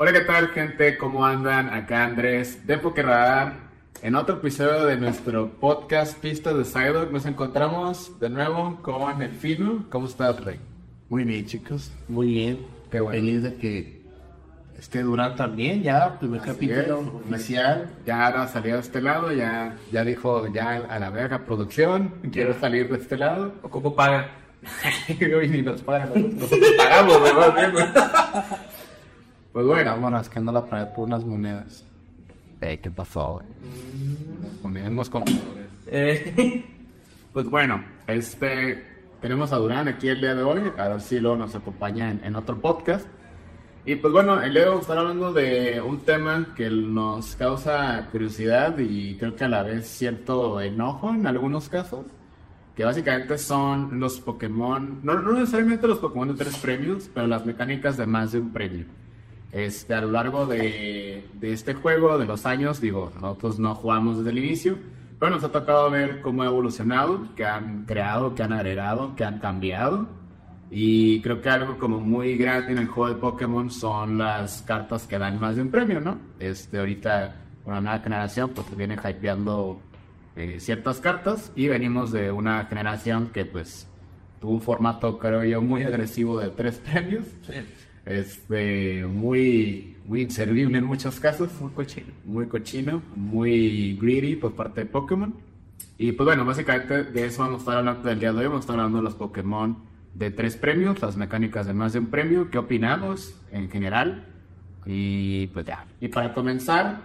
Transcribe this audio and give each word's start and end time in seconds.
Hola, 0.00 0.12
¿qué 0.12 0.20
tal, 0.20 0.46
gente? 0.50 0.96
¿Cómo 0.96 1.26
andan? 1.26 1.70
Acá 1.70 2.04
Andrés 2.04 2.64
de 2.68 2.78
Pokerradar. 2.78 3.54
En 4.00 4.14
otro 4.14 4.36
episodio 4.36 4.86
de 4.86 4.96
nuestro 4.96 5.50
podcast 5.50 6.16
Pistas 6.20 6.56
de 6.56 6.64
Psyduck 6.64 7.10
nos 7.10 7.26
encontramos 7.26 8.12
de 8.20 8.30
nuevo 8.30 8.78
con 8.80 9.20
el 9.20 9.32
Fino. 9.32 9.86
¿Cómo 9.90 10.06
estás, 10.06 10.38
Rey? 10.44 10.60
Muy 11.08 11.24
bien, 11.24 11.44
chicos. 11.46 11.90
Muy 12.06 12.28
bien. 12.28 12.64
Qué 12.92 13.00
bueno. 13.00 13.20
Feliz 13.20 13.42
de 13.42 13.56
que 13.56 14.02
esté 14.78 15.02
durando 15.02 15.34
también, 15.34 15.82
ya, 15.82 16.16
primer 16.20 16.42
capítulo 16.42 17.00
es. 17.00 17.34
oficial. 17.34 17.90
Ya 18.06 18.24
ahora 18.24 18.46
salió 18.46 18.74
de 18.74 18.80
este 18.82 19.02
lado, 19.02 19.32
ya, 19.32 19.74
ya 19.90 20.04
dijo 20.04 20.46
ya 20.54 20.76
a 20.76 21.00
la 21.00 21.10
verga 21.10 21.44
producción, 21.44 22.14
quiero 22.32 22.54
salir 22.60 22.88
de 22.88 22.98
este 22.98 23.16
lado. 23.16 23.52
Ocupo 23.62 23.96
paga. 23.96 24.30
y 25.08 25.48
ni 25.48 25.62
nos 25.62 25.82
pagan, 25.82 26.38
nosotros 26.38 26.70
pagamos, 26.76 27.20
¿verdad? 27.20 28.46
Pues 29.58 29.66
bueno, 29.66 29.90
Estamos 29.90 30.12
rascando 30.12 30.52
la 30.52 30.64
pared 30.64 30.86
por 30.94 31.08
unas 31.08 31.24
monedas. 31.24 31.84
Ey, 32.60 32.78
¿qué 32.78 32.92
pasó, 32.92 33.40
güey? 33.40 33.46
Nos 34.40 34.52
ponemos 34.62 35.10
con... 35.10 35.24
Eh, 35.88 36.64
Pues 37.32 37.50
bueno, 37.50 37.82
este, 38.06 38.84
tenemos 39.20 39.52
a 39.52 39.56
Durán 39.56 39.88
aquí 39.88 40.06
el 40.10 40.20
día 40.20 40.36
de 40.36 40.44
hoy, 40.44 40.62
a 40.78 40.86
ver 40.86 41.00
si 41.00 41.18
luego 41.18 41.38
nos 41.38 41.56
acompaña 41.56 42.08
en, 42.08 42.22
en 42.22 42.36
otro 42.36 42.60
podcast. 42.60 43.08
Y 43.84 43.96
pues 43.96 44.12
bueno, 44.12 44.40
el 44.40 44.52
día 44.52 44.62
de 44.62 44.68
hoy 44.68 44.74
vamos 44.74 44.88
a 44.88 44.92
estar 44.92 44.98
hablando 44.98 45.32
de 45.32 45.80
un 45.80 46.02
tema 46.02 46.54
que 46.54 46.70
nos 46.70 47.34
causa 47.34 48.06
curiosidad 48.12 48.78
y 48.78 49.16
creo 49.16 49.34
que 49.34 49.42
a 49.42 49.48
la 49.48 49.64
vez 49.64 49.88
cierto 49.88 50.60
enojo 50.60 51.10
en 51.10 51.26
algunos 51.26 51.68
casos, 51.68 52.06
que 52.76 52.84
básicamente 52.84 53.36
son 53.38 53.98
los 53.98 54.20
Pokémon, 54.20 55.00
no, 55.02 55.20
no 55.20 55.32
necesariamente 55.32 55.88
los 55.88 55.98
Pokémon 55.98 56.28
de 56.28 56.34
tres 56.34 56.56
premios, 56.58 57.10
pero 57.12 57.26
las 57.26 57.44
mecánicas 57.44 57.96
de 57.96 58.06
más 58.06 58.30
de 58.30 58.38
un 58.38 58.52
premio. 58.52 58.86
Este, 59.52 59.94
a 59.94 60.00
lo 60.02 60.10
largo 60.10 60.46
de, 60.46 61.26
de 61.34 61.52
este 61.52 61.74
juego, 61.74 62.18
de 62.18 62.26
los 62.26 62.44
años, 62.44 62.80
digo, 62.80 63.12
nosotros 63.20 63.58
no 63.58 63.74
jugamos 63.74 64.18
desde 64.18 64.30
el 64.30 64.38
inicio, 64.38 64.78
pero 65.18 65.32
nos 65.32 65.44
ha 65.44 65.50
tocado 65.50 65.90
ver 65.90 66.20
cómo 66.20 66.42
ha 66.42 66.46
evolucionado, 66.46 67.34
que 67.34 67.44
han 67.44 67.84
creado, 67.86 68.34
que 68.34 68.42
han 68.42 68.52
agregado, 68.52 69.16
que 69.16 69.24
han 69.24 69.38
cambiado. 69.38 70.06
Y 70.70 71.22
creo 71.22 71.40
que 71.40 71.48
algo 71.48 71.78
como 71.78 71.98
muy 71.98 72.36
grande 72.36 72.72
en 72.72 72.78
el 72.78 72.86
juego 72.86 73.14
de 73.14 73.20
Pokémon 73.20 73.70
son 73.70 74.18
las 74.18 74.62
cartas 74.62 75.06
que 75.06 75.18
dan 75.18 75.40
más 75.40 75.56
de 75.56 75.62
un 75.62 75.70
premio, 75.70 76.00
¿no? 76.00 76.18
Este, 76.38 76.78
ahorita, 76.78 77.36
con 77.64 77.74
la 77.74 77.80
nueva 77.80 77.98
generación, 78.00 78.50
pues 78.54 78.76
viene 78.76 78.94
hypeando 78.96 79.80
eh, 80.36 80.60
ciertas 80.60 81.00
cartas 81.00 81.50
y 81.56 81.68
venimos 81.68 82.12
de 82.12 82.30
una 82.30 82.66
generación 82.66 83.30
que 83.32 83.44
pues 83.46 83.88
tuvo 84.40 84.52
un 84.52 84.60
formato, 84.60 85.18
creo 85.18 85.42
yo, 85.42 85.62
muy 85.62 85.82
agresivo 85.82 86.38
de 86.38 86.50
tres 86.50 86.76
premios. 86.92 87.24
Este, 88.08 89.04
muy, 89.04 89.98
muy 90.06 90.22
inservible 90.22 90.78
en 90.78 90.84
muchos 90.84 91.20
casos. 91.20 91.50
Muy 91.60 91.70
cochino. 91.72 92.06
Muy 92.24 92.46
cochino, 92.46 93.02
muy 93.14 93.98
greedy 94.00 94.34
por 94.34 94.54
parte 94.54 94.80
de 94.80 94.86
Pokémon. 94.86 95.34
Y 95.98 96.12
pues 96.12 96.24
bueno, 96.24 96.46
básicamente 96.46 97.04
de 97.04 97.26
eso 97.26 97.42
vamos 97.42 97.56
a 97.56 97.58
estar 97.58 97.76
hablando 97.76 98.08
del 98.08 98.18
día 98.18 98.32
de 98.32 98.38
hoy. 98.38 98.46
Vamos 98.46 98.60
a 98.60 98.64
estar 98.64 98.76
hablando 98.76 98.98
de 98.98 99.04
los 99.04 99.14
Pokémon 99.14 99.76
de 100.14 100.30
tres 100.30 100.56
premios, 100.56 101.02
las 101.02 101.18
mecánicas 101.18 101.66
de 101.66 101.74
más 101.74 101.92
de 101.92 101.98
un 101.98 102.06
premio, 102.06 102.50
qué 102.50 102.56
opinamos 102.56 103.38
en 103.52 103.68
general. 103.68 104.24
Y 104.86 105.48
pues 105.48 105.66
ya. 105.66 105.84
Y 106.00 106.08
para 106.08 106.32
comenzar, 106.32 107.02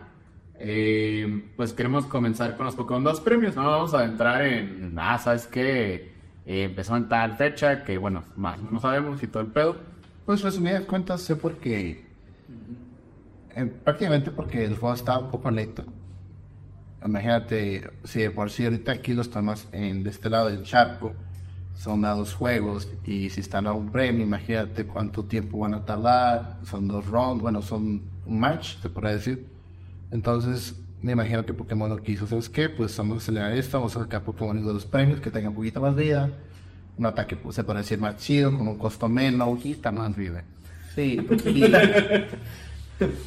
eh, 0.58 1.50
pues 1.58 1.74
queremos 1.74 2.06
comenzar 2.06 2.56
con 2.56 2.66
los 2.66 2.76
Pokémon 2.76 3.04
dos 3.04 3.20
premios. 3.20 3.58
No 3.58 3.70
vamos 3.70 3.94
a 3.94 4.06
entrar 4.06 4.42
en, 4.46 4.94
ah, 4.98 5.18
sabes 5.18 5.48
que 5.48 6.14
empezó 6.46 6.96
en 6.96 7.10
tal 7.10 7.36
fecha, 7.36 7.84
que 7.84 7.98
bueno, 7.98 8.24
más 8.38 8.62
no 8.62 8.80
sabemos 8.80 9.22
y 9.22 9.28
todo 9.28 9.44
el 9.44 9.50
pedo. 9.50 9.93
Pues 10.26 10.42
resumidas 10.42 10.86
cuentas, 10.86 11.22
sé 11.22 11.36
porque. 11.36 12.06
eh, 13.56 13.66
prácticamente 13.84 14.32
porque 14.32 14.64
el 14.66 14.78
juego 14.78 14.96
estaba 14.96 15.20
un 15.20 15.32
poco 15.32 15.52
lento. 15.52 15.84
Imagínate, 17.06 17.90
si 18.06 18.22
de 18.22 18.32
por 18.32 18.50
sí 18.50 18.64
ahorita 18.64 18.94
aquí 18.94 19.14
los 19.14 19.30
tomas 19.30 19.68
en, 19.74 20.04
de 20.04 20.10
este 20.10 20.30
lado 20.30 20.48
del 20.50 20.64
charco, 20.64 21.14
son 21.76 22.06
a 22.06 22.12
dos 22.12 22.34
juegos, 22.34 22.88
y 23.06 23.30
si 23.30 23.42
están 23.42 23.68
a 23.68 23.74
un 23.74 23.92
premio, 23.92 24.24
imagínate 24.24 24.86
cuánto 24.86 25.26
tiempo 25.26 25.60
van 25.60 25.74
a 25.74 25.84
tardar, 25.86 26.60
son 26.64 26.88
dos 26.88 27.06
rounds, 27.08 27.42
bueno, 27.42 27.62
son 27.62 28.04
un 28.26 28.40
match, 28.40 28.78
se 28.82 28.90
podría 28.90 29.14
decir. 29.16 29.46
Entonces, 30.12 30.80
me 31.02 31.12
imagino 31.12 31.46
que 31.46 31.54
Pokémon 31.54 31.90
lo 31.90 31.98
quiso, 31.98 32.26
¿sabes 32.28 32.48
qué? 32.50 32.70
Pues 32.70 32.96
vamos 32.98 33.16
a 33.16 33.18
acelerar 33.18 33.52
esto, 33.54 33.78
vamos 33.78 33.96
a 33.98 34.02
sacar 34.02 34.24
Pokémon 34.24 34.66
de 34.66 34.74
los 34.74 34.86
premios 34.86 35.20
que 35.20 35.30
tengan 35.32 35.50
un 35.50 35.56
poquito 35.56 35.82
más 35.82 35.96
vida, 35.96 36.32
un 36.98 37.06
ataque, 37.06 37.36
pues, 37.36 37.56
se 37.56 37.64
puede 37.64 37.80
decir 37.80 38.00
más 38.00 38.18
chido, 38.18 38.56
con 38.56 38.68
un 38.68 38.78
costo 38.78 39.10
menos, 39.10 39.66
Está 39.66 39.92
más 39.92 40.16
vive. 40.16 40.44
Sí, 40.96 41.20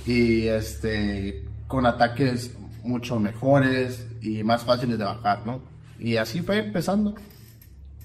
y, 0.07 0.13
y, 0.13 0.49
este, 0.49 1.45
con 1.67 1.85
ataques 1.87 2.57
mucho 2.85 3.19
mejores 3.19 4.07
y 4.23 4.43
más 4.45 4.65
fáciles 4.65 4.99
de 4.99 5.05
bajar, 5.05 5.45
¿no? 5.45 5.61
Y 5.99 6.17
así 6.17 6.43
fue 6.43 6.59
empezando. 6.59 7.15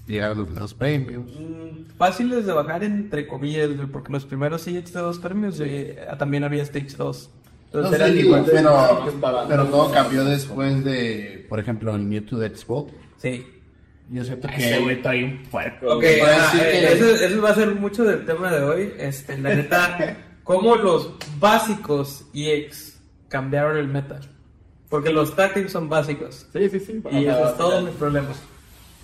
Llegaron 0.06 0.38
los, 0.38 0.50
los 0.50 0.74
premios. 0.74 1.24
mm, 1.26 1.96
fáciles 1.96 2.44
de 2.44 2.52
bajar 2.52 2.82
entre 2.82 3.28
comillas, 3.28 3.70
porque 3.92 4.12
los 4.12 4.24
primeros 4.24 4.62
CX 4.64 4.92
de 4.92 5.00
dos 5.00 5.18
premios 5.20 5.60
eh, 5.60 5.96
también 6.18 6.42
había 6.42 6.62
Stage 6.64 6.96
2. 6.96 7.30
No 7.72 7.78
Entonces 7.78 7.90
sé, 7.90 8.04
eran 8.04 8.16
digo, 8.16 8.36
igual 8.36 8.50
pero, 8.52 9.46
pero 9.48 9.66
todo 9.66 9.92
cambió 9.92 10.24
después 10.24 10.84
de, 10.84 11.46
por 11.48 11.60
ejemplo, 11.60 11.94
el 11.94 12.02
Mewtwo 12.02 12.38
de 12.38 12.48
Expo. 12.48 12.90
Sí. 13.16 13.46
Yo 14.12 14.22
siento 14.24 14.46
Ese 14.48 14.70
que 14.70 14.78
güey 14.80 14.96
está 14.96 15.10
ahí 15.10 15.24
un 15.24 15.42
puerco. 15.44 15.86
Ok, 15.96 16.04
ah, 16.22 16.52
eh, 16.54 16.58
que- 16.60 16.92
eso, 16.92 17.06
eso 17.24 17.40
va 17.40 17.50
a 17.50 17.54
ser 17.54 17.74
mucho 17.74 18.04
del 18.04 18.26
tema 18.26 18.52
de 18.52 18.62
hoy. 18.62 18.92
Este, 18.98 19.38
la 19.38 19.54
neta, 19.54 20.16
cómo 20.44 20.76
los 20.76 21.14
básicos 21.38 22.26
EX 22.34 23.00
cambiaron 23.28 23.78
el 23.78 23.88
meta. 23.88 24.20
Porque 24.90 25.10
los 25.10 25.34
tactics 25.34 25.72
son 25.72 25.88
básicos. 25.88 26.46
Sí, 26.52 26.68
sí, 26.68 26.78
sí. 26.78 27.02
Y 27.10 27.24
eso 27.24 27.48
es 27.48 27.56
todo 27.56 27.80
mi 27.80 27.86
mi 27.86 27.92
problema. 27.92 28.28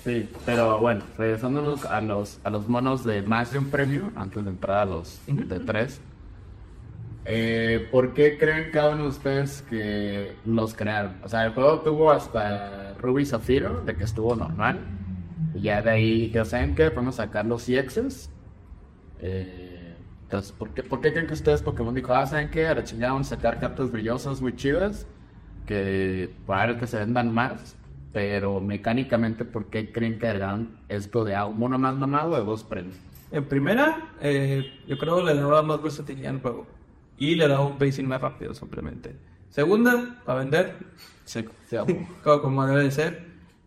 Sí, 0.05 0.29
pero 0.45 0.79
bueno, 0.79 1.03
regresándonos 1.17 1.87
a 1.87 2.03
los, 2.03 2.39
a 2.45 2.51
los 2.51 2.69
monos 2.69 3.03
de 3.05 3.23
más 3.23 3.51
de 3.53 3.59
un 3.61 3.71
premio, 3.71 4.13
antes 4.15 4.45
de 4.45 4.51
entrar 4.51 4.79
a 4.81 4.85
los 4.85 5.19
de 5.27 5.61
tres. 5.61 6.03
Eh, 7.25 7.89
¿Por 7.91 8.15
qué 8.15 8.37
creen 8.39 8.71
cada 8.71 8.91
uno 8.91 9.05
de 9.05 9.09
ustedes 9.09 9.63
que 9.69 10.35
los 10.45 10.75
crearon? 10.75 11.17
O 11.25 11.29
sea, 11.29 11.47
el 11.47 11.53
juego 11.53 11.81
tuvo 11.81 12.11
hasta 12.11 12.95
Ruby 13.01 13.25
Zafiro, 13.27 13.83
de 13.85 13.95
que 13.97 14.05
estuvo 14.05 14.35
normal. 14.37 14.79
Y 15.55 15.63
ya 15.63 15.83
de 15.83 15.91
ahí, 15.91 16.31
ya 16.31 16.45
saben 16.45 16.75
que 16.75 16.91
podemos 16.91 17.17
sacar 17.17 17.47
los 17.47 17.69
EXs. 17.69 18.31
Eh, 19.21 19.95
entonces, 20.23 20.53
¿por 20.53 20.71
qué, 20.71 20.83
¿por 20.83 21.01
qué 21.01 21.13
creen 21.13 21.27
que 21.27 21.35
ustedes 21.35 21.63
Pokémon 21.63 21.95
dijo, 21.95 22.13
ah, 22.13 22.27
saben 22.27 22.51
que 22.51 22.67
a 22.67 22.75
la 22.75 22.85
chingada 22.85 23.13
vamos 23.13 23.33
a 23.33 23.37
sacar 23.37 23.59
cartas 23.59 23.91
brillosas 23.91 24.41
muy 24.41 24.55
chidas? 24.57 25.07
Que 25.67 26.31
para 26.47 26.79
que 26.79 26.87
se 26.87 26.99
vendan 26.99 27.33
más. 27.33 27.77
Pero 28.13 28.61
mecánicamente, 28.61 29.45
¿por 29.45 29.67
qué 29.67 29.93
creen 29.93 30.19
que 30.19 30.29
agregaron 30.29 30.79
esto 30.89 31.25
de 31.25 31.35
ah, 31.35 31.47
mono 31.47 31.79
más 31.79 31.95
mamado 31.95 32.37
de 32.37 32.45
dos 32.45 32.65
premios? 32.65 32.97
En 33.31 33.45
primera, 33.45 34.15
eh, 34.21 34.81
yo 34.87 34.97
creo 34.97 35.25
que 35.25 35.35
le 35.35 35.41
daba 35.41 35.63
más 35.63 35.83
versatilidad 35.83 36.35
al 36.35 36.41
juego. 36.41 36.67
Y 37.19 37.35
le 37.35 37.49
daba 37.49 37.67
un 37.67 37.79
pacing 37.79 38.07
más 38.07 38.21
rápido, 38.21 38.55
simplemente. 38.55 39.17
Segunda, 39.51 40.21
para 40.25 40.41
vender, 40.41 40.77
Sí, 41.29 41.45
sí, 41.69 41.77
como, 42.25 42.41
como 42.41 42.67
debe 42.67 42.85
de 42.85 42.91
ser. 42.91 43.27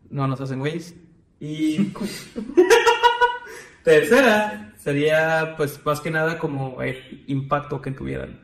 No 0.10 0.28
nos 0.28 0.42
hacen 0.42 0.62
ways. 0.62 0.96
Y 1.42 1.92
tercera, 3.84 4.74
sería 4.78 5.56
pues 5.58 5.84
más 5.86 6.00
que 6.02 6.12
nada 6.12 6.38
como 6.38 6.82
el 6.82 7.24
impacto 7.28 7.82
que 7.82 7.92
tuvieran. 7.92 8.40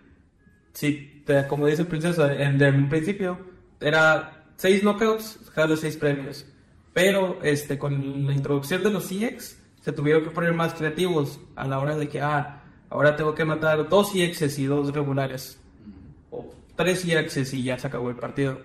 Sí, 0.74 1.24
te- 1.26 1.48
como 1.48 1.68
dice 1.68 1.86
Princesa, 1.86 2.34
en, 2.34 2.62
en 2.62 2.76
un 2.76 2.90
principio 2.90 3.38
era 3.80 4.46
seis 4.56 4.82
knockouts, 4.84 5.40
jalo 5.54 5.78
seis 5.78 5.96
premios. 5.98 6.46
Pero 6.94 7.40
este, 7.44 7.78
con 7.78 8.26
la 8.26 8.34
introducción 8.34 8.82
de 8.84 8.90
los 8.90 9.12
EX, 9.12 9.60
se 9.82 9.92
tuvieron 9.92 10.24
que 10.24 10.32
poner 10.32 10.54
más 10.54 10.74
creativos 10.74 11.40
a 11.56 11.68
la 11.68 11.80
hora 11.80 11.96
de 11.96 12.10
que, 12.10 12.20
ah, 12.22 12.64
ahora 12.90 13.16
tengo 13.16 13.36
que 13.36 13.46
matar 13.46 13.88
dos 13.88 14.16
EXs 14.16 14.58
y 14.58 14.66
dos 14.66 14.92
regulares. 14.92 15.60
O 16.32 16.52
tres 16.76 17.06
EXs 17.08 17.54
y 17.54 17.64
ya 17.64 17.78
se 17.78 17.86
acabó 17.88 18.10
el 18.10 18.16
partido. 18.16 18.60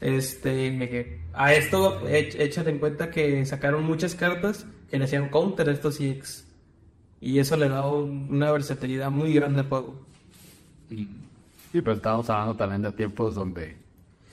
Este, 0.00 1.20
a 1.32 1.54
esto 1.54 2.06
échate 2.08 2.70
en 2.70 2.78
cuenta 2.78 3.10
que 3.10 3.44
sacaron 3.46 3.84
muchas 3.84 4.14
cartas 4.14 4.66
que 4.90 4.98
le 4.98 5.04
hacían 5.04 5.28
counter 5.30 5.68
a 5.68 5.72
estos 5.72 6.00
EX. 6.00 6.44
Y 7.20 7.38
eso 7.38 7.56
le 7.56 7.68
da 7.68 7.86
un- 7.90 8.28
una 8.30 8.52
versatilidad 8.52 9.10
muy 9.10 9.32
grande 9.32 9.60
al 9.60 9.68
juego. 9.68 9.94
Sí, 10.88 11.08
pero 11.72 11.92
estamos 11.92 12.28
hablando 12.30 12.54
también 12.56 12.82
de 12.82 12.92
tiempos 12.92 13.34
donde 13.34 13.76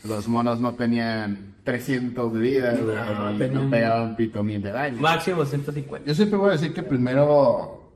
los 0.07 0.27
monos 0.27 0.60
no 0.60 0.74
tenían 0.75 1.56
300 1.63 2.33
de 2.33 2.39
vida, 2.39 2.75
güey, 2.75 3.36
y 3.36 3.38
tenían- 3.39 3.63
no 3.65 3.69
pegaban 3.71 4.15
pito 4.15 4.44
mil 4.44 4.62
de 4.62 4.71
daño. 4.71 5.00
Máximo 5.01 5.45
150. 5.45 6.06
Yo 6.07 6.13
siempre 6.13 6.38
voy 6.38 6.50
a 6.50 6.51
decir 6.54 6.74
que 6.74 6.83
primero, 6.83 7.89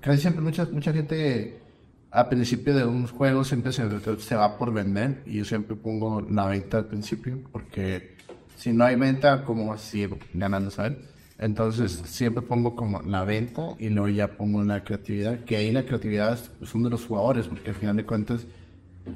casi 0.00 0.22
siempre 0.22 0.42
mucha, 0.42 0.64
mucha 0.72 0.92
gente 0.92 1.60
al 2.10 2.28
principio 2.28 2.74
de 2.74 2.84
un 2.84 3.06
juego 3.06 3.44
siempre 3.44 3.72
se, 3.72 3.88
se 4.18 4.34
va 4.34 4.56
por 4.56 4.72
vender 4.72 5.22
y 5.26 5.38
yo 5.38 5.44
siempre 5.44 5.76
pongo 5.76 6.20
la 6.22 6.46
venta 6.46 6.78
al 6.78 6.86
principio 6.86 7.38
porque 7.52 8.16
si 8.56 8.72
no 8.72 8.84
hay 8.84 8.96
venta, 8.96 9.44
¿cómo 9.44 9.66
vas 9.68 9.82
a 9.82 9.90
seguir 9.90 10.18
ganando, 10.34 10.70
sabes? 10.70 10.98
Entonces 11.38 12.02
siempre 12.06 12.42
pongo 12.42 12.74
como 12.74 13.00
la 13.02 13.24
venta 13.24 13.62
y 13.78 13.88
luego 13.88 14.08
ya 14.08 14.36
pongo 14.36 14.64
la 14.64 14.82
creatividad, 14.82 15.44
que 15.44 15.56
ahí 15.56 15.70
la 15.70 15.84
creatividad 15.84 16.32
es 16.32 16.50
es 16.60 16.74
uno 16.74 16.84
de 16.84 16.90
los 16.90 17.06
jugadores, 17.06 17.46
porque 17.46 17.70
al 17.70 17.76
final 17.76 17.96
de 17.96 18.04
cuentas 18.04 18.46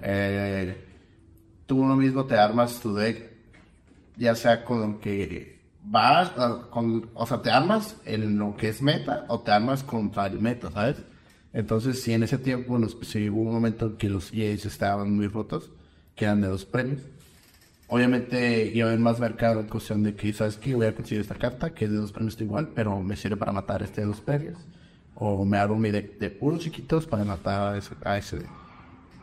eh, 0.02 0.76
tú 1.66 1.82
uno 1.82 1.96
mismo 1.96 2.24
te 2.24 2.36
armas 2.36 2.78
tu 2.80 2.94
deck, 2.94 3.32
ya 4.16 4.36
sea 4.36 4.64
con 4.64 4.80
lo 4.80 5.00
que 5.00 5.58
vas, 5.82 6.30
ah, 6.36 6.68
con, 6.70 7.10
o 7.14 7.26
sea, 7.26 7.42
te 7.42 7.50
armas 7.50 7.96
en 8.04 8.38
lo 8.38 8.56
que 8.56 8.68
es 8.68 8.80
meta 8.80 9.24
o 9.28 9.40
te 9.40 9.50
armas 9.50 9.82
contra 9.82 10.26
el 10.26 10.38
meta, 10.38 10.70
¿sabes? 10.70 11.02
Entonces, 11.52 12.02
si 12.02 12.12
en 12.12 12.22
ese 12.22 12.38
tiempo, 12.38 12.78
los, 12.78 12.96
si 13.02 13.28
hubo 13.28 13.42
un 13.42 13.52
momento 13.52 13.86
en 13.86 13.96
que 13.96 14.08
los 14.08 14.32
EAs 14.32 14.64
estaban 14.64 15.14
muy 15.14 15.28
rotos, 15.28 15.70
que 16.16 16.24
eran 16.24 16.40
de 16.40 16.48
dos 16.48 16.64
premios, 16.64 17.02
obviamente 17.88 18.70
iba 18.74 18.86
a 18.86 18.88
haber 18.88 19.00
más 19.00 19.20
mercado 19.20 19.60
en 19.60 19.68
cuestión 19.68 20.02
de 20.02 20.14
que, 20.14 20.32
¿sabes 20.32 20.56
qué? 20.56 20.74
Voy 20.74 20.86
a 20.86 20.94
conseguir 20.94 21.20
esta 21.20 21.34
carta 21.34 21.74
que 21.74 21.84
es 21.84 21.90
de 21.90 21.98
dos 21.98 22.12
premios 22.12 22.40
igual, 22.40 22.70
pero 22.74 23.00
me 23.02 23.16
sirve 23.16 23.36
para 23.36 23.52
matar 23.52 23.82
este 23.82 24.00
de 24.00 24.06
dos 24.06 24.20
premios. 24.20 24.58
O 25.14 25.44
me 25.44 25.58
hago 25.58 25.76
mi 25.76 25.90
deck 25.90 26.18
de 26.18 26.30
puros 26.30 26.60
chiquitos 26.60 27.06
para 27.06 27.24
matar 27.24 27.74
a 27.74 27.78
ese, 27.78 27.94
a 28.02 28.16
ese. 28.16 28.38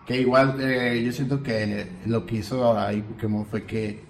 Que 0.05 0.21
igual 0.21 0.55
eh, 0.61 1.01
yo 1.03 1.11
siento 1.11 1.41
que 1.41 1.87
lo 2.05 2.25
que 2.25 2.37
hizo 2.37 2.77
ahí 2.77 3.01
Pokémon 3.01 3.45
fue 3.45 3.65
que, 3.65 4.01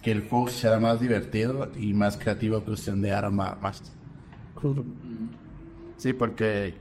que 0.00 0.12
el 0.12 0.28
juego 0.28 0.48
sea 0.48 0.78
más 0.78 1.00
divertido 1.00 1.70
y 1.76 1.92
más 1.92 2.16
creativo 2.16 2.58
en 2.58 2.62
cuestión 2.64 3.02
de 3.02 3.12
arma 3.12 3.58
más. 3.60 3.82
Sí, 5.96 6.12
porque 6.12 6.74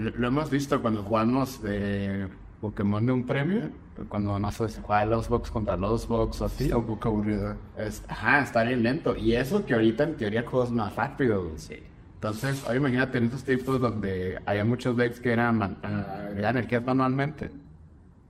lo 0.00 0.28
hemos 0.28 0.50
visto 0.50 0.80
cuando 0.82 1.02
jugamos 1.02 1.62
de 1.62 2.28
Pokémon 2.60 3.04
de 3.04 3.12
un 3.12 3.24
premio, 3.26 3.70
cuando 4.08 4.38
no 4.38 4.50
sé, 4.52 4.68
se 4.68 4.80
juega 4.80 5.04
los 5.06 5.28
box 5.28 5.50
contra 5.50 5.76
los 5.76 6.06
box 6.08 6.40
o 6.40 6.44
así. 6.46 6.72
un 6.72 6.84
poco 6.86 7.08
aburrido. 7.08 7.56
Es, 7.76 8.02
ajá, 8.08 8.42
está 8.42 8.62
bien 8.64 8.82
lento. 8.82 9.16
Y 9.16 9.34
eso 9.34 9.64
que 9.64 9.74
ahorita 9.74 10.04
en 10.04 10.16
teoría 10.16 10.40
es 10.64 10.70
más 10.70 10.94
rápido. 10.96 11.42
güey. 11.44 11.82
Entonces, 12.14 12.64
oye, 12.68 12.76
imagínate 12.76 13.18
en 13.18 13.24
esos 13.24 13.44
tiempos 13.44 13.80
donde 13.80 14.38
había 14.44 14.64
muchos 14.64 14.96
decks 14.96 15.20
que 15.20 15.32
eran 15.32 15.56
man- 15.58 15.78
ah, 15.82 16.26
agregar 16.28 16.56
energías 16.56 16.84
manualmente. 16.84 17.50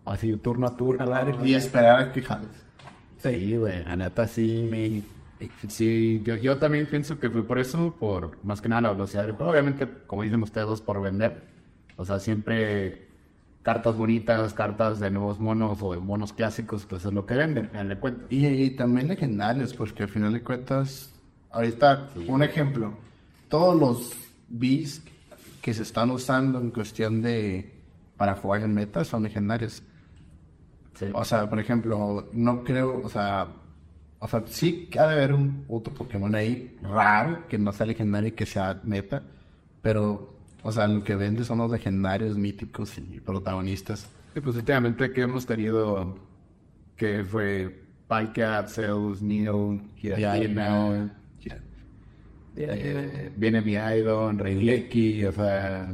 Así, 0.04 0.36
turno 0.36 0.66
a 0.68 0.76
turno. 0.76 1.04
Y 1.44 1.54
esperar 1.54 2.12
que 2.12 2.22
jales. 2.22 2.48
Sí, 3.18 3.56
güey, 3.56 3.84
la 3.84 3.96
neta 3.96 4.26
sí. 4.26 4.68
me- 4.70 5.02
Sí, 5.68 6.20
yo, 6.24 6.36
yo 6.36 6.58
también 6.58 6.86
pienso 6.86 7.18
que 7.18 7.30
fue 7.30 7.42
por 7.42 7.58
eso, 7.58 7.94
por 7.98 8.36
más 8.44 8.60
que 8.60 8.68
nada 8.68 8.82
la 8.82 8.92
velocidad 8.92 9.22
del 9.24 9.32
juego. 9.32 9.50
Obviamente, 9.52 9.88
como 10.06 10.22
dicen 10.22 10.42
ustedes, 10.42 10.80
por 10.82 11.00
vender. 11.00 11.49
O 12.00 12.04
sea, 12.06 12.18
siempre 12.18 13.08
cartas 13.62 13.94
bonitas, 13.94 14.54
cartas 14.54 15.00
de 15.00 15.10
nuevos 15.10 15.38
monos 15.38 15.82
o 15.82 15.92
de 15.92 15.98
monos 15.98 16.32
clásicos, 16.32 16.86
pues 16.86 17.04
es 17.04 17.12
lo 17.12 17.26
que 17.26 17.34
venden, 17.34 17.68
en 17.74 17.90
el 17.90 17.98
cuento. 17.98 18.24
Y, 18.30 18.46
y 18.46 18.70
también 18.70 19.08
legendarios, 19.08 19.74
porque 19.74 20.04
al 20.04 20.08
final 20.08 20.32
de 20.32 20.42
cuentas, 20.42 21.12
ahorita, 21.50 22.08
un 22.26 22.42
ejemplo, 22.42 22.94
todos 23.50 23.78
los 23.78 24.16
beats 24.48 25.02
que 25.60 25.74
se 25.74 25.82
están 25.82 26.10
usando 26.10 26.58
en 26.58 26.70
cuestión 26.70 27.20
de 27.20 27.70
para 28.16 28.34
jugar 28.34 28.62
en 28.62 28.72
meta 28.72 29.04
son 29.04 29.24
legendarios. 29.24 29.82
Sí. 30.94 31.04
O 31.12 31.22
sea, 31.22 31.50
por 31.50 31.60
ejemplo, 31.60 32.30
no 32.32 32.64
creo, 32.64 33.02
o 33.04 33.10
sea, 33.10 33.46
o 34.20 34.26
sea, 34.26 34.42
sí 34.46 34.86
que 34.90 34.98
ha 34.98 35.06
de 35.06 35.16
haber 35.16 35.34
un 35.34 35.66
otro 35.68 35.92
Pokémon 35.92 36.34
ahí 36.34 36.78
raro 36.80 37.46
que 37.46 37.58
no 37.58 37.72
sea 37.72 37.84
legendario 37.84 38.30
y 38.30 38.32
que 38.32 38.46
sea 38.46 38.80
meta, 38.84 39.22
pero, 39.82 40.29
o 40.62 40.72
sea, 40.72 40.86
lo 40.86 41.02
que 41.02 41.14
vende 41.16 41.44
son 41.44 41.58
los 41.58 41.70
legendarios 41.70 42.36
míticos 42.36 42.98
y 42.98 43.20
protagonistas. 43.20 44.08
Sí, 44.34 44.40
pues 44.40 44.56
últimamente 44.56 45.12
que 45.12 45.22
hemos 45.22 45.46
tenido 45.46 46.16
que 46.96 47.24
fue 47.24 47.84
Pikeat, 48.08 48.68
Zeus, 48.68 49.22
Neo, 49.22 49.80
eh, 52.56 53.32
viene 53.36 53.60
mi 53.62 53.72
Idon, 53.72 54.38
Reileki, 54.38 55.24
o 55.24 55.32
sea, 55.32 55.88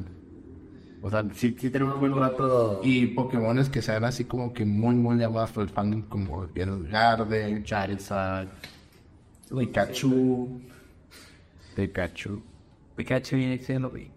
o 1.03 1.11
sea, 1.11 1.25
sí, 1.35 1.55
sí 1.59 1.71
tenemos 1.71 1.95
un 1.95 2.01
buen 2.01 2.17
rato. 2.17 2.81
Y 2.83 3.07
Pokémones 3.09 3.69
que 3.69 3.83
sean 3.83 4.05
así 4.05 4.25
como 4.25 4.53
que 4.53 4.65
muy, 4.65 4.95
muy 4.95 5.17
llamados 5.17 5.53
por 5.53 5.63
el 5.63 5.69
fandom, 5.69 6.03
como 6.03 6.49
Garden, 6.91 7.63
Charizard, 7.63 8.49
Pikachu, 9.57 10.61
Pikachu. 11.77 12.43
Pikachu 12.97 13.37
y 13.37 13.59
Xenobi. 13.59 14.16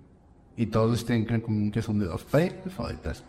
Y 0.61 0.65
todos 0.67 1.05
tienen 1.05 1.25
creen 1.25 1.41
como 1.41 1.71
que 1.71 1.81
son 1.81 1.99
de 1.99 2.05
dos 2.05 2.23
premios 2.25 2.77
o 2.77 2.87
de 2.87 2.95
tres. 2.95 3.23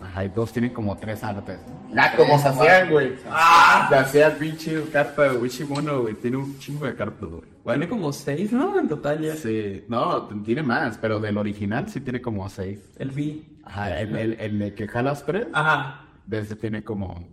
Ajá, 0.00 0.24
y 0.24 0.28
todos 0.30 0.52
tienen 0.52 0.72
como 0.72 0.96
tres 0.96 1.22
artes. 1.22 1.58
Ah, 1.96 2.12
como 2.16 2.38
se 2.38 2.48
hacían, 2.48 2.90
güey. 2.90 3.12
Ah, 3.30 3.86
se 3.88 3.96
hacía 3.96 4.38
pinche 4.38 4.80
de 4.80 5.36
Wishimono, 5.36 6.02
güey. 6.02 6.14
Tiene 6.14 6.36
un 6.38 6.58
chingo 6.58 6.86
de 6.86 6.94
cartas, 6.94 7.28
güey. 7.28 7.42
Tiene 7.42 7.62
Bueno, 7.64 7.88
como 7.88 8.12
seis, 8.12 8.52
¿no? 8.52 8.78
En 8.78 8.88
total 8.88 9.20
ya. 9.20 9.36
sí. 9.36 9.84
No, 9.88 10.22
tiene 10.44 10.62
más, 10.62 10.98
pero 10.98 11.20
del 11.20 11.36
original 11.38 11.88
sí 11.88 12.00
tiene 12.00 12.20
como 12.20 12.48
seis. 12.48 12.80
El 12.98 13.10
V. 13.10 13.42
Ajá, 13.64 14.00
el, 14.00 14.16
el, 14.16 14.62
el 14.62 14.74
que 14.74 14.88
jalas 14.88 15.24
tres, 15.24 15.46
Ajá. 15.52 16.04
desde 16.26 16.56
tiene 16.56 16.82
como. 16.82 17.28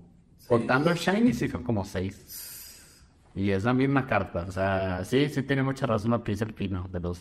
Contando 0.47 0.89
el 0.91 0.97
Shiny, 0.97 1.33
sí 1.33 1.47
son 1.47 1.63
como 1.63 1.85
seis. 1.85 3.03
Y 3.35 3.51
es 3.51 3.63
la 3.63 3.73
misma 3.73 4.05
carta. 4.05 4.45
O 4.47 4.51
sea, 4.51 5.03
sí, 5.05 5.29
sí 5.29 5.43
tiene 5.43 5.63
mucha 5.63 5.85
razón 5.87 6.11
lo 6.11 6.23
que 6.23 6.31
dice 6.33 6.43
el 6.43 6.53
Pino 6.53 6.87
de 6.91 6.99
los. 6.99 7.19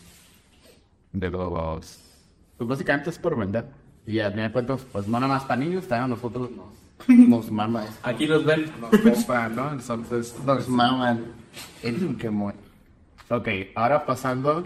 De 1.13 1.31
los. 1.31 2.01
Pues 2.57 2.69
básicamente 2.69 3.11
es 3.11 3.19
por 3.19 3.37
vender. 3.37 3.67
Y 4.07 4.21
a 4.21 4.31
fin 4.31 4.43
de 4.43 4.53
cuentas, 4.53 4.87
pues 4.91 5.07
no 5.07 5.21
nada 5.21 5.35
más 5.35 5.45
para 5.45 5.61
niños, 5.61 5.87
también 5.87 6.05
a 6.05 6.09
nosotros 6.09 6.51
nos, 6.51 7.09
nos 7.29 7.51
mama 7.51 7.85
esto. 7.85 7.99
Aquí 8.03 8.27
los 8.27 8.45
ven. 8.45 8.71
Nos 8.81 8.91
compra, 9.01 9.49
¿no? 9.49 9.73
Entonces. 9.73 10.35
Los 10.47 10.69
maman 10.69 11.25
el 11.83 11.95
Pokémon. 11.95 12.55
Ok, 13.31 13.49
ahora 13.75 14.07
pasando. 14.07 14.65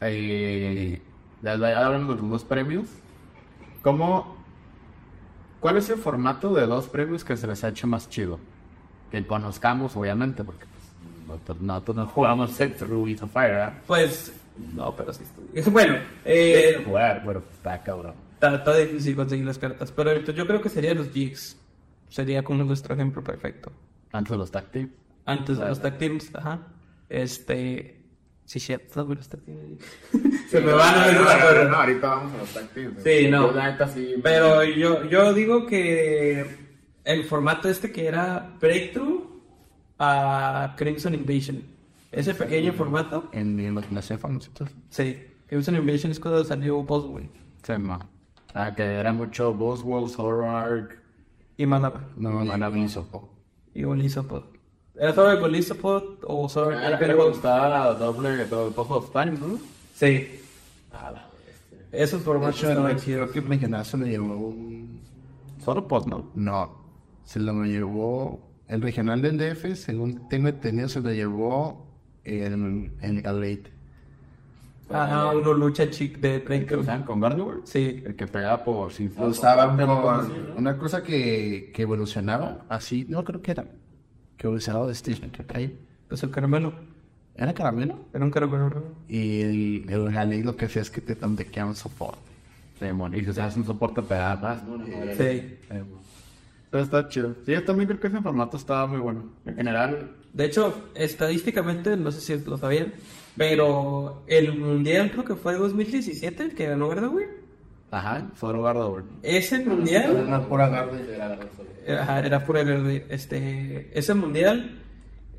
Eh, 0.00 1.02
ya 1.42 1.52
hablamos 1.52 2.16
de 2.16 2.22
los 2.22 2.30
dos 2.30 2.44
premios. 2.44 2.86
¿Cómo. 3.82 4.36
¿Cuál 5.60 5.76
es 5.76 5.90
el 5.90 5.98
formato 5.98 6.54
de 6.54 6.66
dos 6.66 6.88
premios 6.88 7.24
que 7.24 7.36
se 7.36 7.46
les 7.48 7.64
ha 7.64 7.68
hecho 7.68 7.88
más 7.88 8.08
chido? 8.08 8.38
Que 9.10 9.26
conozcamos, 9.26 9.96
obviamente, 9.96 10.44
porque 10.44 10.66
pues, 10.66 11.26
nosotros, 11.26 11.60
nosotros 11.60 11.96
no 11.96 12.06
jugamos 12.06 12.60
el 12.60 12.78
Ruby 12.78 13.18
¿verdad? 13.34 13.74
Pues, 13.86 14.32
no, 14.74 14.94
pero 14.96 15.12
sí 15.12 15.24
estoy. 15.24 15.62
Bueno, 15.72 15.98
eh, 16.24 16.82
jugar, 16.84 17.22
pero 17.24 17.42
está 17.52 17.82
cabrón. 17.82 18.14
está, 18.34 18.56
está 18.56 18.76
difícil 18.76 19.16
conseguir 19.16 19.44
las 19.44 19.58
cartas. 19.58 19.92
Pero 19.92 20.10
ahorita 20.10 20.32
yo 20.32 20.46
creo 20.46 20.60
que 20.60 20.68
sería 20.68 20.94
los 20.94 21.10
Jigs. 21.10 21.56
Sería 22.08 22.42
como 22.42 22.64
nuestro 22.64 22.94
ejemplo 22.94 23.22
perfecto. 23.22 23.70
Antes 24.12 24.30
de 24.30 24.38
los 24.38 24.50
tactics. 24.50 24.90
Antes 25.28 25.58
de 25.58 25.68
los 25.68 25.80
tag 25.80 25.98
teams, 25.98 26.34
ajá. 26.34 26.60
Este. 27.08 28.02
Sí, 28.46 28.74
no, 28.96 29.06
pero 29.06 29.20
está 29.20 29.36
Se 30.48 30.60
me 30.62 30.72
van 30.72 30.94
a 30.94 31.06
ver 31.06 31.16
no, 31.64 31.68
no, 31.68 31.76
ahorita 31.76 32.08
vamos 32.08 32.32
a 32.32 32.38
los 32.38 32.48
tactics. 32.54 33.02
Sí, 33.04 33.28
no. 33.28 33.52
Pero 34.22 34.64
yo, 34.64 35.04
yo 35.04 35.34
digo 35.34 35.66
que 35.66 36.46
el 37.04 37.24
formato 37.24 37.68
este 37.68 37.92
que 37.92 38.06
era 38.06 38.56
Breakthrough 38.58 39.22
a 39.98 40.74
Crimson 40.78 41.12
Invasion. 41.12 41.62
Ese 42.12 42.34
pequeño 42.34 42.72
formato. 42.72 43.28
En, 43.32 43.58
en 43.60 43.74
los 43.74 43.90
Nasefans, 43.92 44.46
entonces. 44.48 44.76
Sí. 44.90 45.18
Crimson 45.46 45.76
Invasion 45.76 46.12
es 46.12 46.20
cuando 46.20 46.44
salió 46.44 46.82
Boswell. 46.82 47.28
Sí, 47.62 47.72
ma. 47.78 47.98
Ah, 48.54 48.74
que 48.74 48.82
era 48.82 49.12
mucho 49.12 49.52
Boswell's 49.54 50.18
Horror. 50.18 50.96
Y 51.56 51.66
Manaba. 51.66 52.00
No, 52.16 52.30
no, 52.30 52.44
no, 52.44 52.70
no, 52.70 53.28
Y 53.74 53.82
Golizopod. 53.82 54.44
¿Era 54.94 55.14
sobre 55.14 55.36
Golizopod 55.38 56.02
o 56.24 56.48
sobre 56.48 56.76
Era 56.84 56.98
que 56.98 57.06
le 57.06 57.14
gustaba 57.14 57.94
doble, 57.94 58.46
doble 58.46 58.74
Pozo 58.74 58.96
of 58.96 59.12
Time, 59.12 59.32
¿no? 59.32 59.58
Sí. 59.94 60.40
Esos 61.92 62.22
formatos 62.22 62.60
Yo 62.60 62.68
estaban 62.70 62.92
no 62.94 62.98
chidos. 62.98 63.30
creo 63.30 63.42
que 63.42 63.48
Mexicana 63.48 63.84
se 63.84 63.96
lo 63.96 64.06
llevó 64.06 64.34
un... 64.34 65.00
Solo 65.64 65.86
Poz, 65.88 66.06
¿no? 66.06 66.30
No, 66.34 66.76
se 67.24 67.40
lo 67.40 67.64
llevó 67.64 68.40
el 68.66 68.82
regional 68.82 69.22
del 69.22 69.38
DF, 69.38 69.74
según 69.74 70.28
tengo 70.28 70.48
entendido, 70.48 70.88
se 70.88 71.00
lo 71.00 71.12
llevó 71.12 71.87
en, 72.28 72.92
en 73.00 73.26
Elite. 73.26 73.70
Ajá, 74.90 75.36
uno 75.36 75.52
lucha 75.52 75.90
chic 75.90 76.18
de 76.18 76.42
¿Que 76.64 76.76
usaban 76.76 77.02
con 77.02 77.20
Gardevoir? 77.20 77.58
Sí. 77.64 78.02
El 78.06 78.16
que 78.16 78.26
pegaba 78.26 78.64
por 78.64 78.90
sin 78.92 79.12
Lo 79.18 79.26
usaban 79.26 79.76
una 80.56 80.78
cosa 80.78 81.02
que, 81.02 81.70
que 81.74 81.82
evolucionaba 81.82 82.64
así, 82.68 83.04
no 83.08 83.22
creo 83.22 83.42
que 83.42 83.50
era, 83.50 83.64
que 84.36 84.46
evolucionaba 84.46 84.86
de 84.86 84.92
Station 84.92 85.30
que 85.30 85.44
cae. 85.44 85.76
Pues 86.08 86.22
el 86.22 86.30
caramelo. 86.30 86.72
Era 87.34 87.52
caramelo. 87.52 87.98
Era 88.14 88.24
un 88.24 88.30
caramelo. 88.30 88.82
Y 89.08 89.42
el, 89.42 89.86
el 89.88 90.42
lo 90.42 90.56
que 90.56 90.64
hacía 90.64 90.82
es 90.82 90.90
que 90.90 91.02
te 91.02 91.14
tantequeaba 91.14 91.68
un 91.68 91.76
soporte. 91.76 92.18
Demon. 92.80 93.14
Y 93.14 93.24
se 93.24 93.42
hace 93.42 93.58
un 93.58 93.66
soporte 93.66 94.00
más, 94.00 94.64
¿no? 94.64 94.84
Sí. 95.16 95.58
Pero 96.70 96.84
está 96.84 97.08
chido. 97.08 97.34
Sí, 97.46 97.52
yo 97.52 97.64
también 97.64 97.88
creo 97.88 98.00
que 98.00 98.08
ese 98.08 98.20
formato 98.20 98.56
estaba 98.56 98.86
muy 98.86 99.00
bueno. 99.00 99.32
En 99.46 99.56
general, 99.56 100.10
De 100.32 100.44
hecho, 100.44 100.90
estadísticamente, 100.94 101.96
no 101.96 102.10
sé 102.12 102.20
si 102.20 102.44
lo 102.44 102.58
sabían, 102.58 102.92
pero 103.36 104.22
el 104.26 104.58
mundial 104.58 105.10
creo 105.10 105.24
que 105.24 105.34
fue 105.34 105.54
2017 105.54 106.42
el 106.42 106.54
que 106.54 106.66
ganó 106.66 106.88
Gardevoir. 106.88 107.28
ajá, 107.90 108.30
solo 108.38 108.62
Gardevoir. 108.62 109.04
Ese 109.22 109.64
mundial 109.64 110.24
Una 110.26 110.46
pura 110.46 110.68
garde. 110.68 111.18
Ajá, 111.88 112.20
era 112.20 112.44
pura 112.44 112.62
verde. 112.64 113.06
Este, 113.08 113.90
ese 113.98 114.12
mundial 114.14 114.82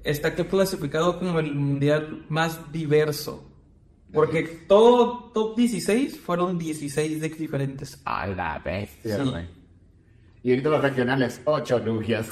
está 0.03 0.33
clasificado 0.33 1.19
como 1.19 1.39
el 1.39 1.53
mundial 1.53 2.25
más 2.29 2.71
diverso. 2.71 3.45
Porque 4.11 4.41
todo 4.67 5.31
top 5.33 5.55
16 5.55 6.19
fueron 6.19 6.57
16 6.57 7.21
decks 7.21 7.37
diferentes. 7.37 8.01
A 8.05 8.25
la 8.25 8.57
bestia, 8.57 9.23
Sí. 9.23 9.31
Y 10.41 10.51
ahorita 10.51 10.69
los 10.69 10.81
regionales, 10.81 11.41
8 11.43 11.79
lugias. 11.79 12.27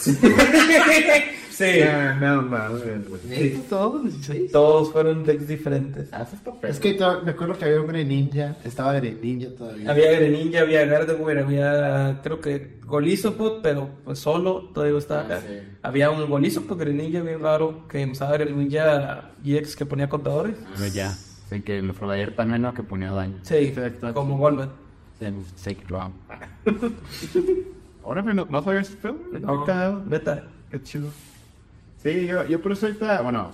Sí. 1.49 1.65
no 2.21 2.41
mames, 2.43 3.09
güey. 3.09 3.57
Todos 3.67 4.03
16. 4.03 4.51
Todos 4.51 4.91
fueron 4.93 5.25
decks 5.25 5.47
diferentes. 5.47 6.07
Ah, 6.13 6.21
eso 6.21 6.35
está 6.35 6.53
feo. 6.53 6.69
Es 6.69 6.79
que 6.79 6.97
me 7.25 7.31
acuerdo 7.31 7.57
que 7.57 7.65
había 7.65 7.81
un 7.81 7.87
Greninja, 7.87 8.55
estaba 8.63 8.93
Greninja 8.93 9.49
todavía. 9.57 9.91
Había 9.91 10.11
Greninja, 10.11 10.61
había 10.61 10.85
Gardevoir, 10.85 11.39
había 11.39 12.21
creo 12.23 12.39
que 12.39 12.77
Golizopod, 12.85 13.61
pero 13.61 13.89
pues 14.05 14.19
solo 14.19 14.69
todavía 14.73 14.97
estaba 14.97 15.21
acá. 15.21 15.39
Ah, 15.39 15.45
sí. 15.45 15.59
Había 15.81 16.09
un 16.11 16.29
Golizopod 16.29 16.77
Greninja 16.77 17.21
bien 17.21 17.41
raro 17.41 17.87
que 17.89 18.05
usaba 18.05 18.37
Greninja 18.37 19.31
GX 19.43 19.75
que 19.75 19.85
ponía 19.85 20.07
contadores. 20.07 20.55
Pero 20.77 20.87
ya. 20.93 21.09
Sé 21.11 21.63
que 21.63 21.79
el 21.79 21.93
Frodayer 21.93 22.35
también, 22.35 22.61
¿no? 22.61 22.73
Que 22.73 22.83
ponía 22.83 23.11
daño. 23.11 23.39
Sí, 23.41 23.55
Exacto. 23.55 24.13
como 24.13 24.37
Golbat. 24.37 24.69
Sacred 25.55 25.95
Ahora 28.07 28.21
no, 28.21 28.45
no 28.45 28.61
sabía 28.61 28.81
ese 28.81 28.95
film. 28.95 29.17
No, 29.41 30.05
neta. 30.05 30.47
Qué 30.71 30.81
chido. 30.81 31.09
Sí, 31.97 32.25
yo, 32.27 32.45
yo 32.45 32.61
por 32.61 32.71
eso 32.71 32.85
ahorita, 32.85 33.21
bueno, 33.21 33.51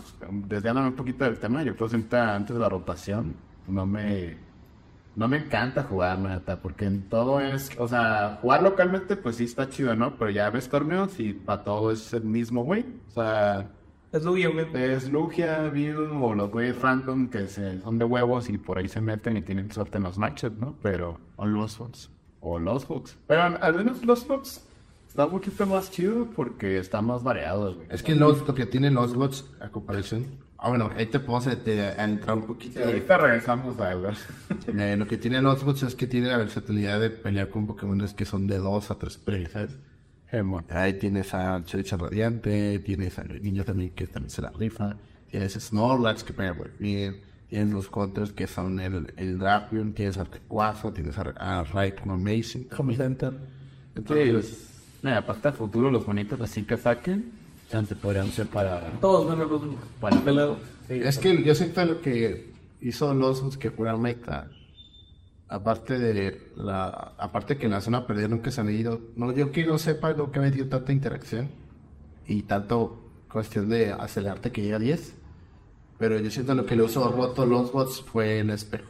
desviándome 0.48 0.88
un 0.90 0.96
poquito 0.96 1.24
del 1.26 1.40
tema, 1.40 1.64
yo 1.64 1.76
por 1.76 1.88
eso 1.88 1.96
ahorita 1.96 2.36
antes 2.36 2.56
de 2.56 2.60
la 2.62 2.70
rotación, 2.70 3.36
no 3.68 3.86
me, 3.86 4.38
no 5.16 5.28
me 5.28 5.38
encanta 5.38 5.84
jugar, 5.84 6.20
neta, 6.20 6.62
porque 6.62 6.86
en 6.86 7.10
todo 7.10 7.40
es, 7.40 7.72
o 7.80 7.88
sea, 7.88 8.38
jugar 8.42 8.62
localmente 8.62 9.16
pues 9.16 9.38
sí 9.38 9.46
está 9.46 9.70
chido, 9.70 9.96
¿no? 9.96 10.16
Pero 10.18 10.30
ya 10.30 10.50
ves 10.50 10.70
torneos 10.70 11.20
y 11.20 11.34
para 11.34 11.64
todo 11.64 11.92
es 11.92 12.14
el 12.14 12.26
mismo 12.26 12.64
güey, 12.64 12.86
o 13.08 13.12
sea, 13.12 13.72
Es 14.12 14.24
Lugia, 14.24 14.50
güey. 14.50 14.68
es 14.74 15.10
Lugia, 15.10 15.70
View 15.70 16.24
o 16.24 16.36
los 16.36 16.52
güeyes 16.52 16.80
random 16.82 17.30
que 17.30 17.48
se, 17.48 17.80
son 17.82 17.98
de 17.98 18.06
huevos 18.06 18.50
y 18.50 18.58
por 18.58 18.78
ahí 18.78 18.88
se 18.90 19.02
meten 19.02 19.38
y 19.38 19.42
tienen 19.42 19.72
suerte 19.72 19.98
en 19.98 20.04
los 20.04 20.18
matches, 20.18 20.52
¿no? 20.52 20.76
Pero, 20.82 21.20
o 21.38 21.46
los 21.46 21.78
Fox, 21.78 22.12
o 22.44 22.60
los 22.60 22.86
Fox. 22.86 23.16
Pero 23.28 23.42
al 23.42 23.74
menos 23.76 24.04
los 24.06 24.26
Fox 24.26 24.62
está 25.08 25.26
un 25.26 25.32
poquito 25.32 25.66
más 25.66 25.90
chido 25.90 26.28
porque 26.36 26.78
está 26.78 27.02
más 27.02 27.24
variado, 27.24 27.74
güey. 27.76 27.88
Es 27.90 28.04
que 28.04 28.14
los, 28.16 28.46
lo 28.48 28.54
que 28.54 28.66
tienen 28.66 28.94
los 28.94 29.16
bots 29.16 29.46
a 29.60 29.70
comparación. 29.70 30.26
Ah, 30.58 30.70
bueno, 30.70 30.90
ahí 30.96 31.06
te 31.08 31.20
puedo 31.20 31.42
te- 31.58 31.82
a 31.82 32.04
entrar 32.04 32.38
un 32.38 32.46
poquito. 32.46 32.84
Ahorita 32.84 33.18
regresamos 33.18 33.80
a 33.80 33.92
hablar. 33.92 34.16
Eh, 34.68 34.96
lo 34.98 35.08
que 35.08 35.18
tienen 35.18 35.44
los 35.44 35.64
bots 35.64 35.84
es 35.84 35.96
que 35.96 36.08
tienen 36.08 36.30
la 36.30 36.38
versatilidad 36.38 37.00
de 37.00 37.10
pelear 37.10 37.50
con 37.50 37.66
Pokémon 37.68 38.00
que 38.16 38.26
son 38.26 38.48
de 38.48 38.58
2 38.60 38.92
a 38.92 38.96
3 38.96 39.20
¿sabes? 39.52 39.78
Ahí 40.70 40.94
tienes 40.94 41.34
a 41.36 41.64
Choricha 41.64 41.96
Radiante, 41.96 42.80
tienes 42.80 43.20
a 43.20 43.24
Niño 43.24 43.64
también 43.64 43.92
que 43.92 44.08
también 44.08 44.32
se 44.32 44.42
la 44.42 44.50
rifa, 44.52 44.96
tienes 45.30 45.54
Snorlax 45.54 46.24
que 46.24 46.34
pega 46.34 46.54
muy 46.54 46.70
bien, 46.80 47.22
tienes 47.54 47.72
los 47.72 47.88
counters 47.88 48.32
que 48.32 48.48
son 48.48 48.80
el, 48.80 49.14
el 49.16 49.38
Drapion, 49.38 49.94
tienes 49.94 50.18
a 50.18 50.26
Tecuazo, 50.26 50.92
tienes 50.92 51.16
a, 51.20 51.34
a 51.38 51.64
Raikon 51.64 52.10
Amazing. 52.10 52.68
Entonces, 53.96 54.72
nada, 55.04 55.22
para 55.22 55.38
este 55.38 55.52
futuro 55.52 55.92
los 55.92 56.04
bonitos 56.04 56.42
así 56.42 56.64
que 56.64 56.78
saquen, 56.78 57.32
chance 57.70 57.96
podrían 57.96 58.30
ser 58.30 58.48
para... 58.48 58.82
Todos 59.00 59.28
van 59.28 59.42
a 59.42 59.46
los 59.46 59.62
Para 60.02 60.20
pelado. 60.22 60.58
Es 60.90 61.20
que 61.20 61.44
yo 61.44 61.54
siento 61.54 61.86
lo 61.86 62.02
que 62.02 62.52
hizo 62.82 63.14
los 63.14 63.56
que 63.60 63.70
fueron 63.70 64.02
meta. 64.02 64.50
Aparte 65.48 66.00
de 66.00 66.50
la, 66.56 66.88
aparte 67.20 67.58
que 67.58 67.66
en 67.66 67.74
la 67.74 67.82
zona 67.82 68.08
perdieron 68.08 68.40
que 68.40 68.50
se 68.50 68.62
han 68.62 68.72
ido, 68.72 69.00
no, 69.16 69.32
yo 69.32 69.52
que 69.52 69.64
no 69.64 69.78
sepa 69.78 70.14
lo 70.14 70.32
que 70.32 70.40
ha 70.40 70.42
metido 70.42 70.70
tanta 70.70 70.92
interacción 70.92 71.50
y 72.26 72.42
tanto 72.42 73.12
cuestión 73.32 73.70
de 73.70 73.92
acelerarte 73.92 74.52
que 74.52 74.64
llega 74.64 74.78
a 74.78 74.80
10, 74.80 75.14
pero 76.04 76.20
yo 76.20 76.30
siento 76.30 76.54
lo 76.54 76.66
que 76.66 76.76
le 76.76 76.84
usó 76.84 77.10
roto 77.10 77.46
los 77.46 77.72
bots 77.72 78.02
fue 78.02 78.42
el 78.42 78.50
espejo. 78.50 78.90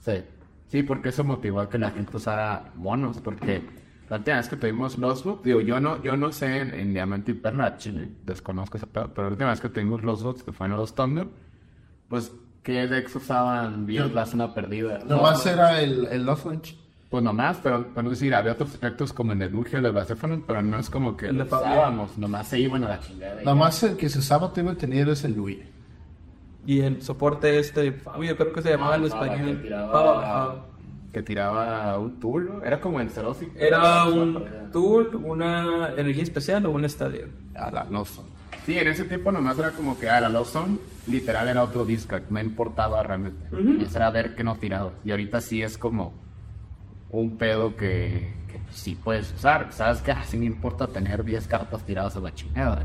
Sí. 0.00 0.22
Sí, 0.68 0.82
porque 0.82 1.08
eso 1.08 1.24
motivó 1.24 1.60
a 1.60 1.70
que 1.70 1.78
la 1.78 1.92
gente 1.92 2.14
usara 2.14 2.72
monos, 2.74 3.20
porque 3.24 3.62
la 4.10 4.18
última 4.18 4.36
vez 4.36 4.48
que 4.50 4.56
tuvimos 4.56 4.98
los 4.98 5.24
bots, 5.24 5.42
digo, 5.42 5.62
yo 5.62 5.80
no, 5.80 6.02
yo 6.02 6.18
no 6.18 6.30
sé 6.30 6.58
en, 6.58 6.74
en 6.74 6.92
Diamante 6.92 7.30
y 7.30 7.34
Perla, 7.36 7.78
chile, 7.78 8.06
desconozco 8.26 8.76
ese 8.76 8.86
pedo, 8.86 9.08
pero 9.14 9.28
la 9.28 9.32
última 9.32 9.48
vez 9.48 9.62
que 9.62 9.70
tuvimos 9.70 10.02
los 10.02 10.22
bots, 10.22 10.42
que 10.42 10.52
fueron 10.52 10.76
los 10.76 10.94
Thunder, 10.94 11.26
pues, 12.10 12.32
¿qué 12.62 12.86
decks 12.86 13.16
usaban 13.16 13.86
bien 13.86 14.14
la 14.14 14.26
zona 14.26 14.52
perdida? 14.52 14.98
Nomás 14.98 15.46
era 15.46 15.80
el, 15.80 16.04
el. 16.04 16.26
Pues 17.08 17.24
nomás, 17.24 17.60
pero, 17.62 17.86
pero 17.94 18.12
es 18.12 18.20
decir, 18.20 18.34
había 18.34 18.52
otros 18.52 18.74
efectos 18.74 19.14
como 19.14 19.32
en 19.32 19.40
el 19.40 19.50
Lugia 19.50 19.80
de 19.80 19.90
Blacephalon, 19.90 20.44
pero 20.46 20.60
no 20.60 20.78
es 20.78 20.90
como 20.90 21.16
que 21.16 21.32
lo 21.32 21.44
usábamos, 21.44 22.18
nomás 22.18 22.46
se 22.46 22.60
iban 22.60 22.84
a 22.84 22.90
la 22.90 23.00
chingada. 23.00 23.42
Nomás 23.42 23.82
el 23.84 23.96
que 23.96 24.10
se 24.10 24.18
usaba, 24.18 24.52
tengo 24.52 24.68
entendido, 24.68 25.12
es 25.12 25.24
el 25.24 25.34
Louis. 25.34 25.60
Y 26.66 26.80
el 26.80 27.02
soporte 27.02 27.58
este, 27.58 27.92
Fabio, 27.92 28.36
creo 28.36 28.52
que 28.52 28.62
se 28.62 28.70
llamaba 28.70 28.96
en 28.96 29.02
Ah, 29.04 29.06
español. 29.06 29.56
que 29.56 29.62
tiraba- 29.62 29.92
ah. 30.24 30.54
Que 31.12 31.22
tiraba 31.24 31.98
un 31.98 32.20
tool, 32.20 32.48
¿no? 32.58 32.62
Era 32.64 32.80
como 32.80 33.00
en 33.00 33.10
Cerosi. 33.10 33.48
Era 33.56 34.04
un 34.04 34.70
tool, 34.72 35.10
una 35.24 35.90
energía 35.96 36.22
especial 36.22 36.64
o 36.66 36.70
un 36.70 36.84
estadio. 36.84 37.26
A 37.56 37.70
la 37.70 37.84
Lost. 37.84 38.20
Sí, 38.64 38.78
en 38.78 38.86
ese 38.86 39.04
tiempo 39.04 39.32
nomás 39.32 39.58
era 39.58 39.70
como 39.72 39.98
que, 39.98 40.08
ah, 40.08 40.20
la 40.20 40.28
Lawson, 40.28 40.78
literal 41.08 41.48
era 41.48 41.64
otro 41.64 41.84
disco, 41.84 42.16
no 42.28 42.38
importaba 42.40 43.02
realmente. 43.02 43.44
Eso 43.82 43.96
era 43.96 44.10
ver 44.10 44.36
que 44.36 44.44
no 44.44 44.54
tirado. 44.56 44.92
Y 45.04 45.10
ahorita 45.10 45.40
sí 45.40 45.62
es 45.62 45.76
como 45.78 46.12
un 47.10 47.36
pedo 47.38 47.74
que, 47.74 48.32
que 48.46 48.60
sí 48.70 48.94
puedes 49.02 49.32
usar. 49.32 49.72
Sabes 49.72 50.02
que 50.02 50.12
así 50.12 50.36
me 50.36 50.44
importa 50.44 50.86
tener 50.86 51.24
10 51.24 51.48
cartas 51.48 51.82
tiradas 51.84 52.14
a 52.16 52.20
la 52.20 52.32
chingada. 52.32 52.84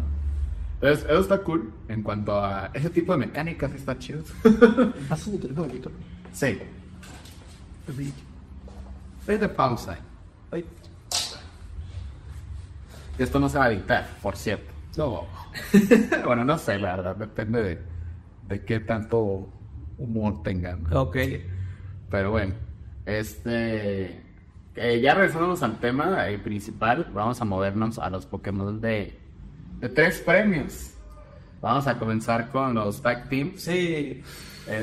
Entonces, 0.86 1.10
eso 1.10 1.22
está 1.22 1.40
cool. 1.40 1.74
En 1.88 2.04
cuanto 2.04 2.40
a 2.40 2.70
ese 2.74 2.92
tipo 2.92 3.12
de 3.14 3.18
mecánicas, 3.18 3.74
está 3.74 3.98
chido. 3.98 4.24
sí. 6.32 6.60
Es 9.28 9.40
de 9.40 9.50
pausa. 9.50 9.98
Esto 13.18 13.40
no 13.40 13.50
se 13.50 13.58
va 13.58 13.66
a 13.66 13.70
dictar, 13.70 14.08
por 14.22 14.36
cierto. 14.36 14.72
No. 14.96 15.24
bueno, 16.26 16.46
no 16.46 16.58
sé, 16.60 16.78
la 16.78 16.98
verdad, 16.98 17.16
depende 17.16 17.64
de, 17.64 17.80
de 18.48 18.64
qué 18.64 18.80
tanto 18.80 19.50
humor 19.98 20.44
tengan. 20.44 20.86
ok. 20.94 21.18
Pero 22.12 22.30
bueno, 22.30 22.54
este. 23.06 24.22
eh, 24.76 25.02
ya 25.02 25.16
regresándonos 25.16 25.64
al 25.64 25.80
tema 25.80 26.30
eh, 26.30 26.38
principal, 26.38 27.10
vamos 27.14 27.42
a 27.42 27.46
movernos 27.46 27.98
a 27.98 28.10
los 28.10 28.26
Pokémon 28.28 28.80
de, 28.80 29.25
de 29.80 29.90
tres 29.90 30.20
premios. 30.20 30.92
Vamos 31.62 31.88
a 31.88 31.98
comenzar 31.98 32.50
con 32.50 32.74
los 32.74 33.02
Tag 33.02 33.30
Teams. 33.30 33.62
Sí. 33.62 34.24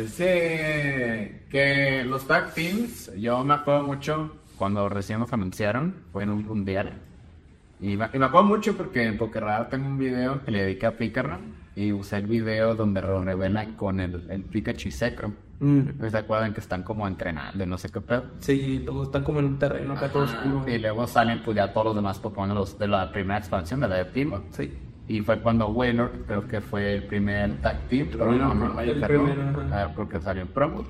Sí, 0.07 0.25
que 1.51 2.05
los 2.07 2.25
tag 2.29 2.55
teams, 2.55 3.11
yo 3.17 3.43
me 3.43 3.55
acuerdo 3.55 3.83
mucho 3.83 4.37
cuando 4.57 4.89
recién 4.89 5.19
los 5.19 5.33
anunciaron, 5.33 6.05
fue 6.13 6.23
en 6.23 6.31
un 6.31 6.47
mundial. 6.47 6.93
Y 7.81 7.97
me, 7.97 8.09
y 8.13 8.19
me 8.19 8.27
acuerdo 8.27 8.47
mucho 8.47 8.77
porque 8.77 9.03
en 9.03 9.19
Pokerrad 9.19 9.67
tengo 9.67 9.89
un 9.89 9.99
video 9.99 10.45
que 10.45 10.53
le 10.53 10.63
dediqué 10.63 10.87
a 10.87 10.97
Pikachu 10.97 11.37
y 11.75 11.91
usé 11.91 12.19
el 12.19 12.29
video 12.29 12.77
donde 12.77 13.03
lo 13.03 13.25
revelan 13.25 13.75
con 13.75 13.99
el, 13.99 14.31
el 14.31 14.45
Pikachu 14.45 14.93
seco. 14.93 15.33
Mm, 15.63 16.09
¿Se 16.11 16.19
acuerdan 16.19 16.53
que 16.53 16.61
están 16.61 16.83
como 16.83 17.07
entrenando 17.07 17.63
y 17.63 17.67
no 17.69 17.79
sé 17.79 17.89
qué 17.89 18.01
pedo? 18.01 18.25
Sí, 18.41 18.83
todos 18.85 19.07
están 19.07 19.23
como 19.23 19.39
en 19.39 19.45
un 19.47 19.59
terreno 19.59 19.95
acá 19.95 20.09
todo 20.11 20.25
oscuro. 20.25 20.65
Y 20.69 20.79
luego 20.79 21.07
salen 21.07 21.41
pues 21.45 21.57
ya 21.57 21.73
todos 21.73 21.87
los 21.87 21.95
demás 21.95 22.19
Pokémon 22.19 22.49
de 22.49 22.55
los- 22.57 22.79
de 22.79 22.89
la 22.89 23.13
primera 23.13 23.39
expansión 23.39 23.79
de 23.81 23.89
la 23.89 23.95
de 23.97 24.05
Team. 24.07 24.43
Sí. 24.51 24.77
Y 25.07 25.21
fue 25.21 25.39
cuando 25.41 25.69
Wailord, 25.69 26.27
creo 26.27 26.49
que 26.49 26.61
fue 26.61 26.95
el 26.95 27.05
primer 27.07 27.61
tag 27.61 27.79
team, 27.89 28.09
pero 28.11 28.27
no, 28.33 28.55
no, 28.55 28.69
no, 28.75 28.81
El 28.81 29.01
no, 29.01 29.07
primero, 29.07 29.53
no, 29.53 29.61
ajá. 29.61 29.85
ah, 29.85 29.93
porque 29.95 30.21
salió 30.21 30.43
en 30.43 30.49
promo. 30.49 30.85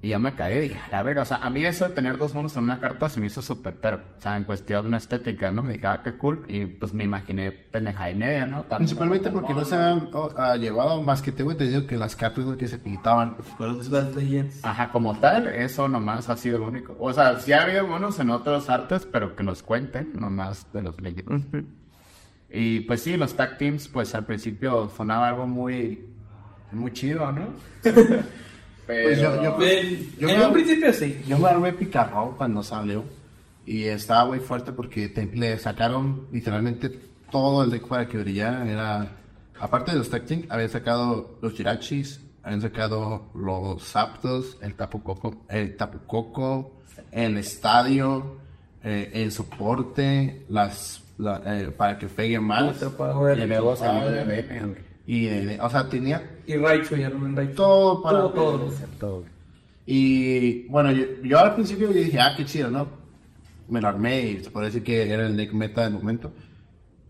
Y 0.00 0.10
ya 0.10 0.18
me 0.20 0.32
caí 0.34 0.58
y 0.58 0.60
dije, 0.60 0.78
a 0.92 1.02
ver, 1.02 1.18
o 1.18 1.24
sea, 1.24 1.38
a 1.38 1.50
mí 1.50 1.64
eso 1.64 1.88
de 1.88 1.94
tener 1.94 2.18
dos 2.18 2.32
monos 2.32 2.56
en 2.56 2.62
una 2.64 2.78
carta 2.78 3.08
se 3.08 3.18
me 3.18 3.26
hizo 3.26 3.42
súper 3.42 3.74
pero, 3.80 3.96
o 3.96 4.20
sea, 4.20 4.36
en 4.36 4.44
cuestión 4.44 4.82
de 4.82 4.88
una 4.88 4.98
estética, 4.98 5.50
¿no? 5.50 5.64
Me 5.64 5.72
dije, 5.72 5.88
ah, 5.88 6.02
qué 6.04 6.12
cool, 6.16 6.44
y 6.46 6.66
pues 6.66 6.94
me 6.94 7.02
imaginé 7.02 7.50
pendeja 7.50 8.08
y 8.08 8.14
media, 8.14 8.46
¿no? 8.46 8.62
Principalmente 8.62 9.30
porque 9.30 9.54
no 9.54 9.64
se 9.64 9.74
han 9.74 10.10
oh, 10.12 10.30
ah, 10.36 10.56
llevado 10.56 11.02
más 11.02 11.20
que 11.20 11.32
tengo 11.32 11.50
entendido 11.50 11.84
que 11.86 11.96
las 11.96 12.14
cápsulas 12.14 12.56
que 12.56 12.68
se 12.68 12.78
pintaban 12.78 13.36
fueron 13.56 13.78
Las 13.90 14.14
Legends. 14.14 14.64
Ajá, 14.64 14.92
como 14.92 15.18
tal, 15.18 15.48
eso 15.48 15.88
nomás 15.88 16.28
ha 16.28 16.36
sido 16.36 16.58
lo 16.58 16.68
único. 16.68 16.96
O 17.00 17.12
sea, 17.12 17.40
sí 17.40 17.52
ha 17.52 17.62
habido 17.62 17.84
monos 17.86 18.20
en 18.20 18.30
otras 18.30 18.70
artes, 18.70 19.04
pero 19.04 19.34
que 19.34 19.42
nos 19.42 19.64
cuenten, 19.64 20.12
nomás 20.14 20.72
de 20.72 20.82
los 20.82 21.00
Legends. 21.00 21.46
Y 22.50 22.80
pues 22.80 23.02
sí, 23.02 23.16
los 23.16 23.34
tag 23.34 23.58
teams, 23.58 23.88
pues 23.88 24.14
al 24.14 24.24
principio 24.24 24.90
sonaba 24.96 25.28
algo 25.28 25.48
muy, 25.48 26.06
muy 26.70 26.92
chido, 26.92 27.32
¿no? 27.32 27.48
Pero... 28.88 29.08
Pues 29.08 29.20
yo- 29.20 29.42
yo- 29.42 29.62
En, 29.62 30.18
Yo 30.18 30.28
en 30.30 30.40
un 30.42 30.52
principio 30.52 30.92
sí. 30.92 31.20
Yo 31.28 31.38
me 31.38 31.48
armé 31.48 31.72
picarrón 31.74 32.32
cuando 32.36 32.62
salió 32.64 33.04
y 33.66 33.84
estaba 33.84 34.24
muy 34.24 34.40
fuerte 34.40 34.72
porque 34.72 35.08
te- 35.10 35.26
le 35.26 35.56
sacaron 35.58 36.26
literalmente 36.32 36.88
todo 37.30 37.62
el 37.62 37.70
deck 37.70 37.86
para 37.86 38.08
que 38.08 38.18
brillara. 38.18 38.68
Era, 38.68 39.12
aparte 39.60 39.92
de 39.92 39.98
los 39.98 40.10
team, 40.10 40.44
habían 40.48 40.70
sacado 40.70 41.38
los 41.42 41.52
Jirachis, 41.52 42.20
habían 42.42 42.62
sacado 42.62 43.26
los 43.34 43.82
Zapdos, 43.84 44.56
El 44.62 44.74
Tapu 44.74 45.02
Coco. 45.02 45.44
el 45.50 45.76
Tapucoco, 45.76 46.72
el 47.12 47.36
estadio, 47.36 48.38
eh, 48.82 49.10
el 49.12 49.30
soporte, 49.32 50.46
las 50.48 51.02
la- 51.18 51.42
eh, 51.44 51.70
para 51.76 51.98
que 51.98 52.06
pegue 52.08 52.40
más. 52.40 52.62
Y 53.36 53.46
luego 53.48 53.76
salió 53.76 54.10
de 54.10 54.24
BM, 54.24 54.60
güey. 54.66 54.87
Y, 55.10 55.24
de- 55.24 55.58
o 55.60 55.70
sea, 55.70 55.88
tenía 55.88 56.22
Y 56.46 56.54
Raichu 56.56 56.94
y 56.96 57.02
Raichu. 57.04 57.54
todo 57.54 58.02
para... 58.02 58.18
Todo, 58.18 58.30
todo. 58.30 58.70
Todo. 59.00 59.24
Y 59.86 60.68
bueno, 60.68 60.92
yo, 60.92 61.04
yo 61.24 61.38
al 61.38 61.54
principio 61.54 61.88
yo 61.88 61.94
dije, 61.94 62.20
ah, 62.20 62.34
qué 62.36 62.44
chido, 62.44 62.70
¿no? 62.70 62.86
Me 63.70 63.80
lo 63.80 63.88
armé 63.88 64.20
y 64.32 64.44
se 64.44 64.50
puede 64.50 64.66
decir 64.66 64.82
que 64.82 65.10
era 65.10 65.26
el 65.26 65.34
deck 65.36 65.54
meta 65.54 65.84
del 65.84 65.94
momento. 65.94 66.30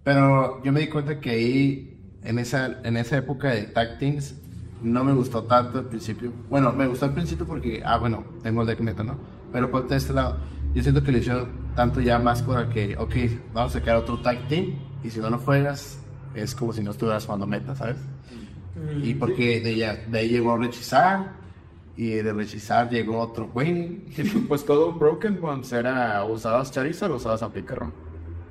Pero 0.04 0.62
yo 0.62 0.72
me 0.72 0.80
di 0.80 0.86
cuenta 0.86 1.18
que 1.20 1.30
ahí, 1.30 1.98
en 2.22 2.38
esa, 2.38 2.80
en 2.84 2.96
esa 2.96 3.16
época 3.16 3.50
de 3.50 3.62
Tag 3.64 3.98
Teams, 3.98 4.36
no 4.80 5.02
me 5.02 5.12
gustó 5.12 5.42
tanto 5.42 5.78
al 5.80 5.86
principio. 5.86 6.32
Bueno, 6.48 6.72
me 6.72 6.86
gustó 6.86 7.06
al 7.06 7.14
principio 7.14 7.46
porque, 7.46 7.82
ah, 7.84 7.98
bueno, 7.98 8.24
tengo 8.44 8.60
el 8.62 8.68
deck 8.68 8.80
meta, 8.80 9.02
¿no? 9.02 9.18
Pero 9.52 9.70
por 9.72 9.92
este 9.92 10.12
lado, 10.12 10.36
yo 10.72 10.82
siento 10.84 11.02
que 11.02 11.10
le 11.10 11.18
hicieron 11.18 11.48
tanto 11.74 12.00
ya 12.00 12.18
más 12.20 12.42
para 12.42 12.68
que, 12.68 12.96
ok, 12.96 13.14
vamos 13.52 13.74
a 13.74 13.78
sacar 13.80 13.96
otro 13.96 14.18
Tag 14.20 14.46
Team 14.46 14.76
y 15.02 15.10
si 15.10 15.18
no 15.18 15.30
lo 15.30 15.38
juegas, 15.38 15.98
es 16.34 16.54
como 16.54 16.72
si 16.72 16.82
no 16.82 16.90
estuvieras 16.92 17.24
jugando 17.24 17.46
meta, 17.46 17.74
¿sabes? 17.74 17.96
Y 19.02 19.14
porque 19.14 19.60
de, 19.60 19.70
ella, 19.70 19.96
de 20.08 20.18
ahí 20.18 20.28
llegó 20.28 20.56
Rechizar 20.56 21.32
y 21.96 22.10
de 22.10 22.32
Rechizar 22.32 22.88
llegó 22.88 23.18
otro 23.18 23.48
güey. 23.48 24.02
Pues 24.46 24.64
todo 24.64 24.92
Broken 24.92 25.38
Ones 25.42 25.72
era 25.72 26.24
usabas 26.24 26.70
Charizard 26.70 27.10
o 27.10 27.16
usabas 27.16 27.42
a 27.42 27.52
Picaron. 27.52 27.92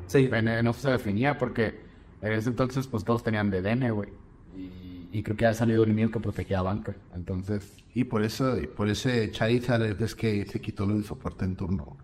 Sí. 0.07 0.29
En- 0.31 0.65
No 0.65 0.73
se 0.73 0.91
definía 0.91 1.37
porque 1.37 1.79
en 2.21 2.33
ese 2.33 2.49
entonces 2.49 2.87
pues 2.87 3.03
todos 3.05 3.23
tenían 3.23 3.49
DDN, 3.49 3.89
güey. 3.91 4.09
Y, 4.57 5.07
y 5.13 5.23
creo 5.23 5.37
que 5.37 5.45
ha 5.45 5.53
salido 5.53 5.83
un 5.83 5.89
enemigo 5.89 6.11
que 6.11 6.19
protegía 6.19 6.59
a 6.59 6.63
banca. 6.63 6.93
Entonces, 7.15 7.71
Y 7.93 8.03
por 8.03 8.21
eso, 8.23 8.59
y 8.59 8.67
por 8.67 8.89
ese 8.89 9.31
Charizard 9.31 10.01
es 10.01 10.13
que 10.13 10.45
se 10.45 10.59
quitó 10.59 10.83
el 10.83 11.05
soporte 11.05 11.45
en 11.45 11.55
turno. 11.55 11.95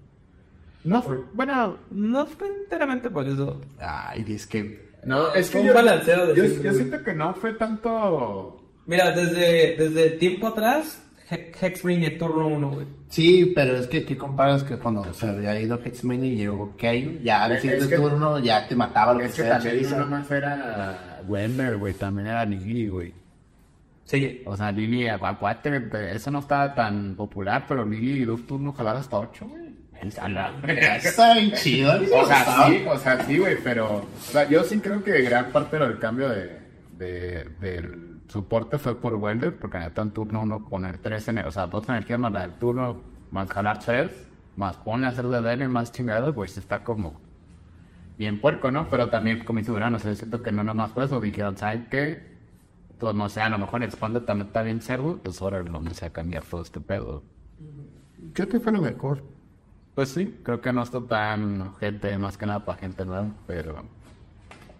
no 0.85 1.01
fue. 1.01 1.19
Bueno, 1.33 1.77
no 1.91 2.25
fue 2.25 2.47
enteramente 2.47 3.09
por 3.09 3.27
eso. 3.27 3.59
Ay, 3.79 4.23
es 4.29 4.47
que. 4.47 4.92
No, 5.05 5.33
es 5.33 5.49
que 5.49 5.59
un 5.59 5.67
yo, 5.67 5.73
balanceo 5.73 6.27
de 6.27 6.35
yo, 6.35 6.61
yo 6.61 6.73
siento 6.73 7.03
que 7.03 7.13
no 7.13 7.33
fue 7.33 7.53
tanto. 7.53 8.59
Mira, 8.85 9.11
desde, 9.11 9.75
desde 9.77 10.09
tiempo 10.11 10.47
atrás, 10.47 10.99
He- 11.29 11.51
Hexring 11.61 12.03
en 12.03 12.17
turno 12.17 12.47
1, 12.47 12.69
güey. 12.71 12.85
Sí, 13.07 13.51
pero 13.55 13.77
es 13.77 13.87
que, 13.87 14.03
¿qué 14.05 14.17
comparas 14.17 14.63
que 14.63 14.77
cuando 14.77 15.13
se 15.13 15.27
había 15.27 15.59
ido 15.59 15.79
Hexmane 15.83 16.27
y 16.27 16.35
llegó 16.35 16.73
Kane? 16.77 17.19
Ya 17.23 17.43
al 17.45 17.59
siguiente 17.59 17.87
que- 17.87 17.95
turno 17.95 18.39
ya 18.39 18.67
te 18.67 18.75
mataba 18.75 19.13
lo 19.13 19.19
que 19.19 19.25
Es 19.25 19.35
que 19.35 19.41
sea. 19.43 19.53
también 19.53 19.75
Charizard. 19.75 19.99
nomás 20.01 20.29
era 20.31 21.21
Wemmer, 21.27 21.77
güey, 21.77 21.93
también 21.93 22.27
era 22.27 22.43
Lili, 22.45 22.87
güey. 22.89 23.13
Sí. 24.05 24.41
O 24.45 24.57
sea, 24.57 24.69
Lili, 24.71 25.07
acuérdate, 25.07 26.13
eso 26.13 26.29
no 26.29 26.39
estaba 26.39 26.75
tan 26.75 27.15
popular, 27.15 27.63
pero 27.67 27.85
Lili 27.85 28.25
dos 28.25 28.45
turnos 28.45 28.75
jalar 28.75 28.97
hasta 28.97 29.17
ocho, 29.17 29.47
güey. 29.47 29.62
Está 31.09 31.33
bien 31.33 31.51
chido. 31.53 31.91
O 32.13 32.25
sea, 32.25 32.67
sí, 32.67 32.85
o 32.87 32.97
sea, 32.97 33.25
sí, 33.25 33.37
güey, 33.37 33.57
pero 33.63 33.95
o 33.97 34.05
sea, 34.19 34.47
yo 34.49 34.63
sí 34.63 34.79
creo 34.79 35.03
que 35.03 35.21
gran 35.21 35.51
parte 35.51 35.77
del 35.77 35.99
cambio 35.99 36.29
de, 36.29 36.59
de- 36.97 37.45
del 37.59 38.19
soporte 38.27 38.77
fue 38.77 38.99
por 38.99 39.15
Welder, 39.15 39.55
porque 39.57 39.77
neta 39.79 40.01
en 40.01 40.11
turno 40.11 40.41
uno 40.41 40.67
poner 40.67 40.97
tres, 40.97 41.27
ener- 41.27 41.45
o 41.47 41.51
sea, 41.51 41.67
dos 41.67 41.87
energías 41.89 42.19
más 42.19 42.31
la 42.31 42.41
del 42.41 42.53
turno, 42.53 43.01
más 43.31 43.49
jalar 43.49 43.79
tres, 43.79 44.11
más 44.55 44.77
ponle 44.77 45.07
a 45.07 45.09
hacer 45.09 45.25
de 45.27 45.41
daño 45.41 45.69
más 45.69 45.91
chingado, 45.91 46.33
pues 46.33 46.57
está 46.57 46.83
como 46.83 47.19
bien 48.17 48.39
puerco, 48.39 48.71
¿no? 48.71 48.87
Pero 48.89 49.09
también 49.09 49.43
como 49.43 49.59
dice 49.59 49.71
Durán, 49.71 49.95
o 49.95 49.99
sea, 49.99 50.13
siento 50.15 50.41
que 50.41 50.51
no 50.51 50.63
nomás 50.63 50.91
fue 50.91 51.05
eso, 51.05 51.19
dijeron, 51.19 51.57
¿saben 51.57 51.87
qué? 51.89 52.33
Pues 52.99 53.15
no 53.15 53.27
sé, 53.27 53.41
a 53.41 53.49
lo 53.49 53.57
mejor 53.57 53.81
el 53.83 53.89
Expander 53.89 54.23
también 54.25 54.47
está 54.47 54.61
bien 54.61 54.79
cerdo, 54.81 55.17
pues 55.17 55.41
ahora 55.41 55.61
vamos 55.63 56.01
a 56.01 56.09
cambiar 56.11 56.43
todo 56.43 56.61
este 56.61 56.79
pedo. 56.79 57.23
Creo 58.33 58.47
que 58.47 58.59
fue 58.59 58.71
lo 58.71 58.81
mejor. 58.81 59.23
Pues 59.95 60.09
sí, 60.09 60.39
creo 60.43 60.59
que 60.59 60.73
no 60.73 60.83
está 60.83 60.99
tan 61.01 61.75
gente, 61.77 62.17
más 62.17 62.37
que 62.37 62.45
nada 62.45 62.65
para 62.65 62.79
gente 62.79 63.05
nueva, 63.05 63.27
pero... 63.47 63.83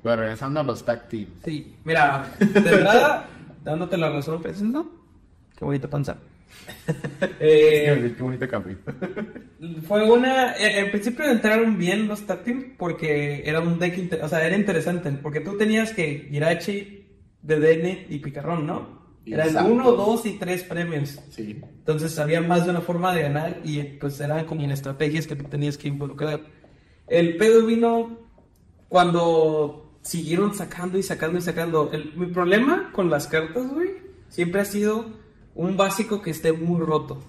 Pero 0.02 0.16
regresando 0.18 0.60
a 0.60 0.64
los 0.64 0.84
tag 0.84 1.08
teams. 1.08 1.30
Sí. 1.46 1.76
Mira, 1.86 2.28
de 2.40 2.46
entrada, 2.46 3.26
dándote 3.64 3.98
la 3.98 4.10
razón, 4.10 4.42
¿no? 4.64 4.90
Qué 5.58 5.64
bonita 5.64 5.88
panza. 5.90 6.18
Eh, 7.40 8.14
Qué 8.16 8.24
bonito 8.24 8.48
cambio. 8.48 8.78
Fue 9.88 10.04
una. 10.10 10.54
eh, 10.54 10.80
En 10.82 10.92
principio 10.92 11.26
entraron 11.26 11.78
bien 11.78 12.08
los 12.08 12.26
tag 12.28 12.44
teams 12.44 12.66
porque 12.78 13.44
era 13.46 13.60
un 13.60 13.80
deck. 13.80 14.20
O 14.22 14.28
sea, 14.28 14.46
era 14.46 14.56
interesante. 14.56 15.12
Porque 15.14 15.40
tú 15.40 15.58
tenías 15.58 15.92
que 15.94 16.28
Hirachi, 16.32 17.08
DDN 17.42 18.06
y 18.10 18.20
Picarrón, 18.20 18.68
¿no? 18.68 19.03
Eran 19.26 19.48
Exacto. 19.48 19.72
uno, 19.74 19.92
dos 19.94 20.26
y 20.26 20.34
tres 20.34 20.64
premios. 20.64 21.20
Sí. 21.30 21.62
Entonces 21.64 22.18
había 22.20 22.42
más 22.42 22.66
de 22.66 22.72
una 22.72 22.82
forma 22.82 23.14
de 23.16 23.22
ganar 23.24 23.62
y 23.64 23.82
pues 23.84 24.20
eran 24.20 24.46
como 24.46 24.62
en 24.62 24.72
estrategias 24.72 25.28
que 25.28 25.36
tú 25.36 25.46
tenías 25.46 25.78
que 25.78 25.88
involucrar. 25.88 26.42
El 27.08 27.38
pedo 27.38 27.66
vino 27.66 28.18
cuando 28.90 29.92
siguieron 30.02 30.54
sacando 30.54 30.98
y 30.98 31.04
sacando 31.04 31.38
y 31.40 31.42
sacando. 31.42 31.90
El- 31.92 32.14
mi 32.16 32.28
problema 32.28 32.92
con 32.94 33.10
las 33.10 33.28
cartas, 33.28 33.74
güey, 33.74 33.90
siempre 34.30 34.62
ha 34.62 34.66
sido 34.66 35.06
un 35.56 35.78
básico 35.78 36.22
que 36.22 36.32
esté 36.32 36.52
muy 36.52 36.80
roto. 36.82 37.20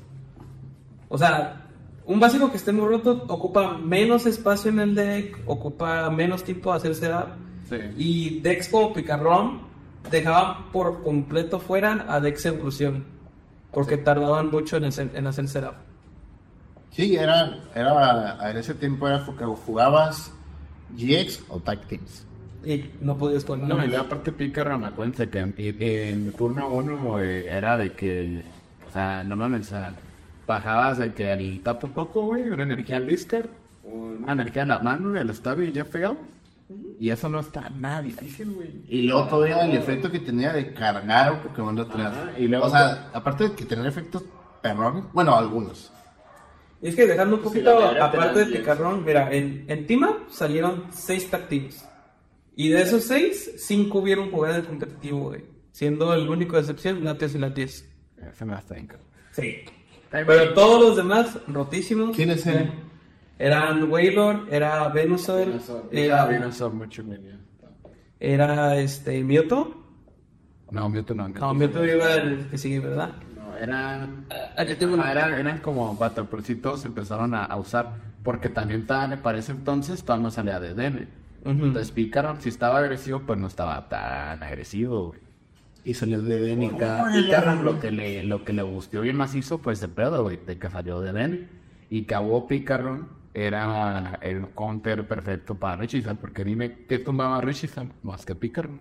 O 1.08 1.16
sea, 1.18 1.68
un 2.06 2.20
básico 2.20 2.50
que 2.50 2.56
esté 2.56 2.72
muy 2.72 2.86
roto 2.88 3.24
ocupa 3.28 3.78
menos 3.78 4.26
espacio 4.26 4.70
en 4.70 4.80
el 4.80 4.94
deck, 4.94 5.38
ocupa 5.46 6.10
menos 6.10 6.42
tiempo 6.44 6.70
de 6.72 6.76
hacer 6.76 6.94
setup. 6.94 7.28
Sí. 7.68 7.76
Y 7.96 8.40
decks 8.40 8.68
como 8.68 8.92
Picarrón 8.92 9.62
dejaban 10.10 10.70
por 10.72 11.02
completo 11.02 11.60
fuera 11.60 12.06
a 12.08 12.20
decks 12.20 12.46
evolución. 12.46 13.04
Porque 13.72 13.96
tardaban 13.96 14.50
mucho 14.50 14.76
en, 14.76 14.84
hacer- 14.84 15.10
en 15.14 15.26
hacer 15.26 15.48
setup. 15.48 15.74
Sí, 16.90 17.16
era, 17.16 17.58
era, 17.74 18.50
en 18.50 18.56
ese 18.56 18.74
tiempo 18.74 19.08
era 19.08 19.24
porque 19.26 19.44
jugabas 19.44 20.32
GX 20.96 21.42
o 21.48 21.58
Tag 21.58 21.80
Teams. 21.88 22.24
Y 22.64 22.90
no 23.00 23.18
podías 23.18 23.44
poner. 23.44 23.66
No, 23.66 23.84
y 23.84 23.88
luego 23.88 24.04
aparte 24.04 24.30
Picarón, 24.32 24.84
acuérdense 24.84 25.28
que 25.28 25.38
en, 25.40 25.54
en 25.58 26.32
turno 26.32 26.68
uno 26.68 27.18
eh, 27.20 27.46
era 27.48 27.76
de 27.76 27.92
que, 27.92 28.42
o 28.88 28.92
sea, 28.92 29.24
no 29.24 29.34
mames, 29.36 29.66
o 29.66 29.70
sea, 29.70 29.92
bajabas 30.46 30.98
de 30.98 31.12
que 31.12 31.32
el 31.32 31.60
tapo 31.62 31.88
poco, 31.88 32.22
güey, 32.22 32.48
una 32.48 32.62
energía 32.62 32.96
al 32.98 33.06
Lister, 33.06 33.50
una 33.82 34.32
energía 34.32 34.62
en 34.62 34.68
la 34.68 34.78
mano, 34.78 35.18
el 35.18 35.30
y 35.30 35.72
ya 35.72 35.84
pegado. 35.84 36.16
Y 36.98 37.10
eso 37.10 37.28
no 37.28 37.40
está 37.40 37.68
nada 37.70 38.00
difícil, 38.02 38.50
güey. 38.50 38.82
Y 38.88 39.02
luego 39.02 39.28
todavía 39.28 39.64
el 39.66 39.76
efecto 39.76 40.10
que 40.10 40.20
tenía 40.20 40.52
de 40.52 40.72
cargar 40.72 41.32
un 41.32 41.38
Pokémon 41.40 41.76
de 41.76 41.82
atrás. 41.82 42.16
Ajá, 42.16 42.38
y 42.38 42.48
luego- 42.48 42.66
o 42.66 42.70
sea, 42.70 43.10
aparte 43.12 43.50
de 43.50 43.54
que 43.54 43.64
tenía 43.66 43.88
efectos 43.88 44.24
perrones, 44.62 45.04
bueno, 45.12 45.36
algunos. 45.36 45.92
Es 46.80 46.94
que 46.96 47.06
dejando 47.06 47.36
un 47.36 47.42
Sí, 47.42 47.48
poquito 47.48 47.78
aparte 47.86 48.38
de 48.40 48.44
diez. 48.46 48.58
Picarrón, 48.60 49.04
mira, 49.04 49.32
en, 49.32 49.64
en 49.68 49.86
Tima 49.86 50.18
salieron 50.30 50.84
6 50.90 51.30
tag 51.30 51.48
teams. 51.48 51.84
Y 52.56 52.68
de 52.68 52.82
esos 52.82 53.04
6, 53.04 53.52
5 53.58 53.98
hubieron 53.98 54.30
jugado 54.30 54.56
en 54.56 54.64
competitivo, 54.64 55.20
güey. 55.30 55.44
Siendo 55.72 56.14
el 56.14 56.28
único 56.28 56.54
de 56.56 56.60
excepción 56.60 57.02
Latias 57.04 57.34
y 57.34 57.38
Latias. 57.38 57.84
Se 58.32 58.44
me 58.44 58.54
está 58.54 58.74
bien. 58.74 58.88
Sí. 59.32 59.56
Pero 60.10 60.54
todos 60.54 60.80
los 60.80 60.96
demás, 60.96 61.36
rotísimos. 61.48 62.14
¿Quiénes 62.14 62.46
eran? 62.46 62.72
Eran 63.38 63.90
Wailord, 63.90 64.52
era 64.52 64.88
Venusaur, 64.88 65.48
Era 65.90 66.04
era, 66.04 66.24
Venusaur 66.26 66.72
mucho 66.72 67.02
medio. 67.04 67.32
era 68.20 68.76
este, 68.78 69.22
Mewtwo. 69.24 69.82
No, 70.70 70.88
Mewtwo 70.88 71.14
no. 71.14 71.28
No, 71.28 71.54
Mewtwo 71.54 71.84
iba 71.84 72.14
el 72.14 72.46
que 72.48 72.58
sigue, 72.58 72.78
¿verdad? 72.80 73.10
No, 73.36 73.56
eran... 73.56 74.26
Ah, 74.56 74.64
yo 74.64 74.76
tengo 74.76 74.94
una- 74.94 75.08
Ah, 75.08 75.12
eran, 75.12 75.34
eran 75.34 75.58
como 75.58 75.94
Battle, 75.96 76.24
pero 76.30 76.42
sí 76.42 76.54
todos 76.56 76.84
empezaron 76.84 77.34
a, 77.34 77.44
a 77.44 77.56
usar, 77.56 77.90
porque 78.22 78.48
también 78.48 78.86
tan, 78.86 79.18
para 79.20 79.38
ese 79.38 79.52
entonces 79.52 80.02
todavía 80.02 80.22
no 80.24 80.30
salía 80.30 80.60
de 80.60 80.74
DN. 80.74 81.08
Ujú. 81.44 81.50
Entonces 81.66 81.90
Picaron, 81.90 82.40
si 82.40 82.48
estaba 82.48 82.78
agresivo, 82.78 83.20
pues 83.26 83.38
no 83.38 83.48
estaba 83.48 83.88
tan 83.88 84.42
agresivo, 84.42 85.08
güey. 85.08 85.20
Y 85.84 85.92
salió 85.92 86.22
de 86.22 86.38
Y 86.38 86.40
Denica. 86.46 86.78
ca- 87.04 87.10
Picaron 87.12 87.64
lo 87.64 87.78
que 87.78 87.90
le, 87.90 88.22
lo 88.24 88.42
que 88.44 88.54
le 88.54 88.62
gustó 88.62 89.02
bien 89.02 89.16
macizo, 89.16 89.58
pues 89.58 89.80
de 89.80 89.88
pedo, 89.88 90.22
güey, 90.22 90.38
de 90.46 90.56
que 90.56 90.70
salió 90.70 91.00
de 91.02 91.12
DN. 91.12 91.48
Y 91.90 92.04
acabó 92.04 92.48
Picaron 92.48 93.08
era 93.34 94.18
el 94.22 94.48
counter 94.54 95.06
perfecto 95.06 95.56
para 95.56 95.76
Richizan, 95.76 96.16
porque 96.16 96.44
dime, 96.44 96.86
¿qué 96.88 97.00
tumbaba 97.00 97.40
Richizan? 97.40 97.92
Más 98.02 98.24
que 98.24 98.34
Picaron. 98.36 98.80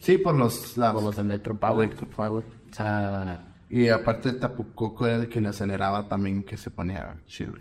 Sí, 0.00 0.18
por 0.18 0.34
los 0.34 0.76
lados. 0.76 0.96
Por 1.00 1.04
los 1.04 1.18
Electro 1.18 1.56
Power. 1.56 1.90
O 1.96 2.42
sea, 2.74 3.54
Y 3.70 3.88
aparte 3.88 4.32
Tapucoco 4.32 5.06
era 5.06 5.16
el 5.16 5.28
que 5.28 5.40
le 5.40 5.48
aceleraba 5.48 6.08
también, 6.08 6.42
que 6.42 6.56
se 6.56 6.70
ponía 6.70 7.16
chido. 7.26 7.54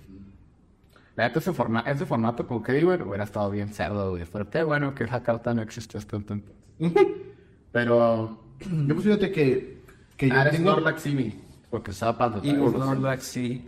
La 1.15 1.27
neta, 1.27 1.39
ese, 1.39 1.53
forma, 1.53 1.81
ese 1.81 2.05
formato 2.05 2.47
con 2.47 2.63
que 2.63 2.71
digo, 2.73 2.93
hubiera 2.93 3.25
estado 3.25 3.51
bien 3.51 3.69
cerdo, 3.69 4.11
güey. 4.11 4.25
Fuerte, 4.25 4.63
bueno, 4.63 4.95
que 4.95 5.03
esa 5.03 5.21
carta 5.21 5.53
no 5.53 5.61
existe 5.61 5.97
hasta 5.99 6.15
entonces. 6.15 6.49
Pero. 7.71 8.39
Yo 8.59 8.93
pues 8.95 9.03
fíjate 9.05 9.31
que, 9.31 9.83
que 10.17 10.29
yo, 10.29 10.35
Ah, 10.35 10.41
eres 10.41 10.53
tengo, 10.53 10.71
Snorlax 10.71 11.01
Simi. 11.01 11.39
Porque 11.69 11.91
estaba 11.91 12.17
para 12.17 12.39
Y 12.45 12.51
Snorlax, 12.55 13.23
sí. 13.23 13.65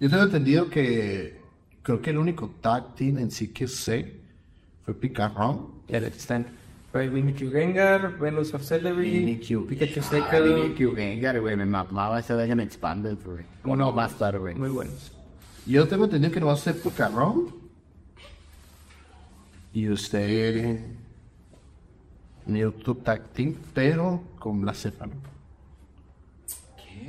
yo 0.00 0.10
tengo 0.10 0.22
entendido 0.24 0.68
que 0.68 1.43
creo 1.84 2.02
que 2.02 2.10
el 2.10 2.18
único 2.18 2.50
tag 2.60 2.96
team 2.96 3.18
en 3.18 3.30
sí 3.30 3.48
que 3.48 3.68
sé 3.68 4.16
fue 4.84 4.94
Picarrón. 4.94 5.68
Ya 5.86 5.98
están. 5.98 6.46
Fue 6.90 7.08
Mimikyu 7.08 7.50
Gengar, 7.50 8.18
Venusaur 8.18 8.62
Celebi, 8.62 9.10
Mimikyu. 9.10 9.66
Pikachu 9.66 10.02
Seiko. 10.02 10.40
Mimikyu 10.40 10.94
Gengar, 10.94 11.40
güey. 11.40 11.56
Me 11.56 11.66
mamaba 11.66 12.18
ese 12.18 12.34
de 12.34 12.50
en 12.50 12.60
Expanded, 12.60 13.18
güey. 13.24 13.44
Uno 13.64 13.92
más 13.92 14.14
tarde, 14.14 14.38
güey. 14.38 14.54
Muy 14.54 14.70
buenos. 14.70 15.12
Yo 15.66 15.86
tengo 15.86 16.04
entendido 16.04 16.32
que 16.32 16.40
no 16.40 16.46
va 16.46 16.54
a 16.54 16.56
ser 16.56 16.80
Picarrón. 16.80 17.54
Y 19.72 19.88
usted. 19.88 20.80
YouTube 22.46 23.02
Tag 23.02 23.28
Team, 23.32 23.56
pero 23.72 24.22
con 24.38 24.60
Blaséfano. 24.60 25.12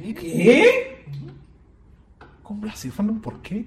¿Qué? 0.01 1.05
¿Con 2.41 2.61
Blaséfano? 2.61 3.21
¿Por 3.21 3.41
qué? 3.41 3.65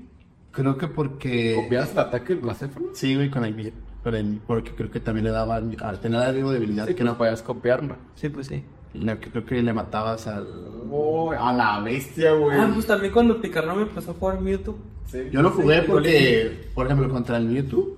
Creo 0.52 0.76
que 0.76 0.88
porque... 0.88 1.54
¿Copias 1.54 1.92
el 1.92 1.98
ataque 1.98 2.34
del 2.34 2.42
Blaséfano? 2.42 2.86
Sí, 2.94 3.14
güey, 3.14 3.30
con 3.30 3.44
el, 3.44 3.72
con 4.02 4.14
el- 4.14 4.40
Porque 4.46 4.72
creo 4.72 4.90
que 4.90 5.00
también 5.00 5.24
le 5.26 5.30
daba... 5.30 5.56
Al 5.56 6.00
tener 6.00 6.32
de 6.32 6.42
debilidad 6.42 6.86
Sí, 6.86 6.94
que 6.94 7.04
no 7.04 7.12
no 7.12 7.18
podías 7.18 7.42
copiarlo. 7.42 7.96
Sí, 8.14 8.28
pues 8.28 8.46
sí. 8.48 8.64
Creo 9.32 9.44
que 9.44 9.62
le 9.62 9.72
matabas 9.72 10.26
al... 10.26 10.46
Oh, 10.90 11.30
a 11.32 11.52
la 11.52 11.80
bestia, 11.80 12.32
güey. 12.32 12.58
Ah, 12.58 12.70
pues 12.72 12.86
también 12.86 13.12
cuando 13.12 13.40
Picarno 13.40 13.76
me 13.76 13.82
empezó 13.82 14.12
a 14.12 14.14
jugar 14.14 14.40
Mewtwo. 14.40 14.76
Sí. 15.06 15.18
Yo 15.30 15.42
lo 15.42 15.50
jugué 15.50 15.80
Sí, 15.82 15.86
porque, 15.86 16.70
por 16.74 16.86
ejemplo, 16.86 17.08
contra 17.10 17.36
el 17.36 17.44
Mewtwo, 17.46 17.96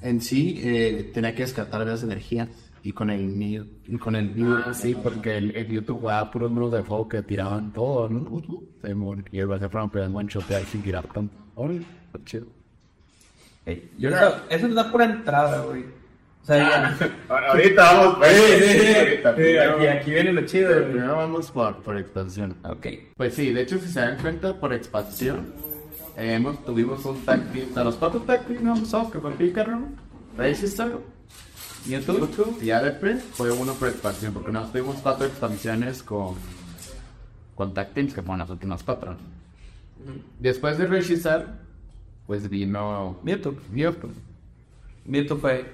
en 0.00 0.20
sí, 0.20 0.60
eh, 0.62 1.10
tenía 1.14 1.34
que 1.34 1.42
descartar 1.42 1.80
varias 1.80 2.02
energías. 2.02 2.48
Y 2.84 2.90
con 2.92 3.10
el 3.10 3.24
Mew, 3.28 3.64
y 3.86 3.96
con 3.96 4.16
el 4.16 4.34
Mew, 4.34 4.56
Ah, 4.66 4.74
sí, 4.74 4.96
porque 5.00 5.36
el, 5.36 5.54
el 5.54 5.68
YouTube 5.68 6.00
jugaba 6.00 6.28
puros 6.32 6.50
números 6.50 6.72
de 6.72 6.82
fuego 6.82 7.08
que 7.08 7.22
tiraban 7.22 7.72
todo, 7.72 8.08
¿no? 8.08 8.42
Se 8.82 8.92
moría. 8.92 9.24
Y 9.30 9.38
el 9.38 9.46
Blaséfano 9.46 9.88
pero 9.92 10.06
en 10.06 10.16
one 10.16 10.28
shot 10.28 10.50
ahí 10.50 10.64
sin 10.64 10.82
tirar 10.82 11.06
tanto. 11.06 11.32
Órale, 11.54 11.82
está 12.06 12.24
chido. 12.24 12.46
Ey, 13.64 13.90
yo 13.98 14.08
eso, 14.08 14.36
eso 14.48 14.66
es 14.66 14.72
la 14.72 14.90
pura 14.90 15.04
entrada, 15.04 15.62
güey. 15.62 15.84
O 16.42 16.44
sea, 16.44 16.58
ya. 16.58 17.12
Ahorita 17.28 17.92
vamos, 17.92 18.16
pues. 18.18 18.96
ahorita. 18.98 19.36
Sí, 19.36 19.56
aquí, 19.56 19.86
aquí 19.86 20.10
viene 20.10 20.32
lo 20.32 20.44
chido, 20.44 20.72
güey. 20.72 20.90
Primero 20.90 21.16
vamos 21.16 21.50
por, 21.52 21.76
por 21.82 21.96
expansión. 21.96 22.56
Ok. 22.64 22.86
Pues 23.16 23.34
sí, 23.34 23.52
de 23.52 23.62
hecho, 23.62 23.78
si 23.78 23.88
se 23.88 24.00
dan 24.00 24.18
cuenta, 24.20 24.58
por 24.58 24.72
expansión, 24.72 25.54
eh, 26.16 26.34
hemos, 26.34 26.64
tuvimos 26.64 27.04
un 27.04 27.24
tag 27.24 27.52
team. 27.52 27.68
O 27.70 27.74
sea, 27.74 27.84
los 27.84 27.94
cuatro 27.94 28.20
tag 28.20 28.46
team 28.46 28.64
no 28.64 28.72
usamos 28.74 29.12
que 29.12 29.20
fue 29.20 29.30
Pícaro, 29.32 29.82
Register, 30.36 30.98
YouTube 31.86 32.58
y 32.60 32.70
ADP. 32.72 33.20
Fue 33.34 33.52
uno 33.52 33.74
por 33.74 33.88
expansión, 33.88 34.34
porque 34.34 34.50
nos 34.50 34.72
tuvimos 34.72 34.96
cuatro 34.96 35.26
expansiones 35.26 36.02
con, 36.02 36.34
con 37.54 37.72
tag 37.72 37.94
teams, 37.94 38.14
que 38.14 38.22
fueron 38.22 38.40
las 38.40 38.50
últimas 38.50 38.82
cuatro. 38.82 39.16
Después 40.38 40.78
de 40.78 40.86
Register, 40.86 41.46
pues 42.26 42.48
vino 42.48 43.18
Mewtwo. 43.22 43.54
Mewtwo. 43.72 44.08
Mewtwo 45.04 45.36
fue 45.36 45.72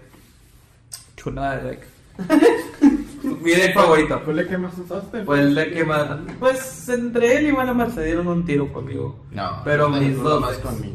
chulada 1.16 1.58
de 1.58 1.70
deck. 1.70 1.86
Mi 3.42 3.50
deck 3.50 3.74
favorito. 3.74 4.20
¿Cuál 4.24 4.38
es 4.38 4.44
el 4.44 4.50
que 4.50 4.58
más 4.58 4.78
usaste? 4.78 5.20
Pues 5.22 5.40
el 5.40 5.54
deck 5.54 5.74
que 5.74 5.84
más. 5.84 6.18
Pues 6.38 6.88
entre 6.88 7.38
él 7.38 7.46
y 7.48 7.50
Valamar 7.52 7.90
se 7.90 8.04
dieron 8.04 8.26
un 8.28 8.44
tiro 8.44 8.72
conmigo. 8.72 9.24
No, 9.32 9.60
Pero 9.64 9.88
no, 9.88 10.00
mis 10.00 10.16
dos. 10.16 10.40
más 10.40 10.56
conmigo. 10.58 10.94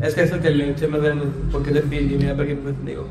Es 0.00 0.14
que 0.14 0.22
eso 0.22 0.40
que 0.40 0.50
le 0.50 0.70
eché 0.70 0.86
más 0.88 1.00
de 1.02 1.14
porque 1.52 1.70
es 1.70 1.74
de 1.76 1.82
fin 1.82 2.10
y 2.12 2.16
mira 2.16 2.34
por 2.36 2.46
qué 2.46 2.54
no 2.54 2.70
te 2.72 2.90
digo. 2.90 3.06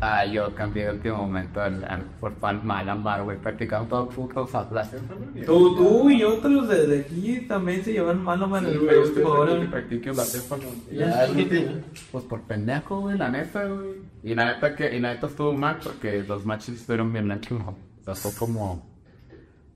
Ah, 0.00 0.24
yo 0.24 0.54
cambié 0.54 0.86
el 0.86 0.94
último 0.94 1.16
momento 1.16 1.60
al- 1.60 1.84
al- 1.84 2.04
por 2.20 2.32
fan 2.36 2.60
Malamar, 2.64 3.24
güey. 3.24 3.36
Practicando 3.36 3.88
todo 3.88 4.08
puto 4.08 4.46
Blaséfano. 4.70 5.20
Tú, 5.44 5.76
tú 5.76 6.08
y 6.10 6.22
otros 6.22 6.68
de, 6.68 6.86
de 6.86 7.00
aquí 7.00 7.40
también 7.48 7.82
se 7.82 7.92
llevan 7.94 8.22
mal 8.22 8.40
o 8.42 8.46
mal 8.46 8.64
el 8.64 8.78
Pero 8.78 9.02
usted 9.02 9.16
último 9.22 9.28
sabe 9.36 9.50
hora. 9.52 9.60
que 9.60 9.66
practique 9.66 10.14
sí. 10.14 11.48
sí. 11.50 11.66
Pues 12.12 12.24
por 12.24 12.42
pendejo, 12.42 13.00
güey, 13.00 13.18
la 13.18 13.28
neta, 13.28 13.64
güey. 13.64 13.96
Y 14.22 14.34
la 14.36 14.44
neta 14.54 14.76
que, 14.76 14.94
y 14.96 15.00
la 15.00 15.14
neta 15.14 15.26
estuvo 15.26 15.52
mal 15.52 15.78
porque 15.82 16.22
los 16.22 16.46
matches 16.46 16.76
estuvieron 16.76 17.12
bien 17.12 17.26
lechos. 17.26 17.60
O 17.60 17.74
sea, 18.04 18.14
fue 18.14 18.30
como... 18.38 18.86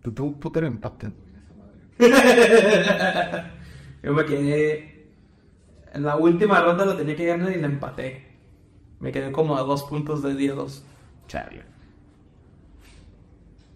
Tú, 0.02 0.12
tú, 0.12 0.36
tú 0.40 0.50
te 0.50 0.60
lo 0.60 0.68
empate. 0.68 1.10
Yo 4.02 4.12
me 4.12 4.24
quedé. 4.24 5.08
En 5.94 6.02
la 6.04 6.16
última 6.16 6.60
ronda 6.60 6.84
lo 6.84 6.96
tenía 6.96 7.14
que 7.16 7.26
ganar 7.26 7.50
y 7.52 7.60
la 7.60 7.66
empaté. 7.66 8.31
Me 9.02 9.10
quedé 9.10 9.32
como 9.32 9.58
a 9.58 9.62
dos 9.62 9.82
puntos 9.82 10.22
de 10.22 10.32
día 10.36 10.52
2. 10.52 10.84
Chale. 11.26 11.62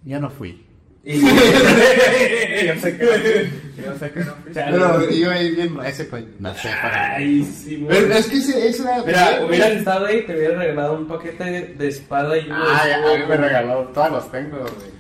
Ya 0.05 0.21
no 0.21 0.31
fui. 0.31 0.65
Y... 1.09 1.21
yo 1.21 2.75
sé 2.81 2.99
que 2.99 3.51
Yo 3.81 3.97
sé 3.97 4.11
que 4.11 4.21
no. 4.25 4.33
Pero 4.53 5.09
yo 5.09 5.31
ahí 5.31 5.55
bien, 5.55 5.79
ese 5.85 6.05
fue. 6.05 6.27
No 6.41 6.53
sé, 6.55 6.69
para... 6.83 7.15
Ay, 7.15 7.45
sí, 7.45 7.77
güey. 7.77 8.01
Pero 8.01 8.15
es 8.15 8.27
que 8.27 8.39
ese, 8.39 8.69
ese 8.69 8.83
era. 8.83 9.05
Mira, 9.05 9.47
hubieras 9.47 9.71
estado 9.71 10.07
ahí, 10.07 10.27
te 10.27 10.37
hubiera 10.37 10.59
regalado 10.59 10.99
un 10.99 11.07
paquete 11.07 11.75
de, 11.77 11.89
espada 11.89 12.37
y 12.37 12.47
uno 12.47 12.59
de 12.59 12.73
Ah, 12.73 12.89
ya, 12.89 12.97
a 12.97 13.19
mí 13.19 13.25
me 13.29 13.37
regaló. 13.37 13.85
Todos 13.95 14.11
los 14.11 14.33
tengo, 14.33 14.59
güey. 14.59 14.97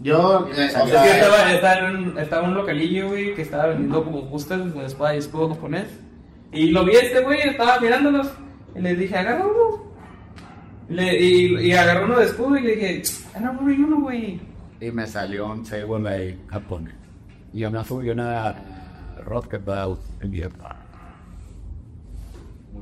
Yo, 0.00 0.48
eh, 0.48 0.50
o 0.50 0.60
Es 0.60 0.72
que 0.74 0.90
sea, 0.90 1.18
estaba, 1.20 1.52
estaba, 1.52 1.88
en 1.88 1.96
un, 1.96 2.18
estaba 2.18 2.48
un 2.48 2.54
localillo, 2.54 3.08
güey, 3.10 3.34
que 3.34 3.42
estaba 3.42 3.66
vendiendo 3.66 4.02
como 4.04 4.22
boosters 4.22 4.72
con 4.72 4.84
espada 4.84 5.14
y 5.14 5.18
escudo 5.18 5.50
japonés. 5.50 5.86
Y 6.52 6.70
lo 6.70 6.84
vi 6.84 6.96
este 6.96 7.20
güey, 7.20 7.40
estaba 7.42 7.78
mirándolos. 7.78 8.28
Y 8.76 8.80
le 8.80 8.94
dije, 8.96 9.16
agarra 9.16 9.44
uno. 9.46 9.84
Le- 10.88 11.20
y, 11.20 11.66
y 11.68 11.72
agarró 11.72 12.06
uno 12.06 12.18
de 12.18 12.24
escudo 12.26 12.56
y 12.58 12.62
le 12.62 12.76
dije, 12.76 13.02
agarra 13.34 13.56
uno 13.60 13.72
y 13.72 13.80
uno, 13.82 14.00
güey. 14.00 14.40
Y 14.80 14.90
me 14.90 15.06
salió 15.06 15.46
un 15.50 15.64
Seibo 15.64 15.98
de 15.98 16.38
Japón. 16.48 16.90
Y 17.52 17.60
yo 17.60 17.70
me 17.70 17.82
subí 17.84 18.10
una 18.10 18.54
Rocket 19.24 19.64
Bout 19.64 20.00
en 20.20 20.30
Vietnam. 20.30 20.72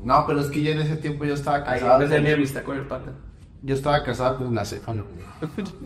no, 0.05 0.25
pero 0.27 0.41
es 0.41 0.49
que 0.49 0.63
ya 0.63 0.73
en 0.73 0.81
ese 0.81 0.97
tiempo 0.97 1.25
yo 1.25 1.35
estaba 1.35 1.59
Ahí 1.59 1.79
casado. 1.81 2.03
empecé 2.03 2.21
mi 2.21 2.27
con- 2.27 2.35
amistad 2.35 2.63
con 2.65 2.77
el 2.79 2.87
pata. 2.87 3.13
Yo 3.63 3.75
estaba 3.75 4.03
casado 4.03 4.39
con 4.39 4.55
la 4.55 4.65
cefalo. 4.65 5.05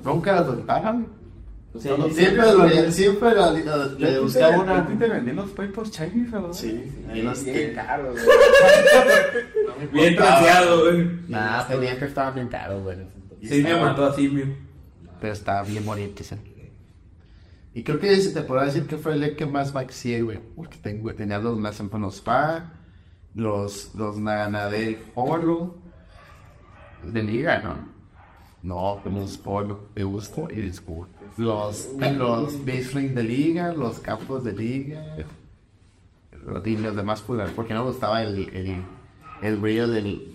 Nunca 0.05 0.33
las 0.33 0.47
Siempre 1.81 2.53
lo 2.53 2.91
siempre 2.93 3.31
lo- 3.35 3.53
lo- 3.53 3.99
le 3.99 4.21
buscaba 4.21 4.59
una. 4.59 4.87
te 4.87 5.09
vendí 5.09 5.33
los 5.33 5.51
papers 5.51 5.91
Chinese, 5.91 6.31
¿verdad? 6.31 6.53
Sí, 6.53 6.85
ahí 7.11 7.23
los 7.23 7.45
Bien 7.45 7.75
caros, 7.75 8.19
Bien 9.93 10.17
troceado, 10.17 10.83
güey. 10.85 11.11
Nah, 11.29 11.67
tenía 11.67 11.99
que 11.99 12.05
estar 12.07 12.35
bien 12.35 12.49
caro, 12.49 12.83
güey. 12.83 12.99
Sí, 13.43 13.63
me 13.63 13.81
mató 13.81 14.07
así, 14.07 14.29
mío. 14.29 14.47
Pero 15.21 15.33
estaba 15.33 15.63
bien 15.63 15.85
bonito 15.85 16.23
ese. 16.23 16.39
Y 17.75 17.83
creo 17.83 17.99
que 17.99 18.13
ese 18.13 18.31
te 18.33 18.41
puedo 18.43 18.65
decir 18.65 18.87
que 18.87 18.97
fue 18.97 19.13
el 19.15 19.37
que 19.37 19.45
más 19.47 19.75
maxié, 19.75 20.23
güey. 20.23 20.39
Porque 20.57 20.79
tengo, 20.79 21.15
tenía 21.15 21.39
los 21.39 21.59
más 21.59 21.77
Symphonos 21.77 22.17
Spa, 22.17 22.73
los, 23.35 23.95
los 23.95 24.17
Naganade 24.19 24.99
Oro. 25.15 25.77
De 27.05 27.23
liga, 27.23 27.59
¿no? 27.63 27.96
No, 28.67 29.01
los 29.05 29.39
Polo 29.39 29.91
de 29.95 30.03
gusto 30.03 30.49
y 30.51 30.57
disco. 30.57 31.07
Los, 31.37 31.89
los 32.17 32.67
baseline 32.67 33.15
de 33.15 33.23
liga, 33.23 33.73
los 33.73 34.01
campos 34.01 34.43
de 34.43 34.53
liga. 34.55 35.17
Los, 36.45 36.67
y 36.67 36.77
los 36.77 36.97
demás, 36.97 37.23
pues, 37.25 37.49
porque 37.53 37.75
no 37.75 37.85
me 37.85 37.91
gustaba 37.91 38.25
el, 38.25 38.49
el, 38.49 38.83
el 39.41 39.57
brillo 39.59 39.87
del, 39.87 40.35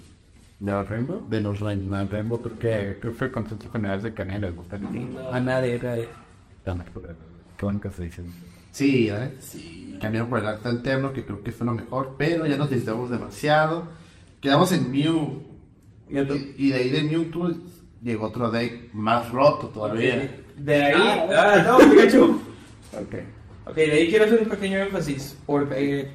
¿De 0.61 0.71
los 0.71 0.87
Rainbow? 0.87 1.27
De 1.27 1.41
los 1.41 1.59
Rainbow, 1.59 2.07
Rainbow 2.09 2.41
creo 2.41 2.57
que, 2.57 2.97
creo 3.01 3.11
que 3.11 3.17
fue 3.17 3.31
con 3.33 3.49
centros 3.49 3.69
generales 3.69 4.03
de 4.03 4.13
Canela, 4.13 4.47
les 4.47 4.55
gusta 4.55 4.77
el 4.77 4.85
A 5.29 5.39
nadie 5.41 5.73
era. 5.73 5.95
Qué 5.95 7.65
bueno 7.65 7.81
que 7.81 7.89
se 7.89 8.03
dicen. 8.05 8.31
Sí, 8.71 9.09
¿eh? 9.09 9.35
sí. 9.41 9.97
Cambiaron 9.99 10.29
por 10.29 10.39
el 10.39 10.47
acto 10.47 10.69
alterno, 10.69 11.11
que 11.11 11.25
creo 11.25 11.43
que 11.43 11.51
fue 11.51 11.65
lo 11.65 11.73
mejor, 11.73 12.15
pero 12.17 12.45
ya 12.45 12.55
nos 12.55 12.69
necesitamos 12.69 13.09
demasiado. 13.09 13.89
Quedamos 14.39 14.71
en 14.71 14.89
Mew. 14.89 15.43
Y, 16.09 16.17
y 16.17 16.69
de 16.69 16.75
ahí 16.75 16.89
de 16.91 17.03
Mewtwo 17.03 17.49
llegó 18.01 18.27
otro 18.27 18.49
deck 18.49 18.93
más 18.93 19.29
roto 19.31 19.67
todavía. 19.67 20.43
De 20.57 20.83
ahí... 20.83 21.29
Ah, 21.35 21.63
no, 21.65 21.77
Pikachu. 21.77 22.41
Ok. 22.93 23.15
Ok, 23.67 23.75
de 23.75 23.91
ahí 23.91 24.09
quiero 24.09 24.25
hacer 24.25 24.41
un 24.41 24.49
pequeño 24.49 24.79
énfasis. 24.79 25.37
Porque 25.45 26.01
eh, 26.01 26.11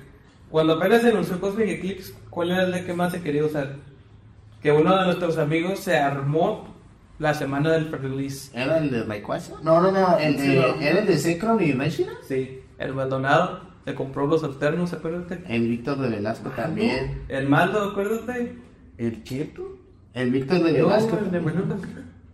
cuando 0.50 0.74
apenas 0.74 1.02
se 1.02 1.10
anunció 1.10 1.40
Cosmic 1.40 1.68
Eclipse, 1.68 2.14
¿cuál 2.30 2.50
era 2.50 2.64
el 2.64 2.72
deck 2.72 2.86
que 2.86 2.94
más 2.94 3.12
se 3.12 3.22
quería 3.22 3.44
usar? 3.44 3.76
Que 4.62 4.72
uno 4.72 4.96
de 4.98 5.04
nuestros 5.06 5.38
amigos 5.38 5.80
se 5.80 5.96
armó 5.96 6.74
la 7.18 7.34
semana 7.34 7.72
del 7.72 7.90
release. 7.90 8.50
¿Era 8.58 8.78
el 8.78 8.90
de 8.90 9.04
Rayquaza? 9.04 9.54
No, 9.62 9.80
no, 9.80 9.90
no, 9.90 10.18
el 10.18 10.36
de, 10.36 10.58
¿era 10.80 11.00
el 11.00 11.06
de 11.06 11.16
Zekrom 11.16 11.60
y 11.62 11.72
Meshina? 11.72 12.12
Sí, 12.26 12.60
el 12.78 12.94
Maldonado 12.94 13.60
se 13.84 13.94
compró 13.94 14.26
los 14.26 14.42
alternos, 14.42 14.92
acuérdate. 14.92 15.42
El 15.48 15.68
Víctor 15.68 15.98
de 15.98 16.08
Velasco 16.08 16.50
también. 16.50 17.22
El 17.28 17.48
Maldo, 17.48 17.90
acuérdate. 17.90 18.58
¿El 18.98 19.22
Cheto? 19.22 19.78
El 20.16 20.30
Víctor 20.32 20.62
de 20.64 20.78
No, 20.78 20.88
Velasco. 20.88 21.18
el 21.18 21.30
de. 21.30 21.40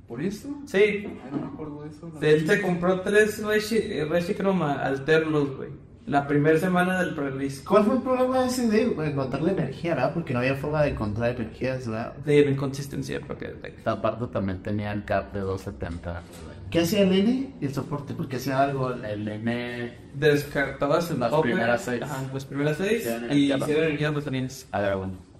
¿Por 0.08 0.22
eso? 0.22 0.48
Sí, 0.66 0.76
Ay, 0.78 1.18
no 1.32 1.38
me 1.38 1.46
acuerdo 1.46 1.82
de 1.82 1.88
eso. 1.90 2.10
no. 2.12 2.20
él 2.20 2.46
se 2.46 2.60
compró 2.62 3.00
tres 3.00 3.42
Reshi- 3.42 3.82
eh, 3.82 4.04
Reshicroma 4.04 4.74
alternos, 4.82 5.56
güey. 5.56 5.70
La 6.06 6.26
primera 6.26 6.58
semana 6.58 7.00
del 7.02 7.16
release. 7.16 7.62
¿Cuál 7.64 7.84
fue 7.84 7.94
el 7.96 8.02
problema 8.02 8.40
de 8.42 8.46
ese? 8.48 8.90
Pues, 8.94 9.10
Encontrar 9.10 9.42
la 9.42 9.52
energía, 9.52 9.94
¿verdad? 9.94 10.12
Porque 10.14 10.32
no 10.32 10.40
había 10.40 10.54
forma 10.56 10.82
de 10.82 10.90
encontrar 10.90 11.30
energías, 11.36 11.86
¿verdad? 11.88 12.14
De 12.24 12.40
inconsistencia, 12.40 13.20
porque... 13.26 13.54
Esta 13.62 14.02
parte 14.02 14.26
también 14.26 14.62
tenía 14.62 14.92
el 14.92 15.04
cap 15.04 15.32
de 15.32 15.40
270. 15.40 16.22
¿Qué 16.70 16.80
hacía 16.80 17.02
el 17.02 17.12
N? 17.12 17.54
El 17.60 17.72
soporte, 17.74 18.14
porque 18.14 18.36
hacía 18.36 18.60
algo. 18.62 18.92
El 18.92 19.28
N. 19.28 19.92
descartabas 20.14 21.10
el 21.10 21.20
Las 21.20 21.32
primeras 21.40 21.82
seis. 21.82 22.02
Ajá, 22.02 22.22
las 22.34 22.44
primeras 22.46 22.76
seis. 22.78 23.04
Ya, 23.04 23.34
y 23.34 23.48
ya, 23.48 23.58
hicieron 23.58 23.84
energía 23.84 24.12
pues 24.12 24.24
tenías. 24.24 24.66
A 24.72 24.80
ver, 24.80 24.96
bueno. 24.96 25.31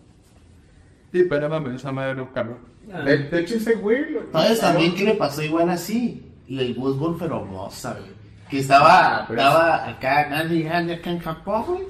Sí, 1.13 1.25
pero 1.29 1.61
me 1.61 1.77
esa 1.77 1.93
madre 1.93 2.21
buscarlo. 2.21 2.57
Ah. 2.93 3.01
De, 3.03 3.19
de 3.19 3.41
hecho, 3.41 3.57
ese 3.57 3.75
güey. 3.75 4.11
lo- 4.11 4.33
¿Sabes 4.33 4.61
también 4.61 4.95
qué 4.95 5.05
le 5.05 5.15
pasó 5.15 5.43
igual 5.43 5.69
así? 5.71 6.27
Y 6.49 6.59
el 6.59 6.75
Wolfball 6.75 7.19
Feromosa, 7.19 7.93
güey. 7.95 8.11
Que 8.51 8.59
estaba, 8.59 9.25
Pero 9.29 9.41
estaba 9.41 9.89
acá, 9.89 10.25
Gandhi, 10.29 10.63
Gandhi, 10.65 10.93
acá 10.95 11.11
en 11.11 11.19
Japón, 11.21 11.65
güey. 11.67 11.83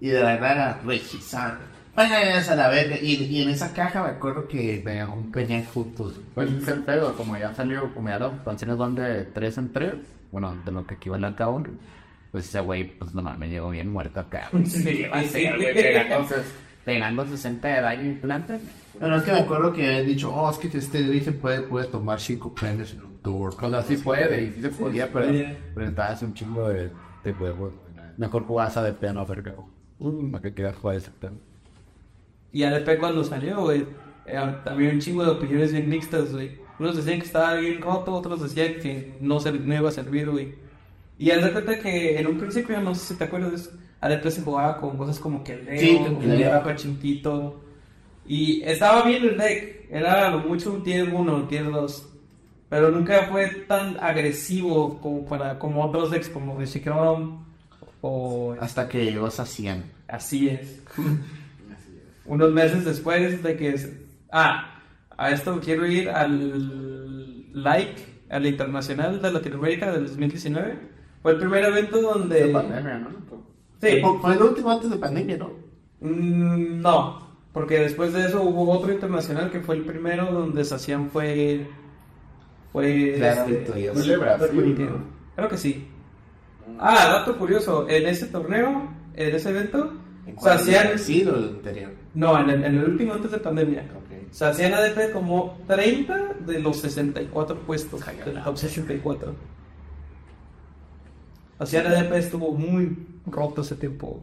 Y 0.00 0.08
de 0.08 0.20
la 0.20 0.32
verdad 0.34 0.52
era 0.52 0.80
Regizan. 0.84 1.58
Váyanse 1.94 2.52
a 2.52 2.56
la 2.56 2.68
verga. 2.68 2.96
Y, 3.00 3.14
y 3.24 3.42
en 3.42 3.48
esa 3.50 3.72
caja 3.72 4.02
me 4.02 4.10
acuerdo 4.10 4.46
que 4.46 4.82
venían 4.84 5.64
juntos. 5.64 6.20
Pues 6.34 6.50
es 6.52 6.68
el 6.68 6.80
pedo, 6.84 7.14
como 7.16 7.36
ya 7.38 7.54
salió, 7.54 7.92
como 7.94 8.08
ya 8.10 8.18
las 8.18 8.32
canciones 8.44 8.76
van 8.76 8.94
de 8.94 9.24
3 9.24 9.58
en 9.58 9.72
3, 9.72 9.94
bueno, 10.30 10.54
de 10.64 10.72
lo 10.72 10.86
que 10.86 10.94
equivale 10.94 11.26
a 11.26 11.34
cada 11.34 11.50
uno, 11.50 11.70
pues 12.32 12.46
ese 12.46 12.60
güey, 12.60 12.84
pues 12.98 13.14
nomás 13.14 13.38
me 13.38 13.48
llegó 13.48 13.70
bien 13.70 13.90
muerto 13.90 14.20
acá. 14.20 14.50
Sí, 14.66 14.82
sí. 15.30 15.46
Entonces, 15.46 16.44
pegando 16.86 17.26
60 17.26 17.66
de 17.66 17.80
daño 17.80 18.04
implante. 18.04 18.60
Pero 18.98 19.16
es 19.16 19.24
que 19.24 19.32
me 19.32 19.40
acuerdo 19.40 19.72
que 19.72 19.86
habían 19.86 20.06
dicho, 20.06 20.32
oh, 20.32 20.48
es 20.48 20.56
que 20.56 20.78
este 20.78 21.02
dice 21.02 21.32
puede, 21.32 21.62
puede 21.62 21.88
tomar 21.88 22.20
cinco 22.20 22.54
prendes 22.54 22.92
en 22.92 23.02
un 23.02 23.18
tour. 23.18 23.52
O 23.60 23.70
sea, 23.70 23.82
sí 23.82 23.96
puede, 23.96 24.44
y 24.44 24.52
sí 24.52 24.62
se 24.62 24.68
podía, 24.68 25.12
pero, 25.12 25.26
pero 25.26 25.80
necesitabas 25.80 26.22
un 26.22 26.32
chingo 26.32 26.68
de, 26.68 26.90
de 27.24 27.32
huevos. 27.32 27.74
Mejor 28.16 28.44
jugabas 28.44 28.76
a 28.76 28.84
de 28.84 28.92
piano, 28.92 29.26
verga. 29.26 29.54
Uh, 29.98 30.30
¿Para 30.30 30.42
qué 30.42 30.54
quieras 30.54 30.76
jugar 30.76 30.96
ese 30.96 31.10
pedo? 31.10 31.32
Y 32.52 32.62
ADP 32.62 33.00
cuando 33.00 33.24
salió, 33.24 33.62
güey, 33.62 33.84
eh, 34.24 34.36
había 34.36 34.90
un 34.90 35.00
chingo 35.00 35.24
de 35.24 35.32
opiniones 35.32 35.72
bien 35.72 35.88
mixtas, 35.88 36.32
güey. 36.32 36.52
Unos 36.78 36.96
decían 36.96 37.18
que 37.18 37.26
estaba 37.26 37.54
bien 37.54 37.82
roto, 37.82 38.14
otros 38.14 38.40
decían 38.40 38.80
que 38.80 39.16
no, 39.20 39.40
se, 39.40 39.50
no 39.50 39.74
iba 39.74 39.88
a 39.88 39.92
servir, 39.92 40.30
güey. 40.30 40.54
Y 41.18 41.32
haz 41.32 41.42
de 41.42 41.50
cuenta 41.50 41.80
que 41.80 42.16
en 42.16 42.28
un 42.28 42.38
principio, 42.38 42.80
no 42.80 42.94
sé 42.94 43.12
si 43.12 43.18
te 43.18 43.24
acuerdas, 43.24 43.70
ADP 44.00 44.28
se 44.28 44.42
jugaba 44.42 44.78
con 44.78 44.96
cosas 44.96 45.18
como 45.18 45.42
que 45.42 45.54
el 45.54 45.64
Leo, 45.64 45.80
Sí, 45.80 45.98
como 45.98 46.20
el 46.70 46.76
Chinquito. 46.76 47.60
Y 48.26 48.62
estaba 48.62 49.02
bien 49.02 49.24
el 49.24 49.38
deck, 49.38 49.86
era 49.90 50.30
lo 50.30 50.40
mucho 50.40 50.72
un 50.72 50.82
tier 50.82 51.08
1, 51.08 51.34
un 51.34 51.48
tier 51.48 51.70
2. 51.70 52.08
Pero 52.68 52.90
nunca 52.90 53.28
fue 53.30 53.46
tan 53.68 53.96
agresivo 54.00 55.00
como 55.00 55.24
para 55.24 55.58
como 55.58 55.84
otros 55.84 56.10
decks, 56.10 56.28
como 56.28 56.58
de 56.58 56.66
Chrome 56.66 57.38
o 58.00 58.56
Hasta 58.60 58.88
que 58.88 59.04
llegó 59.04 59.26
a 59.26 59.30
100. 59.30 59.84
Así 60.08 60.48
es. 60.48 60.82
Unos 62.24 62.52
meses 62.52 62.84
después 62.84 63.42
de 63.42 63.56
que... 63.56 63.76
Ah, 64.30 64.80
a 65.16 65.30
esto 65.30 65.60
quiero 65.60 65.86
ir 65.86 66.10
al 66.10 67.52
like, 67.52 68.02
al 68.28 68.46
Internacional 68.46 69.22
de 69.22 69.30
Latinoamérica 69.30 69.92
del 69.92 70.06
2019. 70.08 70.78
Fue 71.22 71.32
el 71.32 71.38
primer 71.38 71.64
evento 71.64 72.00
donde... 72.00 72.46
De 72.48 72.52
pandemia, 72.52 72.98
¿no? 72.98 73.25
Sí. 73.80 74.00
Fue- 74.00 74.18
Fue 74.20 74.32
el 74.34 74.42
último 74.42 74.70
antes 74.70 74.90
de 74.90 74.96
pandemia, 74.96 75.36
¿no? 75.38 75.50
Mm, 76.00 76.80
no, 76.80 77.26
porque 77.52 77.78
después 77.80 78.12
de 78.12 78.26
eso 78.26 78.42
hubo 78.42 78.70
otro 78.70 78.92
internacional 78.92 79.50
que 79.50 79.60
fue 79.60 79.76
el 79.76 79.82
primero 79.84 80.26
donde 80.32 80.64
Sacian 80.64 81.10
fue... 81.10 81.66
Fue... 82.72 83.14
Claro, 83.16 83.42
este, 83.50 83.90
Fue 83.92 84.02
de 84.02 84.16
Brasil. 84.16 84.76
¿no? 84.90 85.04
Creo 85.34 85.48
que 85.48 85.56
sí. 85.56 85.88
Ah, 86.78 87.08
dato 87.10 87.38
curioso, 87.38 87.88
en 87.88 88.06
ese 88.06 88.26
torneo, 88.26 88.90
en 89.14 89.34
ese 89.34 89.50
evento, 89.50 89.92
Sacian... 90.40 90.98
Sí, 90.98 91.24
lo 91.24 91.36
anterior. 91.36 91.90
No, 92.14 92.38
en 92.40 92.50
el, 92.50 92.64
en 92.64 92.78
el 92.78 92.84
último 92.84 93.14
antes 93.14 93.30
de 93.30 93.38
pandemia. 93.38 93.82
Ok. 93.96 94.28
O 94.30 94.34
sea, 94.34 94.48
hacían 94.48 94.74
ADP 94.74 95.12
como 95.12 95.58
30 95.66 96.34
de 96.46 96.58
los 96.58 96.78
64 96.80 97.58
puestos 97.60 98.04
del 98.04 98.42
top 98.42 98.56
64. 98.58 99.34
Hacían 101.58 101.86
ADP 101.86 102.12
estuvo 102.16 102.52
muy 102.52 102.96
roto 103.26 103.62
ese 103.62 103.76
tiempo. 103.76 104.22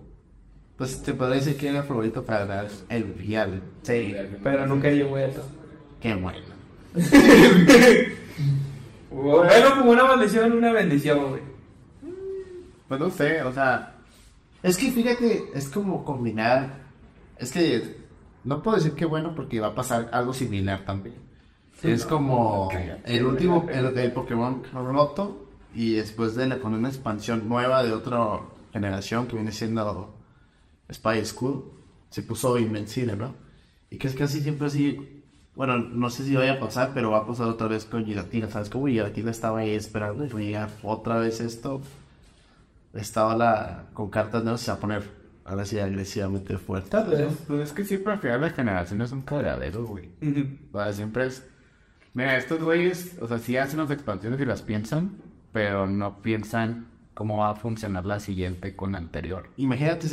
Pues 0.78 1.02
te 1.02 1.14
podría 1.14 1.38
decir 1.38 1.58
que 1.58 1.70
era 1.70 1.80
el 1.80 1.86
favorito 1.86 2.24
para 2.24 2.46
dar 2.46 2.68
el 2.90 3.04
viable. 3.04 3.62
Sí, 3.84 4.16
pero 4.44 4.66
nunca 4.66 4.90
llegó 4.90 5.16
a 5.16 5.24
eso. 5.24 5.44
Qué 6.00 6.16
bueno. 6.16 6.40
Bueno, 9.14 9.78
como 9.78 9.92
una 9.92 10.06
maldición, 10.06 10.54
una 10.54 10.72
bendición, 10.72 11.30
güey. 11.30 11.42
Pues 12.88 13.00
no 13.00 13.10
sé, 13.12 13.44
o 13.44 13.54
sea, 13.54 13.96
Es 14.64 14.78
que 14.78 14.92
fíjate, 14.92 15.52
es 15.54 15.70
como 15.70 16.04
combinar. 16.04 16.80
Es 17.38 17.52
que 17.52 17.98
no 18.44 18.64
puedo 18.64 18.78
decir 18.78 18.94
que 18.94 19.06
bueno 19.06 19.36
porque 19.36 19.60
va 19.60 19.68
a 19.68 19.76
pasar 19.76 20.10
algo 20.12 20.34
similar 20.34 20.84
también. 20.84 21.16
es 21.84 22.06
como 22.06 22.70
el 23.06 23.26
último, 23.26 23.68
el, 23.72 23.98
el 23.98 24.12
Pokémon 24.12 24.64
roto 24.74 25.43
y 25.74 25.94
después 25.94 26.36
de 26.36 26.48
la, 26.48 26.60
con 26.60 26.74
una 26.74 26.90
expansión 26.90 27.48
nueva 27.48 27.84
de 27.84 27.92
otra 27.94 28.40
generación 28.72 29.28
que 29.28 29.36
viene 29.36 29.52
siendo 29.52 30.16
Spy 30.92 31.26
School, 31.26 31.72
se 32.10 32.24
puso 32.24 32.58
invencible, 32.58 33.16
¿no? 33.16 33.36
Y 33.90 33.98
que 33.98 34.08
es 34.08 34.16
casi 34.16 34.42
siempre 34.42 34.68
así. 34.68 35.24
Bueno, 35.56 35.78
no 35.78 36.10
sé 36.10 36.26
si 36.26 36.36
vaya 36.36 36.54
a 36.54 36.60
pasar, 36.60 36.92
pero 36.94 37.12
va 37.12 37.20
a 37.20 37.28
pasar 37.28 37.48
otra 37.48 37.68
vez 37.68 37.86
con 37.86 38.06
Giratina. 38.06 38.50
¿Sabes 38.50 38.70
cómo 38.70 38.88
Giratina 38.88 39.32
estaba 39.32 39.60
ahí 39.60 39.72
esperando 39.72 40.26
y 40.26 40.46
llegar 40.46 40.70
otra 40.82 41.18
vez 41.20 41.40
esto? 41.42 41.82
estaba 42.94 43.36
la 43.36 43.86
con 43.94 44.10
cartas 44.10 44.44
no 44.44 44.58
se 44.58 44.72
va 44.72 44.78
a 44.78 44.80
poner 44.80 45.04
ahora 45.46 45.66
sí 45.66 45.80
agresivamente 45.80 46.58
fuerte. 46.58 46.90
Tal 46.90 47.10
vez. 47.10 47.28
pues 47.48 47.70
es 47.70 47.74
que 47.74 47.84
siempre 47.84 48.14
al 48.14 48.20
final 48.20 48.42
la 48.42 48.50
generación 48.52 49.02
es 49.02 49.12
un 49.12 49.22
cagadero, 49.22 49.86
güey. 49.86 50.10
O 50.72 50.78
sea, 50.78 50.94
siempre 50.94 51.28
es. 51.28 51.46
Mira, 52.14 52.38
estos 52.38 52.62
güeyes, 52.62 53.18
o 53.20 53.28
sea, 53.28 53.40
sí 53.40 53.58
hacen 53.58 53.80
las 53.80 53.90
expansiones 53.90 54.40
y 54.40 54.46
las 54.46 54.62
piensan, 54.62 55.18
pero 55.54 55.88
no 55.88 56.18
piensan 56.22 56.88
cómo 57.14 57.38
va 57.38 57.52
a 57.52 57.56
funcionar 57.56 58.06
la 58.06 58.20
siguiente 58.20 58.76
con 58.76 58.94
la 58.94 58.98
anterior. 58.98 59.48
Imagínate 59.58 60.08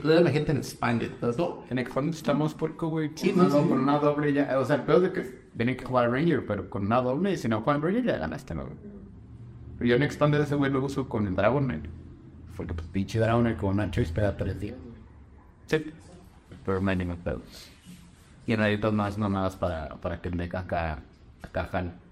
toda 0.00 0.20
la 0.20 0.30
gente 0.30 0.52
en 0.52 0.58
España, 0.58 1.08
¿no? 1.20 1.64
En 1.68 1.78
Expand 1.78 2.14
estamos 2.14 2.54
puerco, 2.54 2.88
güey. 2.88 3.10
Sí, 3.16 3.32
no, 3.36 3.48
con 3.48 3.72
una 3.72 3.98
doble 3.98 4.32
ya. 4.32 4.58
O 4.58 4.64
sea, 4.64 4.76
el 4.76 4.82
peor 4.82 5.00
de 5.00 5.12
que 5.12 5.22
tienen 5.56 5.76
que 5.76 5.84
jugar 5.84 6.10
Ranger, 6.10 6.46
pero 6.46 6.70
con 6.70 6.86
una 6.86 7.02
doble, 7.02 7.32
y 7.32 7.36
si 7.36 7.48
no 7.48 7.62
juegan 7.62 7.82
Ranger, 7.82 8.04
ya 8.04 8.16
ganaste, 8.16 8.54
¿no? 8.54 8.68
Pero 9.78 9.90
yo 9.90 9.96
en 9.96 10.04
Expander 10.04 10.40
ese 10.40 10.54
güey 10.54 10.70
lo 10.70 10.84
uso 10.84 11.08
con 11.08 11.26
el 11.26 11.34
Dragonair. 11.34 11.90
Porque 12.56 12.74
pues 12.74 12.86
pinche 12.86 13.18
Dragonair 13.18 13.56
con 13.56 13.70
una 13.70 13.90
choice 13.90 14.12
pega 14.12 14.36
tres 14.36 14.60
días. 14.60 14.76
Sí. 15.66 15.92
Pero 16.64 16.80
me 16.80 16.92
animo 16.92 17.16
pedos. 17.16 17.70
Y 18.46 18.56
necesitas 18.56 18.92
más 18.92 19.18
nomás 19.18 19.56
para, 19.56 19.96
para 19.96 20.20
que 20.20 20.30
me 20.30 20.44
acá, 20.44 21.00
acá 21.42 21.64
jale. 21.72 22.03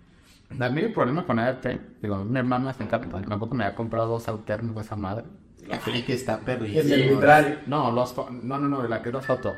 A 0.60 0.68
mí 0.68 0.80
el 0.80 0.92
problema 0.92 1.24
con 1.24 1.38
ART, 1.38 1.66
digo, 2.00 2.24
mi 2.24 2.38
hermano 2.38 2.70
está 2.70 2.82
en 2.84 2.90
Capital, 2.90 3.24
tampoco 3.26 3.54
me 3.54 3.64
había 3.64 3.76
comprado 3.76 4.08
dos 4.08 4.28
alternos 4.28 4.76
esa 4.84 4.96
madre. 4.96 5.24
La 5.68 5.78
que 5.78 6.12
está 6.12 6.34
El 6.34 6.40
perrísimo. 6.40 6.82
del 6.82 7.08
vitral. 7.10 7.62
No, 7.66 7.90
los, 7.92 8.14
fo- 8.16 8.28
no, 8.30 8.58
no, 8.58 8.68
no, 8.68 8.86
la 8.88 9.00
que 9.02 9.10
los 9.12 9.24
foto. 9.24 9.54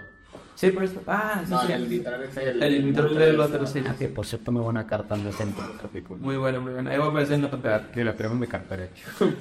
Sí, 0.55 0.71
por 0.71 0.85
eso. 0.85 1.03
Ah, 1.09 1.43
sí, 1.45 1.53
sí. 1.67 1.85
vitral 1.89 2.23
es 2.23 2.37
el... 2.37 2.63
El 2.63 2.83
vitral 2.85 3.41
otro, 3.41 3.67
sí. 3.67 3.83
Ah, 3.89 3.95
que 3.99 4.07
por 4.09 4.25
cierto, 4.25 4.53
muy 4.53 4.63
buena 4.63 4.87
carta 4.87 5.17
en 5.17 5.27
el 5.27 5.33
centro. 5.33 5.65
Muy 6.21 6.37
bueno, 6.37 6.61
muy 6.61 6.75
bueno. 6.75 6.91
Ahí 6.91 6.99
va 6.99 7.07
a 7.07 7.09
aparecer 7.09 7.35
en 7.37 7.43
la 7.43 7.51
pantalla. 7.51 7.91
Que 7.91 8.05
la 8.05 8.15
tengo 8.15 8.33
en 8.35 8.41
mi 8.41 8.47
cartera. 8.47 8.89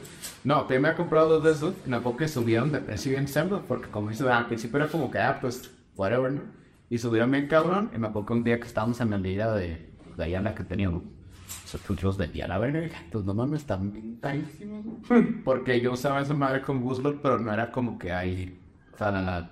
No, 0.43 0.67
pero 0.67 0.81
me 0.81 0.89
he 0.89 0.93
comprado 0.95 1.29
dos 1.39 1.43
de 1.43 1.51
esos. 1.51 1.73
Me 1.85 1.97
acuerdo 1.97 2.17
que 2.17 2.27
subieron 2.27 2.71
de 2.71 2.79
precio 2.79 3.11
bien 3.11 3.27
siempre. 3.27 3.59
Porque 3.67 3.89
como 3.89 4.09
dice, 4.09 4.27
al 4.29 4.47
principio 4.47 4.77
era 4.79 4.87
como 4.87 5.09
que, 5.11 5.19
ah, 5.19 5.37
pues, 5.39 5.69
whatever, 5.95 6.31
¿no? 6.33 6.41
Y 6.89 6.97
subieron 6.97 7.29
bien 7.31 7.47
cabrón. 7.47 7.91
Y 7.95 7.97
me 7.99 8.07
acuerdo 8.07 8.25
que 8.27 8.33
un 8.33 8.43
día 8.43 8.59
que 8.59 8.67
estábamos 8.67 8.99
en 8.99 9.11
la 9.11 9.17
liga 9.17 9.53
de, 9.53 9.89
de 10.17 10.23
allá 10.23 10.39
en 10.39 10.43
la 10.45 10.55
que 10.55 10.63
teníamos. 10.63 11.03
Esos 11.65 12.17
de 12.17 12.27
día, 12.27 12.47
la 12.47 12.57
verga. 12.57 12.89
Pues 13.11 13.25
no 13.25 13.33
mames, 13.33 13.61
están 13.61 13.91
bien 13.91 14.17
carísimos. 14.21 14.85
¿no? 14.85 14.97
Porque 15.45 15.79
yo 15.81 15.93
usaba 15.93 16.21
esa 16.21 16.33
madre 16.33 16.61
con 16.61 16.81
Guzzlord, 16.81 17.19
pero 17.21 17.39
no 17.39 17.51
era 17.53 17.71
como 17.71 17.97
que 17.97 18.11
hay. 18.11 18.59
O 18.93 18.97
sea, 18.97 19.11
la, 19.11 19.21
la- 19.21 19.49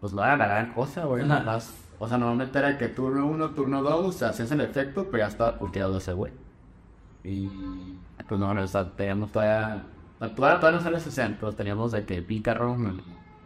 pues 0.00 0.12
no 0.12 0.22
era 0.24 0.36
la 0.36 0.46
gran 0.46 0.72
cosa, 0.74 1.04
güey. 1.04 1.24
Nada 1.26 1.42
más. 1.42 1.74
O 1.98 2.08
sea, 2.08 2.18
normalmente 2.18 2.58
era 2.58 2.76
que 2.76 2.88
turno 2.88 3.26
1, 3.26 3.50
turno 3.50 3.82
2, 3.82 4.22
hacías 4.22 4.50
el 4.50 4.60
efecto, 4.60 5.06
pero 5.10 5.18
ya 5.24 5.28
estaba 5.28 5.56
puteado 5.58 5.96
ese 5.98 6.12
güey. 6.12 6.32
Y 7.22 7.48
pues 8.28 8.38
no, 8.40 8.50
o 8.50 8.66
sea, 8.66 8.90
teníamos 8.90 9.32
todavía. 9.32 9.84
Todavía, 10.18 10.58
todavía 10.60 10.78
no 10.78 10.80
sale 10.84 10.98
ese 10.98 11.10
sean, 11.10 11.36
pero 11.38 11.52
teníamos 11.52 11.92
de 11.92 12.04
que 12.04 12.20
pícaro. 12.22 12.76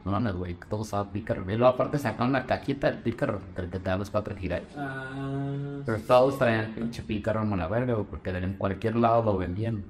No 0.09 0.12
mames, 0.12 0.35
güey, 0.37 0.57
todos 0.71 0.87
usaban 0.87 1.11
pícaro. 1.12 1.42
Y 1.42 1.57
luego 1.57 1.66
aparte 1.66 1.99
sacaron 1.99 2.33
la 2.33 2.47
caquita 2.47 2.90
del 2.90 3.01
pícaro, 3.03 3.42
que 3.55 3.62
te 3.66 3.79
da 3.79 3.99
los 3.99 4.09
cuatro 4.09 4.35
giras. 4.35 4.62
Ah, 4.75 5.81
Pero 5.85 5.99
todos 5.99 6.38
traían 6.38 6.73
pinche 6.75 7.03
pícaro 7.03 7.42
en 7.42 7.51
la 7.59 7.68
verga, 7.68 7.92
güey, 7.92 8.07
porque 8.09 8.31
en 8.31 8.55
cualquier 8.55 8.97
lado 8.97 9.23
lo 9.23 9.37
vendían. 9.37 9.85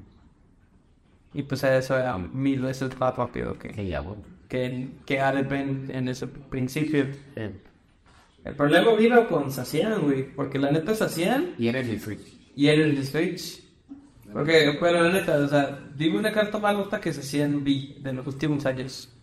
y 1.33 1.43
pues 1.45 1.63
eso 1.63 1.97
era 1.97 2.19
mil 2.19 2.63
veces 2.63 2.99
más 2.99 3.15
rápido 3.17 3.57
que, 3.59 3.69
Que 3.69 3.87
ya, 3.87 4.01
güey. 4.01 4.17
que, 4.49 4.89
que 5.07 5.21
ADP 5.21 5.53
en, 5.53 5.91
en 5.91 6.09
ese 6.09 6.27
principio. 6.27 7.07
Eh, 7.37 7.53
El 8.45 8.55
problema 8.55 8.95
vino 8.95 9.29
con 9.29 9.53
Sacian, 9.53 10.01
güey. 10.03 10.33
Porque 10.35 10.59
la 10.59 10.73
neta 10.73 10.95
Sacian 10.97 11.55
y 11.59 11.69
era 11.69 11.79
el 11.79 12.01
Switch. 12.01 12.27
y 12.57 12.67
era 12.67 12.83
el 12.83 13.05
Switch. 13.07 13.63
Porque, 14.33 14.77
pero 14.81 15.03
la 15.05 15.13
neta, 15.13 15.37
o 15.39 15.49
sea, 15.49 15.79
dime 15.97 16.19
una 16.19 16.33
carta 16.33 16.59
más 16.59 16.77
gusta 16.77 17.01
que 17.01 17.13
Sacian 17.13 17.63
vi 17.63 17.97
de 18.01 18.13
los 18.13 18.27
últimos 18.27 18.67
años. 18.67 19.15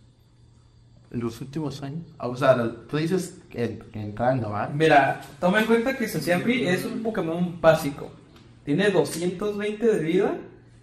En 1.10 1.20
los 1.20 1.40
últimos 1.40 1.82
años. 1.82 2.02
Ah, 2.18 2.28
O 2.28 2.36
sea, 2.36 2.56
tú 2.88 2.96
dices 2.96 3.38
que, 3.48 3.78
que 3.92 4.00
entrando, 4.00 4.50
¿va? 4.50 4.68
Mira, 4.68 5.20
toma 5.40 5.60
en 5.60 5.66
cuenta 5.66 5.96
que 5.96 6.06
V 6.06 6.72
es 6.72 6.84
un 6.84 7.02
Pokémon 7.02 7.60
básico. 7.60 8.10
Tiene 8.64 8.90
220 8.90 9.86
de 9.86 9.98
vida. 10.02 10.38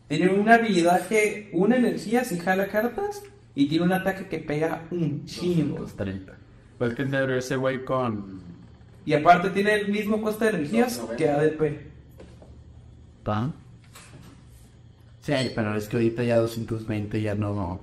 Tiene 0.08 0.30
una 0.30 0.56
habilidad 0.56 1.08
que 1.08 1.50
una 1.54 1.76
energía 1.76 2.24
si 2.24 2.40
jala 2.40 2.68
cartas. 2.68 3.24
Y 3.56 3.68
tiene 3.68 3.86
un 3.86 3.94
ataque 3.94 4.28
que 4.28 4.40
pega 4.40 4.84
un 4.90 5.26
chingo. 5.26 5.80
Los 5.80 5.94
30. 5.96 6.34
Pues 6.78 6.96
que 6.96 7.38
ese 7.38 7.56
güey 7.56 7.86
con. 7.86 8.42
Y 9.06 9.14
aparte 9.14 9.50
tiene 9.50 9.76
el 9.76 9.92
mismo 9.92 10.22
coste 10.22 10.46
de 10.46 10.52
energías 10.52 11.02
que 11.18 11.30
ADP. 11.30 11.92
¿Pan? 13.24 13.54
Sí, 15.22 15.34
pero 15.56 15.76
es 15.76 15.88
que 15.88 15.98
ahorita 15.98 16.24
ya 16.24 16.38
220 16.38 17.22
ya 17.22 17.36
no. 17.36 17.80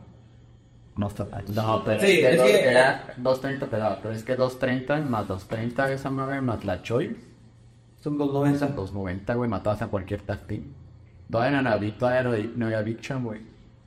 No 0.96 1.07
está 1.09 1.24
mal. 1.24 1.44
No, 1.55 1.83
pero 1.85 2.00
Sí, 2.00 2.07
es 2.07 2.18
que, 2.20 2.31
es 2.31 2.37
dos- 2.38 2.46
que- 2.46 2.68
era 2.68 3.14
230 3.16 3.66
pegado, 3.66 3.98
pero 4.03 4.14
es 4.14 4.22
que 4.22 4.37
230 4.37 4.96
más 5.09 5.26
230 5.29 5.92
esa 5.92 6.11
madre 6.11 6.40
más 6.40 6.64
la 6.64 6.83
Choi 6.83 7.16
Son 8.00 8.16
los 8.18 8.33
90. 8.33 8.66
290, 8.68 9.35
güey, 9.35 9.48
matabas 9.50 9.83
a 9.83 9.87
cualquier 9.88 10.22
tag 10.22 10.40
team. 10.46 10.64
Todavía 11.31 11.62
no 11.62 11.70
había, 11.70 11.96
todavía 11.96 12.22
no 12.24 12.31
había- 12.33 12.50
no 12.57 12.66
había 12.66 12.83
Big 12.83 13.00
Show, 13.00 13.20
güey. 13.22 13.40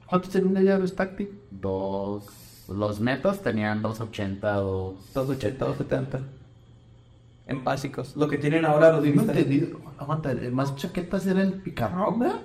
¿Cuántos 0.08 0.32
tenían 0.32 0.64
ya 0.64 0.78
los 0.78 0.96
tag 0.96 1.16
team? 1.16 1.30
Dos. 1.52 2.26
Los 2.70 3.00
metas 3.00 3.42
tenían 3.42 3.82
280, 3.82 4.54
dos. 4.54 5.14
280, 5.14 5.66
270. 5.66 6.20
En 7.46 7.64
básicos. 7.64 8.16
Lo 8.16 8.30
que 8.30 8.38
tienen 8.38 8.64
ahora 8.66 8.88
los 8.92 9.00
No 9.00 9.02
divistas. 9.04 9.36
entendí. 9.36 9.74
Aguanta, 9.98 10.32
el 10.32 10.52
más 10.54 10.76
chaquetas 10.78 11.26
era 11.28 11.42
el 11.42 11.54
picarrón, 11.54 12.20
¿verdad? 12.20 12.40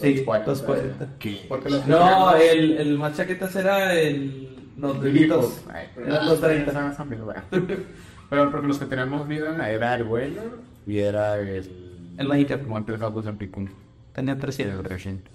Sí, 0.00 0.14
240. 0.24 0.44
240. 0.50 1.08
¿Qué? 1.18 1.46
Porque 1.48 1.70
los 1.70 1.86
No, 1.86 2.34
el, 2.36 2.78
el 2.78 2.98
más 2.98 3.16
chaquetas 3.16 3.54
era 3.56 3.94
el. 3.94 4.50
Los 4.76 5.00
delitos. 5.00 5.60
Ay, 5.72 5.86
Eran 5.96 6.26
los 6.26 6.40
30. 6.40 6.96
Pero 8.30 8.50
porque 8.50 8.66
los 8.66 8.78
que 8.78 8.86
teníamos 8.86 9.28
vida 9.28 9.68
era 9.70 9.94
el 9.94 10.04
vuelo 10.04 10.42
y 10.86 10.98
era 10.98 11.38
el. 11.38 11.70
El 12.18 12.28
majito. 12.28 12.58
¿Cómo 12.60 12.78
empezamos 12.78 13.26
en 13.26 13.36
Picún? 13.36 13.70
Tenía 14.12 14.36
300. 14.36 14.78
El 14.80 14.84
300. 14.84 15.32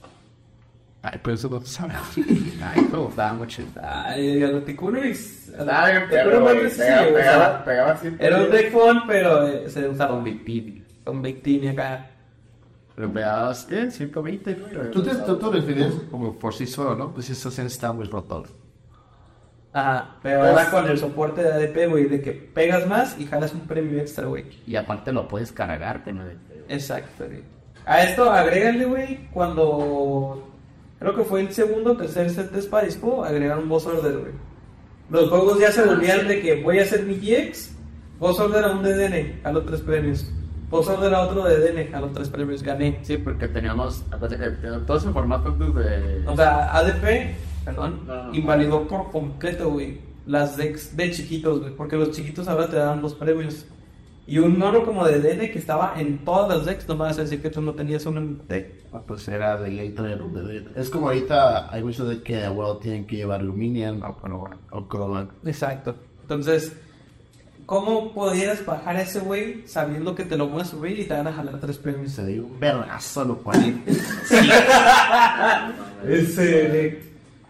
Ay, 1.02 1.20
pero 1.24 1.36
eso 1.36 1.50
no 1.50 1.62
sabe. 1.62 1.94
Ay, 2.62 2.88
pero 2.92 3.08
estaba 3.10 3.34
mucho. 3.34 3.64
Ay, 3.82 4.44
a 4.44 4.48
los 4.48 4.66
ticunes. 4.66 5.50
Que 5.50 6.70
sí, 6.70 6.78
Pegaba, 6.82 7.14
pegaba, 7.14 7.64
pegaba 7.64 7.92
así. 7.94 8.10
Era 8.20 8.38
un 8.44 8.52
deck 8.52 8.72
phone, 8.72 9.02
pero 9.08 9.48
eh, 9.48 9.70
se 9.70 9.88
usaba 9.88 10.16
Con 10.16 10.24
Big 10.26 10.44
Pity. 10.44 10.84
con 11.06 11.22
Big 11.22 11.42
Team 11.42 11.72
acá. 11.72 12.08
Lo 13.00 13.14
pegabas 13.14 13.66
en 13.72 13.94
120, 13.94 14.56
güey. 14.56 14.92
Tú 14.92 15.02
te, 15.02 15.16
tú 15.16 15.38
te 15.38 15.50
refieres 15.50 15.94
como 16.12 16.38
por 16.38 16.54
sí 16.54 16.68
solo, 16.68 16.98
¿no? 16.98 17.14
Pues 17.14 17.30
estás 17.30 17.58
en 17.60 17.70
Sandwich 17.70 18.10
Rotor. 18.10 18.50
Ajá, 19.72 20.18
pero 20.22 20.44
ahora 20.44 20.70
con 20.70 20.86
el 20.86 20.98
soporte 20.98 21.42
de 21.42 21.50
ADP, 21.50 21.90
güey, 21.90 22.10
de 22.10 22.22
que 22.22 22.34
pegas 22.34 22.86
más 22.88 23.18
y 23.18 23.26
jalas 23.26 23.54
un 23.54 23.62
premio 23.62 24.02
extra, 24.02 24.26
güey. 24.26 24.48
Y 24.68 24.76
aparte 24.76 25.14
lo 25.14 25.30
puedes 25.30 25.54
cargarte, 25.54 26.12
¿no? 26.12 26.26
Exacto, 26.68 27.26
güey. 27.26 27.42
A 27.86 28.04
esto 28.04 28.30
agrégale, 28.30 28.84
güey, 28.84 29.30
cuando 29.32 30.52
creo 31.00 31.16
que 31.16 31.24
fue 31.24 31.40
el 31.40 31.54
segundo 31.54 31.94
o 31.94 31.96
tercer 31.96 32.30
set 32.30 32.52
de 32.52 32.62
Sparispo, 32.62 33.24
agregaron 33.24 33.70
Boss 33.70 33.86
Order, 33.86 34.18
güey. 34.18 34.34
Los 35.10 35.30
juegos 35.30 35.58
ya 35.58 35.72
se 35.72 35.86
volvían 35.86 36.28
de 36.28 36.42
que 36.42 36.62
voy 36.62 36.80
a 36.80 36.82
hacer 36.82 37.06
mi 37.06 37.16
GX, 37.16 37.78
Boss 38.20 38.42
Order 38.42 38.66
a 38.66 38.72
un 38.72 38.84
DDN, 38.84 39.40
a 39.46 39.54
los 39.54 39.66
tres 39.66 39.80
premios. 39.80 40.30
Boss 40.70 40.88
Order 40.88 41.14
a 41.16 41.22
otro 41.22 41.44
DDN, 41.46 41.94
a 41.96 42.02
los 42.02 42.14
tres 42.14 42.30
premios, 42.30 42.62
gané. 42.64 43.00
Sí, 43.02 43.18
porque 43.18 43.48
teníamos. 43.48 44.04
aparte 44.12 44.38
que 44.38 44.50
teníamos 44.50 44.86
Todos 44.86 45.06
en 45.06 45.14
formato 45.14 45.52
desde. 45.52 46.28
O 46.28 46.36
sea, 46.36 46.76
ADP, 46.78 47.36
perdón, 47.66 48.02
No. 48.06 48.34
invalidó 48.34 48.88
por 48.88 49.12
completo, 49.12 49.70
güey, 49.72 50.00
las 50.26 50.58
decks 50.58 50.96
de 50.96 51.12
chiquitos, 51.12 51.60
güey, 51.62 51.76
porque 51.76 51.96
los 51.96 52.12
chiquitos 52.12 52.48
ahora 52.48 52.68
te 52.70 52.76
dan 52.78 53.02
los 53.02 53.14
premios. 53.16 53.66
Y 54.28 54.38
un 54.38 54.62
oro 54.62 54.86
como 54.86 55.04
de 55.08 55.20
DN 55.20 55.50
que 55.52 55.58
estaba 55.58 55.96
en 56.00 56.24
todas 56.24 56.48
las 56.56 56.64
decks, 56.68 56.88
no 56.88 56.94
me 56.94 57.06
vas 57.06 57.18
a 57.18 57.22
decir 57.24 57.42
que 57.42 57.50
tú 57.50 57.62
no 57.62 57.74
tenías 57.74 58.06
un 58.06 58.44
deck. 58.48 58.74
Ah, 58.94 59.02
Pues 59.08 59.28
era 59.28 59.58
de 59.60 59.90
Gator. 59.90 60.24
Es 60.76 60.92
como 60.92 61.08
ahorita 61.08 61.74
hay 61.74 61.84
muchos 61.84 62.08
de 62.08 62.22
que, 62.22 62.48
bueno, 62.48 62.78
tienen 62.78 63.08
que 63.08 63.16
llevar 63.16 63.42
Luminium 63.42 64.02
o, 64.04 64.88
Chroma. 64.88 65.30
Exacto. 65.46 65.96
Entonces, 66.22 66.76
¿cómo 67.70 68.12
podías 68.14 68.66
bajar 68.66 68.96
a 68.96 69.04
ese 69.04 69.20
güey 69.20 69.62
sabiendo 69.68 70.16
que 70.16 70.26
te 70.26 70.36
lo 70.36 70.48
voy 70.48 70.64
a 70.64 70.66
subir 70.66 71.00
y 71.00 71.06
te 71.06 71.14
van 71.14 71.28
a 71.28 71.34
jalar 71.34 71.60
tres 71.60 71.78
premios? 71.78 72.14
Se 72.14 72.26
dio 72.26 72.48
un 72.48 72.60
vergazo 72.60 73.24
lo 73.24 73.38
cual. 73.38 73.84
Ese. 76.08 77.04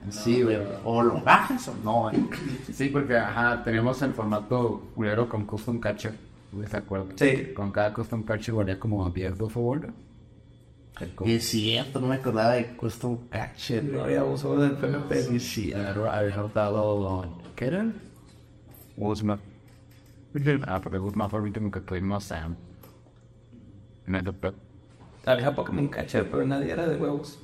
Sí, 0.10 0.44
güey. 0.44 0.58
O 0.84 1.02
lo 1.02 1.22
bajas 1.22 1.70
o 1.70 1.76
no, 1.86 2.12
eh. 2.12 2.20
Sí, 2.74 2.90
porque 2.90 3.16
ajá, 3.16 3.64
tenemos 3.64 4.02
el 4.02 4.14
formato 4.14 4.90
culero 4.94 5.30
con 5.30 5.46
custom 5.46 5.80
catcher. 5.80 6.16
¿De 6.52 6.78
acuerdo? 6.78 7.08
Sí. 7.16 7.54
Con 7.56 7.72
cada 7.72 7.94
custom 7.94 8.24
catcher 8.24 8.56
valía 8.56 8.78
como 8.78 9.10
10 9.10 9.36
por 9.36 9.50
favor. 9.50 9.94
Es 11.26 11.46
cierto, 11.46 12.02
no 12.02 12.08
me 12.08 12.16
acordaba 12.16 12.56
de 12.56 12.76
Custom 12.76 13.30
Catcher. 13.30 13.86
No 13.86 14.04
había 14.04 14.26
uso 14.26 14.58
del 14.58 14.72
PMP. 14.72 15.14
Sí, 15.14 15.40
sí. 15.40 15.72
Había 15.72 16.50
dado. 16.54 17.38
¿Qué 17.56 17.68
era? 17.68 17.86
Guzmán. 18.98 19.40
Ah, 20.68 20.80
porque 20.82 20.98
Guzmán 21.00 21.30
fue 21.30 21.40
el 21.40 21.46
último 21.46 21.72
que 21.72 21.80
tuvimos 21.82 22.24
Sam. 22.26 22.56
En 24.08 24.16
el 24.16 24.24
de 24.24 24.34
Había 25.26 25.54
Pokémon 25.54 25.88
Catcher, 25.88 26.30
pero 26.30 26.46
nadie 26.46 26.72
era 26.72 26.88
de 26.88 26.96
huevos. 26.98 27.40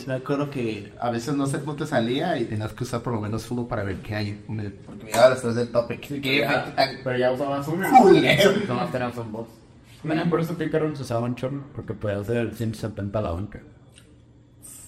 Me 0.06 0.14
acuerdo 0.14 0.50
que 0.50 0.92
a 1.00 1.10
veces 1.10 1.34
no 1.34 1.46
sé 1.46 1.58
cuánto 1.60 1.84
salía 1.86 2.38
y 2.38 2.44
tenías 2.44 2.72
que 2.72 2.84
usar 2.84 3.02
por 3.02 3.14
lo 3.14 3.20
menos 3.20 3.50
uno 3.50 3.66
para 3.66 3.82
ver 3.82 3.96
qué 3.96 4.14
hay. 4.14 4.44
Me- 4.48 4.70
Porque 4.70 5.04
miraba 5.06 5.30
después 5.30 5.54
del 5.54 5.70
tope. 5.70 5.98
¿Qué 5.98 6.38
ya- 6.40 6.74
Pero 7.02 7.18
ya 7.18 7.32
usabas 7.32 7.66
un 7.68 7.82
Culero. 7.82 8.52
Nomás 8.68 8.92
teníamos 8.92 9.16
un 9.18 9.32
boss. 9.32 9.48
Bueno, 10.04 10.22
por 10.30 10.40
eso 10.40 10.54
Picaron 10.56 10.94
se 10.96 11.02
usaba 11.02 11.20
un 11.26 11.34
chorro, 11.34 11.64
porque 11.74 11.92
podía 11.92 12.18
hacer 12.18 12.36
el 12.36 12.54
170 12.54 13.18
a 13.18 13.22
la 13.22 13.30
banca. 13.32 13.60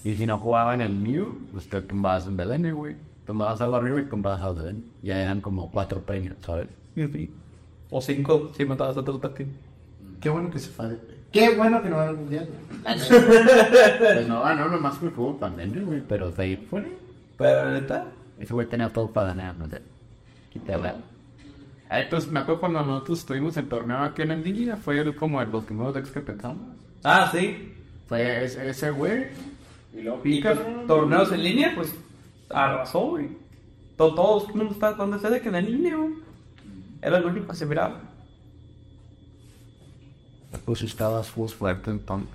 Y 0.03 0.15
si 0.15 0.25
no 0.25 0.37
jugaba 0.37 0.73
en 0.73 0.81
el 0.81 0.93
Mew, 0.93 1.37
pues 1.51 1.67
te 1.69 1.81
tumbabas 1.81 2.25
en 2.27 2.37
Belén, 2.37 2.73
güey. 2.73 2.95
Tumbabas 3.31 3.61
algo 3.61 3.77
arriba 3.77 4.01
y 4.01 4.03
tumbabas 4.09 4.41
al 4.41 4.55
Belén. 4.55 4.83
Ya 5.01 5.21
eran 5.21 5.39
como 5.39 5.71
cuatro 5.71 6.01
premios, 6.01 6.35
¿sabes? 6.41 6.67
O 7.89 8.01
cinco, 8.01 8.51
si 8.57 8.65
matabas 8.65 8.97
a 8.97 8.99
otro 8.99 9.17
team. 9.19 9.47
Qué 10.19 10.27
bueno 10.29 10.51
que 10.51 10.59
se 10.59 10.69
fue. 10.69 10.99
Qué 11.31 11.55
bueno 11.55 11.81
que 11.81 11.89
no 11.89 11.95
va 11.95 12.09
al 12.09 12.17
mundial. 12.17 12.49
Pues 13.99 14.27
no, 14.27 14.43
ah, 14.43 14.53
no, 14.53 14.67
nomás 14.67 14.97
fue 14.97 15.09
fútbol 15.11 15.37
pandemia, 15.37 15.81
güey. 15.81 16.01
Pero 16.05 16.29
de 16.29 16.43
ahí 16.43 16.57
fue. 16.57 16.85
Pero 17.37 17.71
neta, 17.71 18.07
Ese 18.37 18.53
güey 18.53 18.67
tenía 18.67 18.89
todo 18.89 19.09
para 19.09 19.27
ganar, 19.27 19.55
no 19.55 19.65
sé. 19.69 19.81
Quítala. 20.51 20.95
Ay, 21.87 22.07
pues 22.09 22.27
me 22.29 22.41
acuerdo 22.41 22.59
cuando 22.59 22.83
nosotros 22.83 23.19
estuvimos 23.19 23.55
en 23.55 23.69
torneo 23.69 23.99
aquí 23.99 24.23
en 24.23 24.31
el 24.31 24.43
Día, 24.43 24.75
fue 24.75 24.99
el- 24.99 25.15
como 25.15 25.39
de 25.39 25.45
los 25.45 25.63
primeros 25.63 25.93
decks 25.93 26.11
que 26.11 26.19
pensamos. 26.19 26.63
Ah, 27.01 27.29
sí. 27.31 27.73
Fue 28.07 28.43
ese, 28.43 28.91
güey. 28.91 29.27
Y 29.93 30.01
luego 30.01 30.19
Y 30.25 30.41
pues, 30.41 30.59
torneos 30.85 31.31
en 31.31 31.43
línea, 31.43 31.71
pues 31.73 31.95
arrasó, 32.53 32.99
güey. 33.11 33.29
To- 33.97 34.13
Todo 34.15 34.47
el 34.47 34.55
mundo 34.55 34.73
estaba 34.73 34.97
con 34.97 35.13
ese 35.13 35.29
de 35.29 35.41
que 35.41 35.49
en 35.49 35.55
güey. 35.97 36.13
Era 37.01 37.19
lo 37.19 37.27
único 37.29 37.47
que 37.47 37.55
se 37.55 37.65
miraba. 37.65 37.99
Pues 40.65 40.81
estabas 40.83 41.29
full 41.29 41.49
fuerte 41.49 41.91
entonces. 41.91 42.29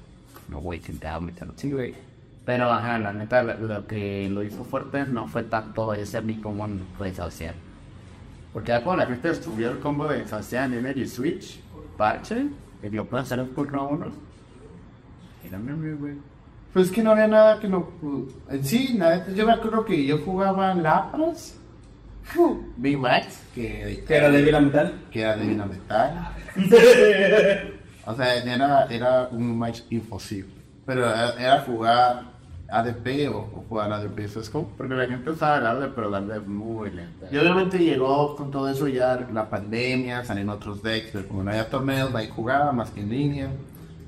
No, 0.49 0.61
güey, 0.61 0.81
sin 0.81 0.99
down, 0.99 1.33
Sí, 1.57 1.73
güey. 1.73 1.95
Pero, 2.45 2.71
ajá, 2.71 2.99
la 2.99 3.13
neta, 3.13 3.43
lo, 3.43 3.59
lo 3.59 3.87
que 3.87 4.29
lo 4.31 4.43
hizo 4.45 4.65
fuerte 4.65 5.05
no 5.07 5.27
fue 5.27 5.43
tanto 5.43 5.93
ese 5.95 6.21
mi 6.23 6.41
como 6.41 6.69
fue 6.97 7.13
Saucian. 7.13 7.55
Porque 8.53 8.69
ya 8.69 8.83
cuando 8.85 9.05
la 9.05 9.11
gente 9.11 9.31
estudió 9.31 9.71
el 9.73 9.81
combo 9.81 10.07
de 10.07 10.27
Saucian, 10.27 10.73
Energy 10.73 11.07
Switch, 11.07 11.61
parche, 11.97 12.47
que 12.81 12.89
dio 12.91 13.05
para 13.05 13.23
hacer 13.23 13.41
el 13.41 13.51
turno 13.51 13.89
uno. 13.89 14.07
Era 15.45 15.59
muy 15.59 15.73
güey. 15.95 16.15
Pues 16.77 16.91
que 16.91 17.03
no 17.03 17.13
había 17.13 17.27
nada 17.27 17.59
que 17.59 17.69
no. 17.69 17.89
En 18.51 18.63
sí, 18.63 18.97
nada. 18.99 19.27
Yo 19.35 19.47
me 19.47 19.55
acuerdo 19.55 19.83
que 19.87 20.05
yo 20.05 20.19
jugaba 20.19 20.75
Lapras, 20.75 21.57
Big 22.77 22.99
Max, 22.99 23.45
que, 23.55 24.05
Que 24.07 24.15
era 24.15 24.31
de 24.31 24.53
la 24.53 24.61
mitad. 24.61 24.91
que 25.11 25.23
era 25.23 25.37
de 25.37 25.47
Metal. 25.47 26.35
o 28.05 28.15
sea, 28.15 28.37
era, 28.37 28.85
era 28.91 29.29
un 29.33 29.59
match 29.59 29.85
imposible. 29.89 30.53
Pero 30.85 31.07
era, 31.07 31.33
era 31.41 31.61
jugar 31.63 32.25
ADP 32.69 33.31
o, 33.33 33.39
o 33.39 33.65
jugar 33.67 33.91
ADP. 33.95 34.19
Eso 34.19 34.41
es 34.41 34.51
como. 34.51 34.69
Porque 34.77 34.97
la 34.97 35.07
gente 35.07 35.31
usaba 35.31 35.61
darle, 35.61 35.89
pero 35.95 36.11
darle 36.11 36.41
muy 36.41 36.91
lenta. 36.91 37.29
Y 37.33 37.39
obviamente 37.39 37.79
llegó 37.79 38.37
con 38.37 38.51
todo 38.51 38.69
eso 38.69 38.87
ya 38.87 39.27
la 39.33 39.49
pandemia, 39.49 40.27
salieron 40.27 40.51
otros 40.51 40.83
decks, 40.83 41.09
pero 41.11 41.27
como 41.27 41.43
no 41.43 41.53
había 41.53 41.71
torneos, 41.71 42.15
ahí 42.15 42.29
jugaba 42.29 42.71
más 42.73 42.91
que 42.91 43.01
en 43.01 43.09
línea. 43.09 43.49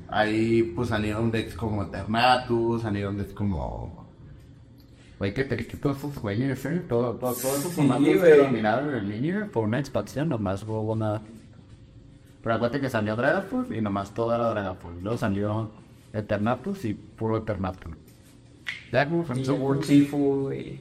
Ahí 0.08 0.62
pues 0.74 0.88
salieron 0.88 1.30
decks 1.30 1.54
como 1.54 1.82
Eternatus, 1.82 2.82
salieron 2.82 3.18
decks 3.18 3.34
como 3.34 4.06
Güey, 5.18 5.34
que 5.34 5.44
te 5.44 5.56
que 5.56 5.76
todos 5.76 5.98
esos 5.98 6.18
güeyes, 6.20 6.64
¿eh? 6.64 6.82
Todo, 6.88 7.14
todo, 7.14 7.34
todo 7.34 7.56
esos 7.56 7.72
Sí, 7.72 7.76
formatos 7.76 8.04
que 8.04 8.16
güey. 8.18 8.38
dominaron 8.38 8.94
en 8.94 9.08
línea 9.08 9.48
por 9.52 9.64
una 9.64 9.80
expansión, 9.80 10.28
nomás 10.28 10.62
hubo 10.62 10.92
una. 10.92 11.20
Pero 12.42 12.54
acuérdate 12.54 12.80
que 12.80 12.88
salió 12.88 13.16
Dragapult 13.16 13.72
y 13.72 13.80
nomás 13.80 14.14
todo 14.14 14.32
era 14.34 14.48
Dragapult. 14.50 15.02
Luego 15.02 15.18
salió 15.18 15.70
Eternatus 16.12 16.84
y 16.84 16.94
puro 16.94 17.36
Eternatus. 17.38 17.94
Ya 18.92 19.08
como 19.08 19.24
fue 19.24 19.36
Sí, 19.44 19.50
un 19.50 19.80
Chifu, 19.80 20.42
güey. 20.44 20.80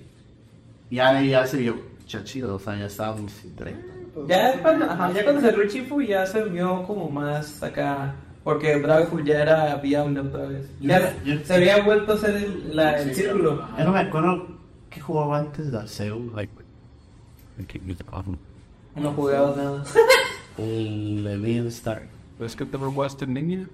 Ya, 0.92 1.46
se 1.48 1.58
vio 1.58 1.76
chachido, 2.06 2.56
o 2.56 2.60
sea, 2.60 2.78
ya 2.78 2.86
estábamos 2.86 3.32
sin 3.32 3.56
tren. 3.56 3.86
Ya 4.28 4.62
cuando, 4.62 4.86
ajá, 4.86 5.12
ya 5.14 5.24
cuando 5.24 5.42
salió 5.42 5.64
el 5.64 5.70
Chifu 5.70 6.02
ya 6.02 6.26
se 6.28 6.44
vio 6.46 6.84
como 6.84 7.10
más 7.10 7.62
acá. 7.64 8.14
Porque 8.48 8.80
Dragapult 8.80 9.26
ya 9.26 9.42
era 9.42 9.76
viable 9.76 10.22
otra 10.22 10.46
vez. 10.48 10.72
Ya 10.80 11.22
Yo- 11.22 11.34
yo- 11.34 11.44
se 11.46 11.54
había 11.54 11.84
vuelto 11.84 12.14
a 12.14 12.16
hacer 12.16 12.34
el, 12.38 12.74
la- 12.78 12.98
el 12.98 13.14
círculo. 13.14 13.68
Yo 13.78 13.84
no 13.84 13.92
me 13.92 14.00
acuerdo 14.00 14.48
qué 14.90 15.02
jugaba 15.02 15.40
antes 15.40 15.70
de 15.70 15.78
Arceo, 15.78 16.18
like, 16.34 16.54
No 18.96 19.12
jugaba 19.12 19.54
nada. 19.54 19.84
el 20.58 21.26
Levin 21.26 21.68
Star. 21.68 22.04
¿Ves 22.40 22.56
que 22.56 22.64
te 22.64 22.78
probaste 22.78 23.26
en 23.26 23.34
línea? 23.34 23.68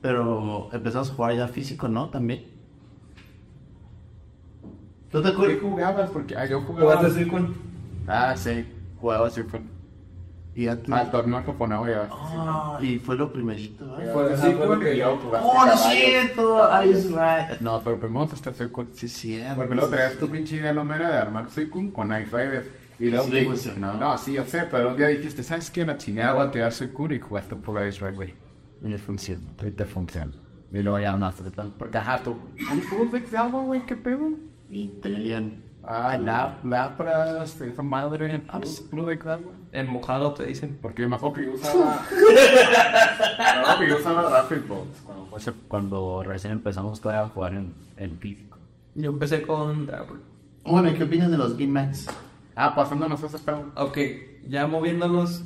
pero 0.00 0.68
empezamos 0.72 1.10
a 1.12 1.14
jugar 1.14 1.36
ya 1.36 1.46
físico, 1.46 1.86
¿no? 1.86 2.08
También. 2.08 2.46
¿Tú 5.12 5.22
te 5.22 5.28
¿Qué 5.28 5.34
acuerdas? 5.34 5.58
jugabas? 5.62 6.10
Porque 6.10 6.36
ah, 6.36 6.46
yo 6.46 6.62
jugaba. 6.62 6.96
¿Jugaste 6.96 7.18
Circle? 7.22 7.46
Ah, 8.08 8.34
sí. 8.36 8.64
Jugaba 9.00 9.30
Circle. 9.30 9.75
Y 10.56 10.68
Al 10.68 10.80
torneo. 11.10 11.44
Ah, 12.10 12.78
y 12.80 12.98
fue 12.98 13.14
lo 13.14 13.30
primerito, 13.30 13.94
¿verdad? 13.94 14.12
Fue 14.14 14.32
Así 14.32 14.52
lo 14.54 14.80
que 14.80 14.96
yo. 14.96 15.20
¡Oh, 15.42 15.66
no 15.66 15.72
es 15.74 15.80
cierto! 15.80 16.72
¡Ay, 16.72 16.92
es 16.92 17.10
right! 17.10 17.60
No, 17.60 17.82
pero 17.84 18.00
primero 18.00 18.24
está 18.24 18.54
Circle. 18.54 18.86
Sí, 18.92 19.06
sí, 19.06 19.44
Porque 19.54 19.74
luego 19.74 19.90
traías 19.90 20.16
tu 20.16 20.30
pinche 20.30 20.56
idea 20.56 20.72
lomera 20.72 21.10
de 21.10 21.18
armar 21.18 21.50
Circle 21.50 21.92
con 21.92 22.08
i5. 22.08 22.62
Y 22.98 23.10
luego 23.10 23.26
Sí, 23.26 23.44
funcionó. 23.44 23.92
no, 23.94 24.16
sí, 24.16 24.32
yo 24.32 24.44
sé, 24.46 24.62
pero 24.70 24.88
un 24.88 24.96
día 24.96 25.08
dijiste, 25.08 25.42
¿sabes 25.42 25.70
qué? 25.70 25.84
La 25.84 25.98
chingada 25.98 26.32
voy 26.32 26.46
a 26.46 26.50
tirar 26.50 26.72
Circle 26.72 27.16
y 27.16 27.20
jugaste 27.20 27.54
por 27.54 27.86
Ice 27.86 28.02
Right, 28.02 28.16
güey. 28.16 28.34
Y 28.82 28.88
le 28.88 28.96
funciona. 28.96 29.42
Y 29.62 29.70
te 29.72 29.84
funciona. 29.84 30.32
Y 30.72 30.78
luego 30.78 30.98
ya 31.00 31.14
no 31.18 31.26
hace 31.26 31.50
tal. 31.50 31.74
Porque 31.78 31.98
ajá, 31.98 32.22
tú. 32.22 32.34
¿Cómo 32.88 33.10
fue 33.10 33.22
que 33.22 33.36
algo, 33.36 33.62
güey? 33.64 33.84
¿Qué 33.84 33.94
pedo? 33.94 34.30
Tenían... 35.02 35.66
Ah, 35.88 36.18
la, 36.18 36.58
la 36.64 36.96
para 36.96 37.44
esa 37.44 37.82
madre 37.82 38.34
en 38.34 38.44
absoluto 38.48 39.06
de 39.08 39.18
claro, 39.20 39.52
En 39.76 39.90
mojado 39.90 40.32
te 40.32 40.46
dicen. 40.46 40.78
Porque 40.80 41.06
me 41.06 41.16
acuerdo 41.16 41.34
que 41.36 41.44
yo 41.44 41.52
usaba. 41.52 42.00
no, 43.66 43.78
que 43.78 43.88
yo 43.88 43.96
usaba 43.98 44.30
Rapid 44.30 44.66
Bolt. 44.66 44.88
Cuando, 45.04 45.26
fue 45.26 45.52
cuando 45.68 46.22
recién 46.22 46.54
empezamos 46.54 46.98
todavía 46.98 47.26
a 47.26 47.28
jugar 47.28 47.52
en, 47.52 47.74
en 47.98 48.18
físico. 48.18 48.56
Yo 48.94 49.10
empecé 49.10 49.42
con 49.42 49.86
Dapper. 49.86 50.16
Bueno, 50.64 50.88
¿y 50.90 50.94
qué 50.94 51.04
opinas 51.04 51.30
de 51.30 51.36
los 51.36 51.58
Game 51.58 51.72
Max? 51.72 52.06
Ah, 52.54 52.74
pasándonos 52.74 53.22
ese 53.22 53.38
pedo. 53.38 53.66
Ok, 53.76 53.98
ya 54.48 54.66
moviéndonos. 54.66 55.44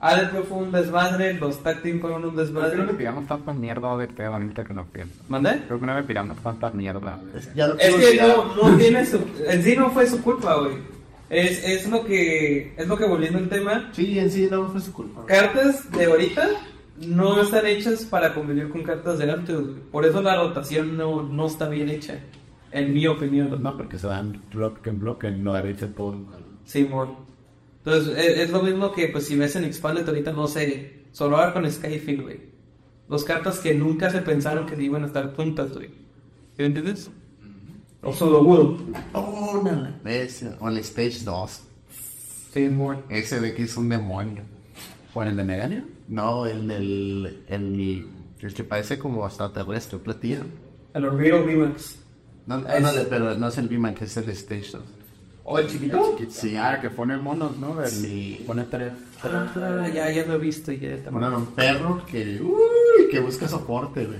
ADP 0.00 0.44
fue 0.48 0.58
un 0.58 0.72
desmadre, 0.72 1.34
los 1.34 1.62
tag 1.62 1.80
team 1.80 2.00
fueron 2.00 2.24
un 2.24 2.34
Creo 2.34 2.46
que 2.46 2.52
no 2.52 2.60
le 2.60 2.66
desmadre. 2.68 2.94
pidamos 2.94 3.26
tanta 3.26 3.52
mierda 3.54 3.96
de 3.96 4.08
pedo 4.08 4.34
ahorita 4.34 4.64
que 4.64 4.74
no 4.74 4.84
pienso. 4.84 5.14
¿Mandé? 5.28 5.62
Creo 5.66 5.78
que 5.78 5.86
no 5.86 5.94
le 5.94 6.02
pidamos 6.02 6.36
tanta 6.38 6.70
mierda. 6.72 7.20
Ya 7.54 7.68
lo 7.68 7.78
Es 7.78 7.94
que 7.94 8.20
no, 8.20 8.54
no 8.56 8.76
tiene 8.76 9.06
su. 9.06 9.18
En 9.46 9.62
sí 9.62 9.76
no 9.76 9.90
fue 9.90 10.06
su 10.08 10.20
culpa, 10.22 10.56
güey. 10.56 10.93
Es, 11.30 11.64
es 11.64 11.88
lo 11.88 12.04
que. 12.04 12.74
Es 12.76 12.86
lo 12.86 12.96
que 12.96 13.06
volviendo 13.06 13.38
al 13.38 13.48
tema. 13.48 13.90
Sí, 13.92 14.18
en 14.18 14.30
sí 14.30 14.48
no 14.50 14.68
fue 14.68 14.80
su 14.80 14.92
culpa. 14.92 15.24
Cartas 15.26 15.90
de 15.90 16.04
ahorita 16.04 16.48
no 16.98 17.40
están 17.40 17.66
hechas 17.66 18.04
para 18.04 18.34
convivir 18.34 18.68
con 18.68 18.82
cartas 18.82 19.18
de 19.18 19.30
antes, 19.30 19.56
güey. 19.56 19.74
Por 19.90 20.04
eso 20.04 20.22
la 20.22 20.36
rotación 20.36 20.96
no, 20.96 21.22
no 21.22 21.46
está 21.46 21.68
bien 21.68 21.88
hecha. 21.88 22.18
En 22.72 22.92
mi 22.92 23.06
opinión. 23.06 23.62
No, 23.62 23.76
porque 23.76 23.98
se 23.98 24.08
dan 24.08 24.42
bloque 24.52 24.90
en 24.90 24.98
bloque, 24.98 25.30
no 25.30 25.54
derecha 25.54 25.88
todo. 25.88 26.16
Sí, 26.64 26.84
mon. 26.84 27.16
Entonces, 27.84 28.16
es, 28.16 28.38
es 28.38 28.50
lo 28.50 28.62
mismo 28.62 28.92
que, 28.92 29.08
pues, 29.08 29.26
si 29.26 29.36
ves 29.36 29.54
en 29.56 29.64
Expanded 29.64 30.08
ahorita, 30.08 30.32
no 30.32 30.48
sé, 30.48 31.04
solo 31.12 31.36
ahora 31.36 31.52
con 31.52 31.70
Skyfield, 31.70 32.22
güey. 32.22 32.40
Dos 33.08 33.22
cartas 33.24 33.58
que 33.60 33.74
nunca 33.74 34.10
se 34.10 34.22
pensaron 34.22 34.66
que 34.66 34.82
iban 34.82 35.04
a 35.04 35.06
estar 35.06 35.34
juntas, 35.34 35.72
güey. 35.72 35.88
¿Sí 36.56 36.64
¿Entiendes? 36.64 37.10
O 38.04 38.12
solo 38.12 38.42
Will. 38.42 38.94
Oh, 39.12 39.60
no. 39.64 39.88
Ese, 40.10 40.52
o 40.60 40.68
el 40.68 40.78
Stage 40.78 41.20
2. 41.24 41.60
Sí, 42.52 42.68
mon. 42.68 43.02
Ese 43.08 43.40
de 43.40 43.54
que 43.54 43.62
es 43.64 43.76
un 43.76 43.88
demonio. 43.88 44.42
¿Cuál 45.12 45.28
el 45.28 45.36
de 45.36 45.44
Megania? 45.44 45.84
No, 46.08 46.46
el 46.46 46.68
del... 46.68 47.44
El, 47.48 48.06
el 48.40 48.54
que 48.54 48.64
parece 48.64 48.98
como 48.98 49.26
extraterrestre, 49.26 49.98
platillo. 49.98 50.42
El 50.92 51.10
Real 51.18 51.44
VMAX. 51.44 51.96
No, 52.46 52.58
no, 52.58 52.68
Es- 52.68 52.82
no, 52.82 52.90
pero 53.08 53.34
no 53.36 53.48
es 53.48 53.58
el 53.58 53.68
que 53.94 54.04
es 54.04 54.16
el 54.16 54.28
Stage 54.30 54.70
2. 54.72 54.82
¿O 55.46 55.58
el 55.58 55.66
chiquito? 55.68 56.16
Sí. 56.30 56.56
Ah, 56.56 56.78
que 56.80 56.90
pone 56.90 57.16
monos, 57.16 57.56
¿no? 57.58 57.76
Del- 57.76 57.90
Sí. 57.90 58.42
Pone 58.46 58.64
tres. 58.64 58.92
Ah, 59.22 59.88
ya, 59.92 60.10
ya 60.10 60.24
lo 60.26 60.34
he 60.34 60.38
visto. 60.38 60.72
Ya 60.72 60.92
está 60.94 61.10
Bueno, 61.10 61.36
un 61.36 61.46
perro 61.46 62.04
que... 62.06 62.40
Uy, 62.40 63.08
que 63.10 63.20
busca 63.20 63.46
soporte, 63.48 64.06
güey. 64.06 64.18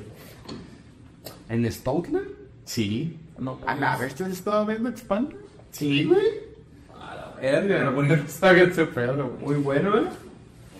¿En 1.49 1.70
Stoutland? 1.70 2.26
Sí. 2.64 3.18
No, 3.39 3.59
A 3.66 3.74
la 3.74 3.97
vez 3.97 4.14
te 4.14 4.24
estaba 4.24 4.64
viendo 4.64 4.89
Expand. 4.89 5.35
Sí, 5.70 6.05
güey. 6.05 6.55
Verga, 7.41 7.85
no, 7.85 7.93
bueno, 7.93 8.14
Está 8.14 8.53
bien 8.53 8.70
ese 8.70 8.87
pedo, 8.87 9.28
güey. 9.28 9.45
Muy 9.45 9.62
bueno, 9.62 9.91
güey. 9.91 10.05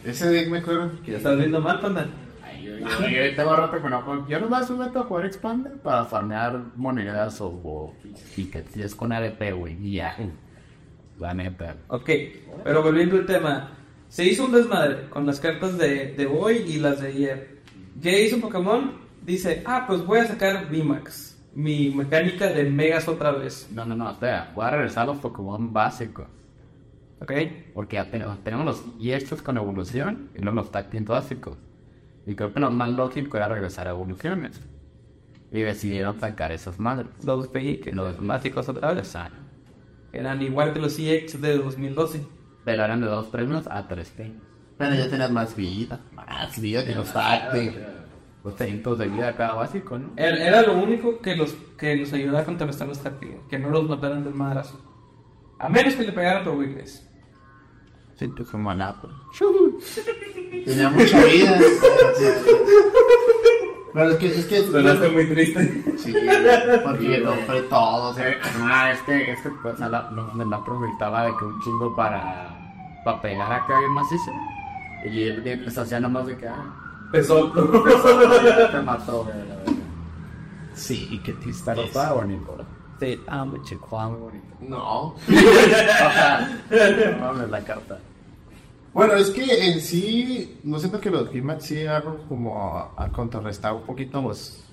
Ese 0.05 0.29
deck 0.29 0.51
me 0.51 0.59
acuerdo 0.59 0.91
Que 1.05 1.13
ya 1.13 1.17
estás 1.19 1.37
viendo 1.37 1.61
mal, 1.61 1.81
panda. 1.81 2.07
Yo, 2.63 2.79
yo, 2.79 3.09
yo 3.09 3.37
tengo 3.37 3.57
rato 3.57 3.83
que 3.83 3.91
no 3.91 4.03
juego. 4.03 4.27
Yo 4.29 4.41
nomás 4.41 4.71
me 4.71 4.87
meto 4.87 5.01
a 5.01 5.03
jugar 5.05 5.27
Expander 5.27 5.73
para 5.75 6.05
farmear 6.05 6.61
monedas 6.77 7.41
o, 7.41 7.93
tickets. 8.35 8.95
Con 8.95 9.13
ADP, 9.13 9.53
güey. 9.55 9.77
Y 9.87 9.97
ya. 9.97 10.17
La 11.19 11.35
neta. 11.35 11.77
Ok, 11.89 12.11
pero 12.65 12.83
volviendo 12.83 13.17
al 13.17 13.27
tema. 13.27 13.71
Se 14.09 14.25
hizo 14.25 14.45
un 14.45 14.53
desmadre 14.53 15.09
con 15.11 15.27
las 15.27 15.41
cartas 15.41 15.77
de, 15.77 16.15
de 16.15 16.27
Boy 16.27 16.59
y 16.69 16.79
las 16.79 17.01
de 17.01 17.09
ayer. 17.09 17.59
Ya 18.01 18.13
hizo 18.13 18.41
Pokémon, 18.41 18.93
dice, 19.23 19.63
ah, 19.67 19.85
pues 19.87 20.05
voy 20.05 20.21
a 20.21 20.27
sacar 20.27 20.69
VMAX. 20.71 21.34
Mi 21.55 21.91
mecánica 21.91 22.49
de 22.49 22.65
Megas 22.65 23.07
otra 23.09 23.31
vez. 23.33 23.69
No, 23.73 23.85
no, 23.85 23.95
no. 23.95 24.11
Espera. 24.11 24.53
Voy 24.55 24.65
a 24.65 24.71
regresar 24.71 25.05
a 25.05 25.07
los 25.07 25.19
Pokémon 25.19 25.73
básicos. 25.73 26.27
¿Ok? 27.21 27.33
Porque 27.73 27.97
ya 27.97 28.11
tenemos, 28.11 28.43
tenemos 28.43 28.67
los 28.67 28.99
Yestos 28.99 29.41
con 29.41 29.57
evolución 29.57 30.31
y 30.35 30.41
luego 30.43 30.57
los 30.57 30.71
Tactin 30.71 31.05
básicos. 31.05 31.57
Y 32.27 32.35
creo 32.35 32.53
que 32.53 32.61
lo 32.61 32.71
más 32.71 32.91
lógico 32.91 33.37
era 33.37 33.49
regresar 33.49 33.87
a 33.87 33.91
evoluciones. 33.91 34.61
Y 35.53 35.61
decidieron 35.61 36.19
sacar 36.19 36.51
esas 36.51 36.81
madres. 36.81 37.09
Los 37.25 37.49
Que 37.49 37.93
los 37.93 38.27
básicos 38.27 38.69
otra 38.69 38.93
vez. 38.93 39.17
eran 40.13 40.43
igual 40.43 40.73
que 40.73 40.81
los 40.81 40.99
EX 40.99 41.41
de 41.41 41.59
2012. 41.59 42.27
Pero 42.65 42.85
eran 42.85 43.01
de 43.01 43.07
dos 43.07 43.27
premios 43.27 43.67
a 43.69 43.87
tres. 43.87 44.13
Pero 44.77 44.95
ya 44.95 45.09
tenías 45.09 45.31
más 45.31 45.55
vida. 45.55 46.01
Más 46.13 46.61
vida 46.61 46.85
que 46.85 46.95
los 46.95 47.13
Tactic. 47.13 47.75
Los 48.45 48.55
600 48.57 48.99
de 48.99 49.09
vida 49.09 49.35
cada 49.37 49.55
básico, 49.55 49.99
¿no? 49.99 50.13
Era, 50.17 50.37
era 50.37 50.63
lo 50.63 50.75
único 50.75 51.19
que 51.21 51.35
los 51.35 51.55
que 51.79 51.97
nos 51.97 52.13
ayudaba 52.13 52.41
a 52.41 52.45
contrarrestar 52.45 52.87
los 52.87 52.99
tácticos, 52.99 53.41
que 53.49 53.59
no 53.59 53.71
los 53.71 53.89
mataran 53.89 54.23
del 54.23 54.35
madrazo. 54.35 54.79
A 55.59 55.69
menos 55.69 55.95
que 55.95 56.03
le 56.03 56.13
pegaran 56.13 56.43
otro 56.43 56.59
weakness. 56.59 57.09
Siento 58.17 58.45
como 58.45 58.71
Anapo. 58.71 59.09
Tenía 60.65 60.91
mucha 60.91 61.25
vida. 61.25 61.59
Pero 63.95 64.11
es 64.11 64.17
que, 64.17 64.27
es 64.27 64.47
que. 64.47 65.09
muy 65.09 65.27
triste. 65.27 65.85
Sí, 65.99 66.13
porque 66.85 67.23
compré 67.23 67.63
todo. 67.63 68.11
o 68.11 68.15
sea, 68.15 68.37
Ah, 68.61 68.91
es 68.93 69.01
que, 69.03 69.33
es 69.33 69.41
que 69.41 69.51
pues, 69.63 69.81
a 69.81 69.89
la, 69.89 70.11
no, 70.11 70.33
me 70.35 70.45
la 70.45 70.57
aprovechaba 70.57 71.27
de 71.27 71.37
que 71.37 71.45
un 71.45 71.61
chingo 71.61 71.95
para, 71.95 73.01
para 73.05 73.23
pegar 73.23 73.53
acá 73.53 73.79
bien 73.79 73.93
macizo. 73.93 74.33
Y 75.05 75.23
él 75.23 75.61
pues, 75.63 75.79
hacía 75.79 76.01
nomás 76.01 76.27
de 76.27 76.37
que, 76.37 76.49
ah, 76.49 76.84
Pesó. 77.13 77.53
te 77.53 78.81
mató, 78.83 79.25
güey. 79.25 79.55
Sí, 80.75 81.09
y 81.11 81.19
que 81.19 81.33
te 81.35 81.51
Pero 81.65 81.83
estaba 81.83 82.15
bonito. 82.15 82.57
Sí, 82.99 83.07
estaba 83.07 83.45
muy 83.45 83.63
chico, 83.63 83.85
estaba 83.85 84.09
muy 84.09 84.21
bonito. 84.21 84.47
No. 84.61 85.15
O 85.15 85.25
sea, 85.29 86.63
no 86.71 87.19
mames 87.19 87.51
la 87.51 87.61
carta. 87.65 87.99
Bueno, 88.93 89.15
es 89.15 89.31
que 89.31 89.71
en 89.73 89.81
sí, 89.81 90.59
no 90.63 90.79
siento 90.79 91.01
que 91.01 91.11
los 91.11 91.31
Gimax 91.31 91.65
sí 91.65 91.87
hagan 91.87 92.19
como 92.29 92.61
a, 92.63 92.93
a 92.97 93.09
contrarrestar 93.11 93.75
un 93.75 93.83
poquito 93.83 94.23
los 94.23 94.65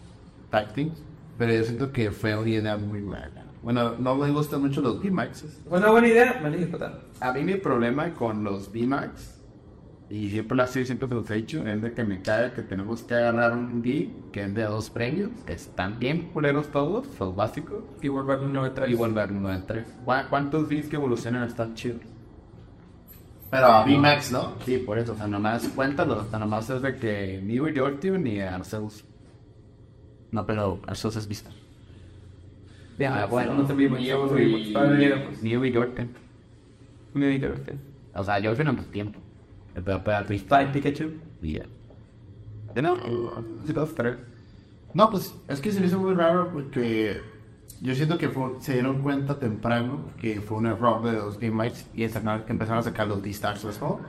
tactics, 0.49 1.01
pero 1.37 1.53
yo 1.53 1.63
siento 1.63 1.91
que 1.91 2.11
fue 2.11 2.37
una 2.37 2.49
idea 2.49 2.77
muy 2.77 3.01
mala. 3.01 3.45
Bueno, 3.63 3.95
no 3.97 4.15
me 4.15 4.29
gustan 4.31 4.61
mucho 4.61 4.81
los 4.81 5.01
Gimax. 5.01 5.45
Fue 5.69 5.77
una 5.79 5.89
buena 5.89 6.07
idea, 6.07 6.39
me. 6.41 6.49
A 7.19 7.33
mí 7.33 7.43
mi 7.43 7.55
problema 7.55 8.13
con 8.13 8.43
los 8.43 8.71
VMAX, 8.71 9.40
y 10.11 10.29
siempre 10.29 10.57
lo 10.57 10.63
así, 10.63 10.85
siempre 10.85 11.07
te 11.07 11.15
lo 11.15 11.23
he 11.27 11.33
dicho, 11.35 11.65
es 11.65 11.81
de 11.81 11.93
que 11.93 12.03
me 12.03 12.21
cae 12.21 12.51
que 12.51 12.61
tenemos 12.63 13.01
que 13.03 13.13
agarrar 13.15 13.53
un 13.53 13.79
V 13.79 14.09
que 14.33 14.43
es 14.43 14.53
de 14.53 14.63
dos 14.63 14.89
premios, 14.89 15.29
que 15.45 15.53
están 15.53 15.97
bien 15.99 16.29
culeros 16.33 16.67
todos, 16.69 17.07
los 17.19 17.35
básicos, 17.35 17.83
Y 18.01 18.09
volver 18.09 18.39
a 18.39 18.41
un 18.41 18.53
93. 18.53 18.91
y 18.93 18.97
volver 18.97 19.31
uno 19.31 19.49
de 19.49 19.59
tres. 19.59 19.87
¿Cu- 20.03 20.11
¿Cuántos 20.29 20.67
Vs 20.67 20.87
que 20.87 20.97
evolucionan 20.97 21.47
están 21.47 21.73
chidos? 21.75 22.01
Pero 23.49 23.65
a 23.67 23.83
VMAX, 23.85 24.31
¿no? 24.31 24.53
Sí, 24.65 24.77
por 24.79 24.97
eso, 24.97 25.13
o 25.13 25.15
sea, 25.15 25.27
nomás 25.27 25.67
cuéntalo, 25.69 26.19
o 26.21 26.25
sea, 26.29 26.39
nomás 26.39 26.69
es 26.69 26.81
de 26.81 26.95
que 26.95 27.41
ni 27.43 27.57
Jordan 27.57 28.23
ni 28.23 28.39
Arceus. 28.41 29.03
No, 30.31 30.45
pero 30.45 30.79
Arceus 30.87 31.15
es 31.17 31.27
vista. 31.27 31.49
Ah, 33.09 33.25
bueno, 33.29 33.53
no 33.55 33.65
te 33.65 33.73
vimos, 33.73 33.99
ya. 33.99 34.15
Ni. 34.35 34.73
Me 37.13 37.27
dijeron 37.27 37.57
que- 37.65 37.75
O 38.13 38.23
sea, 38.23 38.37
en 38.39 38.75
tu 38.77 38.83
tiempo. 38.83 39.19
Pero 39.73 40.03
para 40.03 40.23
Fly 40.23 40.39
Pikachu. 40.73 41.11
Yeah. 41.41 41.65
De 42.75 42.81
no, 42.81 42.95
sí, 43.65 43.73
dos, 43.73 43.93
tres. 43.95 44.17
No, 44.93 45.09
pues 45.09 45.33
es 45.47 45.59
que 45.61 45.71
se 45.71 45.79
me 45.79 45.87
hizo 45.87 45.99
muy 45.99 46.13
raro 46.13 46.49
porque 46.51 47.21
yo 47.81 47.95
siento 47.95 48.17
que 48.17 48.29
fue- 48.29 48.55
se 48.59 48.73
dieron 48.73 49.01
cuenta 49.01 49.39
temprano 49.39 50.09
que 50.19 50.41
fue 50.41 50.57
un 50.57 50.67
error 50.67 51.03
de 51.03 51.13
los 51.13 51.39
Game 51.39 51.63
Mites 51.63 51.85
y 51.93 52.07
sacaron- 52.07 52.43
que 52.45 52.51
empezaron 52.51 52.79
a 52.79 52.83
sacar 52.83 53.07
los 53.07 53.21
D-Stars 53.23 53.63
del 53.63 53.73
juego. 53.73 54.01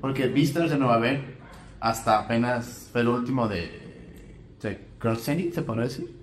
Porque 0.00 0.28
V-Stars 0.28 0.70
ya 0.70 0.78
no 0.78 0.86
va 0.86 0.94
a 0.94 0.96
haber 0.98 1.36
hasta 1.80 2.18
apenas 2.20 2.88
fue 2.92 3.00
el 3.02 3.08
último 3.08 3.46
de, 3.48 3.70
de 4.62 4.86
Cross 4.98 5.24
Zenith, 5.24 5.54
se 5.54 5.62
podría 5.62 5.84
decir. 5.84 6.16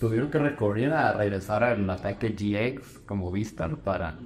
Tuvieron 0.00 0.30
que 0.30 0.38
recurrir 0.38 0.90
a 0.92 1.12
regresar 1.12 1.62
al 1.62 1.88
ataque 1.88 2.30
GX 2.30 3.00
como 3.06 3.30
Vistar 3.30 3.76
para, 3.76 4.18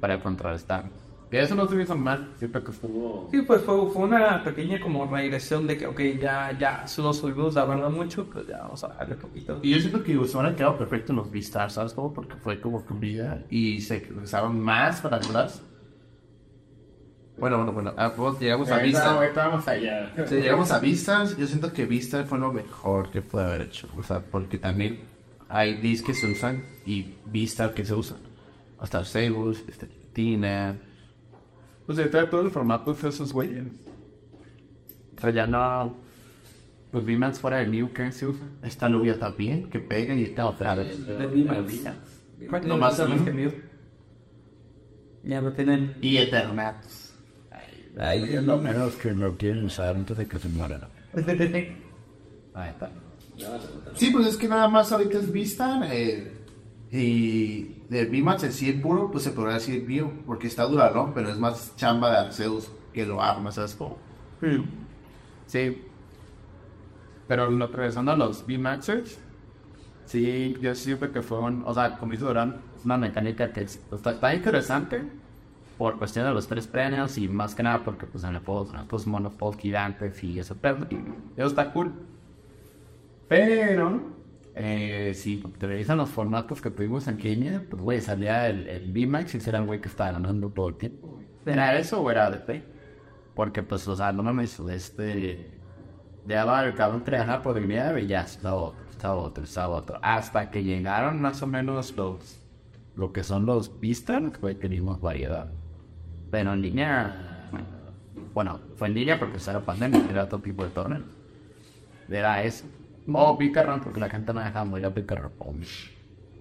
para 0.00 0.22
contrarrestar. 0.22 0.88
Que 1.36 1.42
eso 1.42 1.54
no 1.54 1.68
se 1.68 1.82
hizo 1.82 1.94
mal, 1.94 2.30
siempre 2.38 2.62
que 2.62 2.70
estuvo... 2.70 3.28
Sí, 3.30 3.42
pues 3.42 3.60
fue, 3.60 3.90
fue 3.90 4.04
una 4.04 4.42
pequeña 4.42 4.80
como 4.80 5.04
regresión 5.04 5.66
de 5.66 5.76
que, 5.76 5.86
ok, 5.86 6.00
ya, 6.18 6.56
ya, 6.58 6.86
solo 6.86 7.12
subimos 7.12 7.54
la 7.54 7.66
verdad 7.66 7.90
mucho, 7.90 8.24
pues 8.24 8.46
ya 8.46 8.56
vamos 8.62 8.82
a 8.84 8.88
darle 8.88 9.16
poquito. 9.16 9.58
Y 9.60 9.72
yo 9.72 9.78
siento 9.78 10.02
que 10.02 10.18
se 10.26 10.38
a 10.38 10.56
quedado 10.56 10.78
perfecto 10.78 11.12
en 11.12 11.16
los 11.16 11.30
Beastars, 11.30 11.74
¿sabes 11.74 11.92
cómo? 11.92 12.14
Porque 12.14 12.36
fue 12.36 12.58
como 12.58 12.82
comida 12.86 13.42
y 13.50 13.82
se 13.82 14.08
usaron 14.22 14.58
más 14.58 15.02
para 15.02 15.20
las. 15.30 15.62
Bueno, 17.36 17.58
bueno, 17.58 17.72
bueno. 17.72 17.92
Ah, 17.98 18.14
pues 18.16 18.40
llegamos 18.40 18.70
a 18.70 18.76
ahorita 18.76 19.48
vamos 19.48 19.68
allá. 19.68 20.14
Sí, 20.26 20.36
llegamos 20.36 20.70
a 20.70 20.78
Beastars. 20.78 21.36
Yo 21.36 21.46
siento 21.46 21.70
que 21.70 21.84
Beastars 21.84 22.26
fue 22.26 22.38
lo 22.38 22.50
mejor 22.50 23.10
que 23.10 23.20
puede 23.20 23.44
haber 23.44 23.60
hecho. 23.60 23.88
O 23.98 24.02
sea, 24.02 24.20
porque 24.20 24.56
también 24.56 25.00
hay 25.50 25.74
dis 25.74 26.00
que 26.00 26.14
se 26.14 26.32
usan 26.32 26.64
y 26.86 27.14
Beastars 27.26 27.74
que 27.74 27.84
se 27.84 27.92
usan. 27.92 28.16
Hasta 28.78 29.04
Sebus, 29.04 29.62
este, 29.68 29.86
Pues 31.86 31.98
ahorita 31.98 32.28
todo 32.28 32.42
el 32.42 32.50
formato 32.50 32.92
de 32.92 33.08
esos 33.08 33.32
güeyes. 33.32 33.64
O 35.16 35.20
sea, 35.20 35.30
ya 35.30 35.46
no... 35.46 35.96
Pues 36.90 37.04
V-Max 37.04 37.40
fuera 37.40 37.58
de 37.58 37.66
New 37.66 37.92
que 37.92 38.10
se 38.12 38.26
usa. 38.26 38.46
Esta 38.62 38.88
Nubia 38.88 39.18
también, 39.18 39.68
que 39.68 39.80
pega 39.80 40.14
y 40.14 40.24
está 40.24 40.46
otra 40.46 40.74
vez. 40.74 41.06
De. 41.06 42.46
¿Cuánto 42.48 42.68
No, 42.68 42.78
más 42.78 43.00
que 43.00 43.32
mío? 43.32 43.52
Ya 45.24 45.40
lo 45.40 45.52
tienen. 45.52 45.96
Y 46.00 46.16
Eternatus. 46.18 47.14
Ahí 47.98 48.22
Es 48.34 48.42
lo 48.44 48.58
menos 48.58 48.94
que 48.94 49.12
lo 49.12 49.36
quieren 49.36 49.64
usar 49.64 49.96
antes 49.96 50.16
de 50.16 50.26
que 50.26 50.38
se 50.38 50.48
mueran. 50.48 50.82
Ahí 52.54 52.70
está. 52.70 52.90
Sí, 53.94 54.10
pues 54.10 54.26
es 54.26 54.36
que 54.36 54.48
nada 54.48 54.68
más 54.68 54.92
ahorita 54.92 55.18
es 55.18 55.30
Vista 55.30 55.80
eh, 55.92 56.32
y 56.90 57.82
del 57.88 58.08
VMAX 58.08 58.44
en 58.44 58.52
sí 58.52 58.68
el 58.70 58.80
puro, 58.80 59.10
pues 59.10 59.24
se 59.24 59.30
podría 59.32 59.54
decir 59.54 59.84
bio, 59.84 60.10
porque 60.26 60.46
está 60.46 60.64
dura, 60.64 60.90
¿no? 60.94 61.12
Pero 61.14 61.28
es 61.30 61.38
más 61.38 61.74
chamba 61.76 62.10
de 62.10 62.16
Arceus 62.18 62.70
que 62.92 63.04
lo 63.06 63.22
arma, 63.22 63.50
¿sabes? 63.52 63.74
cómo? 63.74 63.96
Sí. 65.46 65.82
Pero 67.28 67.50
lo 67.50 67.66
regresando 67.66 68.12
a 68.12 68.16
los 68.16 68.42
V-Maxers, 68.46 69.18
sí, 70.04 70.56
yo 70.60 70.74
siempre 70.74 71.10
que 71.10 71.22
fueron, 71.22 71.64
o 71.66 71.74
sea, 71.74 71.98
como 71.98 72.12
dice 72.12 72.24
Durán, 72.24 72.60
es 72.78 72.84
una 72.84 72.96
mecánica 72.96 73.52
que 73.52 73.62
es- 73.62 73.80
está, 73.92 74.12
está 74.12 74.34
interesante 74.34 75.02
por 75.76 75.98
cuestión 75.98 76.24
de 76.24 76.32
los 76.32 76.46
tres 76.46 76.66
premios 76.68 77.18
y 77.18 77.28
más 77.28 77.54
que 77.54 77.62
nada 77.62 77.84
porque 77.84 78.06
pues 78.06 78.24
en 78.24 78.34
el 78.36 78.40
juego 78.42 78.66
son 78.66 78.80
estos 78.80 79.06
monopods 79.06 79.58
gigantes 79.58 80.22
y 80.24 80.38
eso, 80.38 80.56
pero 80.60 80.78
eso 81.36 81.46
está 81.48 81.72
cool. 81.72 81.92
Pero, 83.28 84.00
eh, 84.58 85.12
si 85.14 85.36
te 85.58 85.66
revisan 85.66 85.98
los 85.98 86.08
formatos 86.08 86.62
que 86.62 86.70
tuvimos 86.70 87.06
en 87.08 87.18
Kenia, 87.18 87.62
pues 87.68 87.82
güey, 87.82 88.00
salía 88.00 88.48
el, 88.48 88.66
el 88.66 88.90
V-Max 88.90 89.34
y 89.34 89.48
era 89.48 89.58
el 89.58 89.66
güey 89.66 89.82
que 89.82 89.88
estaba 89.88 90.12
ganando 90.12 90.48
todo 90.48 90.70
el 90.70 90.76
tiempo. 90.76 91.20
¿Era 91.44 91.78
eso 91.78 92.00
o 92.00 92.10
era 92.10 92.30
de 92.30 92.62
Porque, 93.34 93.62
pues, 93.62 93.86
o 93.86 93.94
sea, 93.94 94.12
no 94.12 94.22
mames, 94.22 94.58
este. 94.60 95.52
Ya 96.26 96.44
va 96.44 96.64
el 96.64 96.74
cabrón 96.74 97.04
trabajar 97.04 97.42
por 97.42 97.54
dignidad 97.54 97.96
y 97.98 98.06
ya 98.06 98.22
está 98.22 98.54
otro, 98.54 98.84
está 98.90 99.14
otro, 99.14 99.44
está 99.44 99.68
otro. 99.68 99.98
Hasta 100.02 100.50
que 100.50 100.64
llegaron 100.64 101.20
más 101.20 101.42
o 101.42 101.46
menos 101.46 101.94
los. 101.94 102.40
Lo 102.96 103.12
que 103.12 103.22
son 103.22 103.44
los 103.44 103.78
vistas, 103.78 104.40
güey, 104.40 104.54
teníamos 104.54 105.02
variedad. 105.02 105.52
Pero 106.30 106.54
en 106.54 106.62
línea. 106.62 107.50
Bueno, 108.32 108.58
fue 108.76 108.88
en 108.88 108.94
línea 108.94 109.18
porque 109.18 109.38
era 109.46 109.60
pandemia, 109.60 110.02
era 110.10 110.24
otro 110.24 110.38
tipo 110.38 110.64
de 110.64 110.70
torneo. 110.70 111.02
Era 112.08 112.42
eso. 112.42 112.64
O 113.12 113.38
picarrón, 113.38 113.80
porque 113.80 114.00
la 114.00 114.08
gente 114.08 114.32
no 114.32 114.40
dejaba 114.40 114.64
morir 114.64 114.86
a 114.86 114.94
picarrón. 114.94 115.32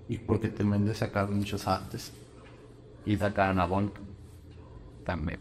Y 0.07 0.18
porque 0.18 0.49
también 0.49 0.86
de 0.86 0.93
sacar 0.93 1.30
muchos 1.30 1.68
artes. 1.68 2.11
Y 3.05 3.16
sacaron 3.18 3.59
a 3.59 3.66
Bonk. 3.66 3.93
También. 5.03 5.39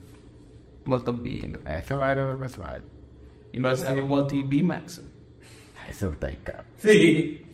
Molto 0.85 1.12
bien. 1.12 1.59
Eso 1.66 1.99
va 1.99 2.11
a 2.11 2.14
ser 2.14 2.37
más 2.37 2.57
vale. 2.59 2.85
Y 3.53 3.61
más 3.61 3.85
a 3.85 3.95
Walty 3.95 4.43
B-Max. 4.43 5.03
Eso 5.89 6.12
está 6.12 6.27
ahí, 6.27 6.39
cabrón. 6.43 6.66
Sí. 6.79 7.45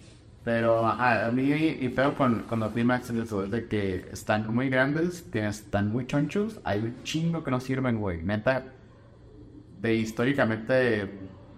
Pero 0.42 0.86
ajá, 0.86 1.26
a 1.26 1.30
mí 1.30 1.42
y 1.52 1.88
feo 1.90 2.14
con, 2.16 2.44
con 2.44 2.60
los 2.60 2.74
eso, 2.74 3.44
es 3.44 3.50
de 3.50 3.66
que 3.66 4.06
están 4.10 4.52
muy 4.54 4.70
grandes, 4.70 5.22
que 5.30 5.46
están 5.46 5.92
muy 5.92 6.06
chonchos, 6.06 6.60
hay 6.64 6.80
un 6.80 7.02
chingo 7.02 7.44
que 7.44 7.50
no 7.50 7.60
sirven, 7.60 7.98
güey. 7.98 8.22
Neta, 8.22 8.64
de 9.80 9.94
históricamente, 9.94 11.10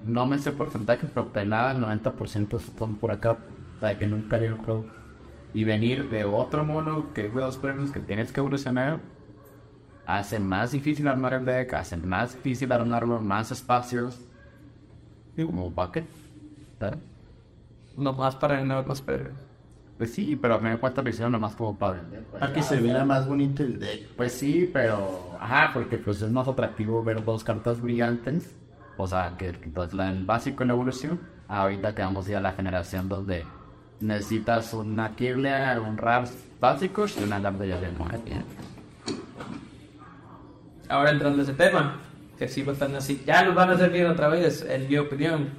no 0.04 0.26
me 0.26 0.38
sé 0.38 0.52
porcentaje, 0.52 1.06
pero 1.12 1.30
de 1.32 1.44
nada, 1.44 1.72
el 1.72 1.78
90% 1.78 2.60
son 2.78 2.96
por 2.96 3.10
acá, 3.10 3.38
sea, 3.82 3.98
que 3.98 4.06
nunca 4.06 4.36
hay 4.36 4.48
otro. 4.48 4.84
Y 5.54 5.64
venir 5.64 6.08
de 6.08 6.24
otro 6.24 6.64
mono 6.64 7.12
que 7.12 7.26
es 7.26 7.34
de 7.34 7.40
dos 7.40 7.58
premios 7.58 7.90
que 7.90 8.00
tienes 8.00 8.32
que 8.32 8.40
evolucionar, 8.40 9.00
hace 10.06 10.38
más 10.38 10.72
difícil 10.72 11.06
armar 11.08 11.34
el 11.34 11.44
deck, 11.44 11.74
hace 11.74 11.96
más 11.96 12.34
difícil 12.34 12.72
armarlo, 12.72 13.20
más 13.20 13.50
espacios. 13.50 14.18
Y 15.36 15.44
como 15.44 15.70
bucket, 15.70 16.06
¿sabes? 16.78 16.98
No 17.96 18.12
más 18.14 18.36
para 18.36 18.56
ganar 18.56 18.86
los 18.86 19.02
premios. 19.02 19.34
Pues 19.98 20.14
sí, 20.14 20.36
pero 20.40 20.54
a 20.54 20.58
mí 20.58 20.70
me 20.70 20.78
cuesta 20.78 21.02
presión 21.02 21.30
nomás 21.30 21.54
como 21.54 21.76
para 21.76 22.00
vender. 22.00 22.24
pues. 22.24 22.40
Para 22.40 22.52
que 22.52 22.62
se 22.62 22.80
vea 22.80 23.04
más 23.04 23.28
bonito 23.28 23.62
el 23.62 23.78
deck. 23.78 24.08
Pues 24.16 24.32
sí, 24.32 24.70
pero... 24.72 25.36
Ajá, 25.38 25.70
porque 25.74 25.98
pues 25.98 26.22
es 26.22 26.30
más 26.30 26.48
atractivo 26.48 27.04
ver 27.04 27.24
dos 27.24 27.44
cartas 27.44 27.80
brillantes. 27.80 28.54
O 29.02 29.06
sea, 29.08 29.34
que, 29.36 29.52
pues, 29.52 29.92
el 29.92 30.24
básico 30.24 30.62
en 30.62 30.68
la 30.68 30.74
evolución. 30.74 31.20
Ahorita 31.48 31.92
que 31.92 32.02
vamos 32.02 32.26
ya 32.26 32.38
a 32.38 32.40
la 32.40 32.52
generación 32.52 33.08
donde 33.08 33.44
necesitas 34.00 34.72
una 34.74 35.16
Kirlia, 35.16 35.80
un 35.84 35.98
Raps 35.98 36.32
básicos 36.60 37.16
y 37.18 37.24
una 37.24 37.40
Lambda 37.40 37.66
ya 37.66 37.80
de 37.80 37.90
muerte. 37.90 38.32
Ahora 40.88 41.10
entrando 41.10 41.40
a 41.40 41.42
ese 41.42 41.54
tema, 41.54 42.00
que 42.38 42.46
sí 42.46 42.62
va 42.62 42.70
a 42.70 42.74
estar 42.74 42.94
así, 42.94 43.22
ya 43.26 43.42
los 43.42 43.56
van 43.56 43.70
a 43.70 43.72
hacer 43.72 43.90
bien 43.90 44.06
otra 44.06 44.28
vez, 44.28 44.64
en 44.68 44.88
mi 44.88 44.96
opinión. 44.96 45.50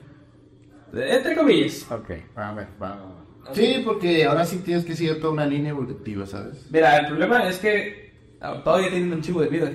Entre 0.93 1.35
comillas. 1.35 1.91
Ok, 1.91 2.11
a 2.35 2.53
ver, 2.53 2.67
vamos. 2.79 3.13
Sí, 3.51 3.81
porque 3.83 4.23
ahora 4.23 4.45
sí 4.45 4.59
tienes 4.59 4.85
que 4.85 4.95
seguir 4.95 5.19
toda 5.19 5.33
una 5.33 5.45
línea 5.45 5.71
evolutiva, 5.71 6.25
¿sabes? 6.25 6.65
Mira, 6.71 6.97
el 6.97 7.07
problema 7.07 7.45
es 7.49 7.57
que 7.57 8.13
ah, 8.39 8.61
todavía 8.63 8.89
tienen 8.89 9.11
un 9.11 9.21
chivo 9.21 9.41
de 9.41 9.47
vida. 9.49 9.71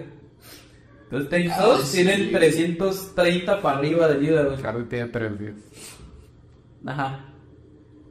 Entonces, 1.11 1.31
ten- 1.31 1.51
todos 1.57 1.91
tienen 1.91 2.31
330 2.33 3.63
para 3.63 3.79
arriba 3.79 4.09
de 4.09 4.19
vida, 4.19 4.43
güey. 4.45 4.59
Carly 4.61 4.85
tiene 4.85 5.07
tres 5.07 5.39
días. 5.39 5.55
Ajá. 6.87 7.25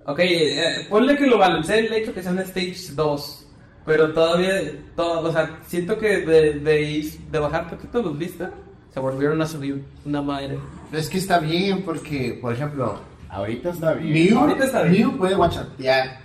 Ok, 0.05 0.19
eh, 0.19 0.87
ponle 0.89 1.15
que 1.15 1.27
lo 1.27 1.37
balancee 1.37 1.79
el 1.85 1.93
hecho 1.93 2.13
que 2.13 2.23
sea 2.23 2.31
un 2.31 2.39
Stage 2.39 2.93
2. 2.95 3.43
Pero 3.85 4.13
todavía, 4.13 4.51
todo, 4.95 5.29
o 5.29 5.31
sea, 5.31 5.59
siento 5.67 5.97
que 5.97 6.25
de, 6.25 6.53
de, 6.59 6.81
ir- 6.81 7.17
de 7.31 7.39
bajar 7.39 7.69
poquito 7.69 8.01
los 8.01 8.17
listas, 8.17 8.51
se 8.93 8.99
volvieron 8.99 9.41
a 9.41 9.45
subir 9.45 9.83
una 10.05 10.21
madre. 10.21 10.57
Es 10.91 11.07
que 11.09 11.17
está 11.19 11.39
bien 11.39 11.83
porque, 11.83 12.37
por 12.41 12.53
ejemplo, 12.53 12.99
Ahorita 13.29 13.69
está 13.71 13.93
bien. 13.93 14.31
Mew, 14.33 14.39
Ahorita 14.39 14.65
está 14.65 14.81
bien. 14.83 15.07
Mew 15.09 15.17
puede 15.17 15.35
guachatear. 15.35 16.21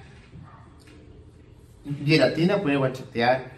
Giratina 2.05 2.61
puede 2.63 2.77
guachatear. 2.77 3.53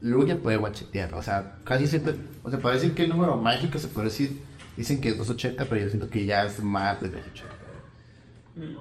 Lugia 0.00 0.38
puede 0.38 0.56
guachatear. 0.56 1.14
O 1.14 1.22
sea, 1.22 1.56
casi 1.64 1.86
siempre. 1.86 2.14
O 2.42 2.50
sea, 2.50 2.58
decir 2.70 2.94
que 2.94 3.04
el 3.04 3.10
número 3.10 3.36
mágico 3.36 3.78
se 3.78 3.88
puede 3.88 4.06
decir. 4.06 4.40
Dicen 4.76 5.00
que 5.00 5.08
es 5.08 5.18
280, 5.18 5.64
pero 5.64 5.80
yo 5.80 5.88
siento 5.88 6.08
que 6.08 6.24
ya 6.24 6.44
es 6.44 6.62
más 6.62 7.00
de 7.00 7.08
280. 7.08 7.58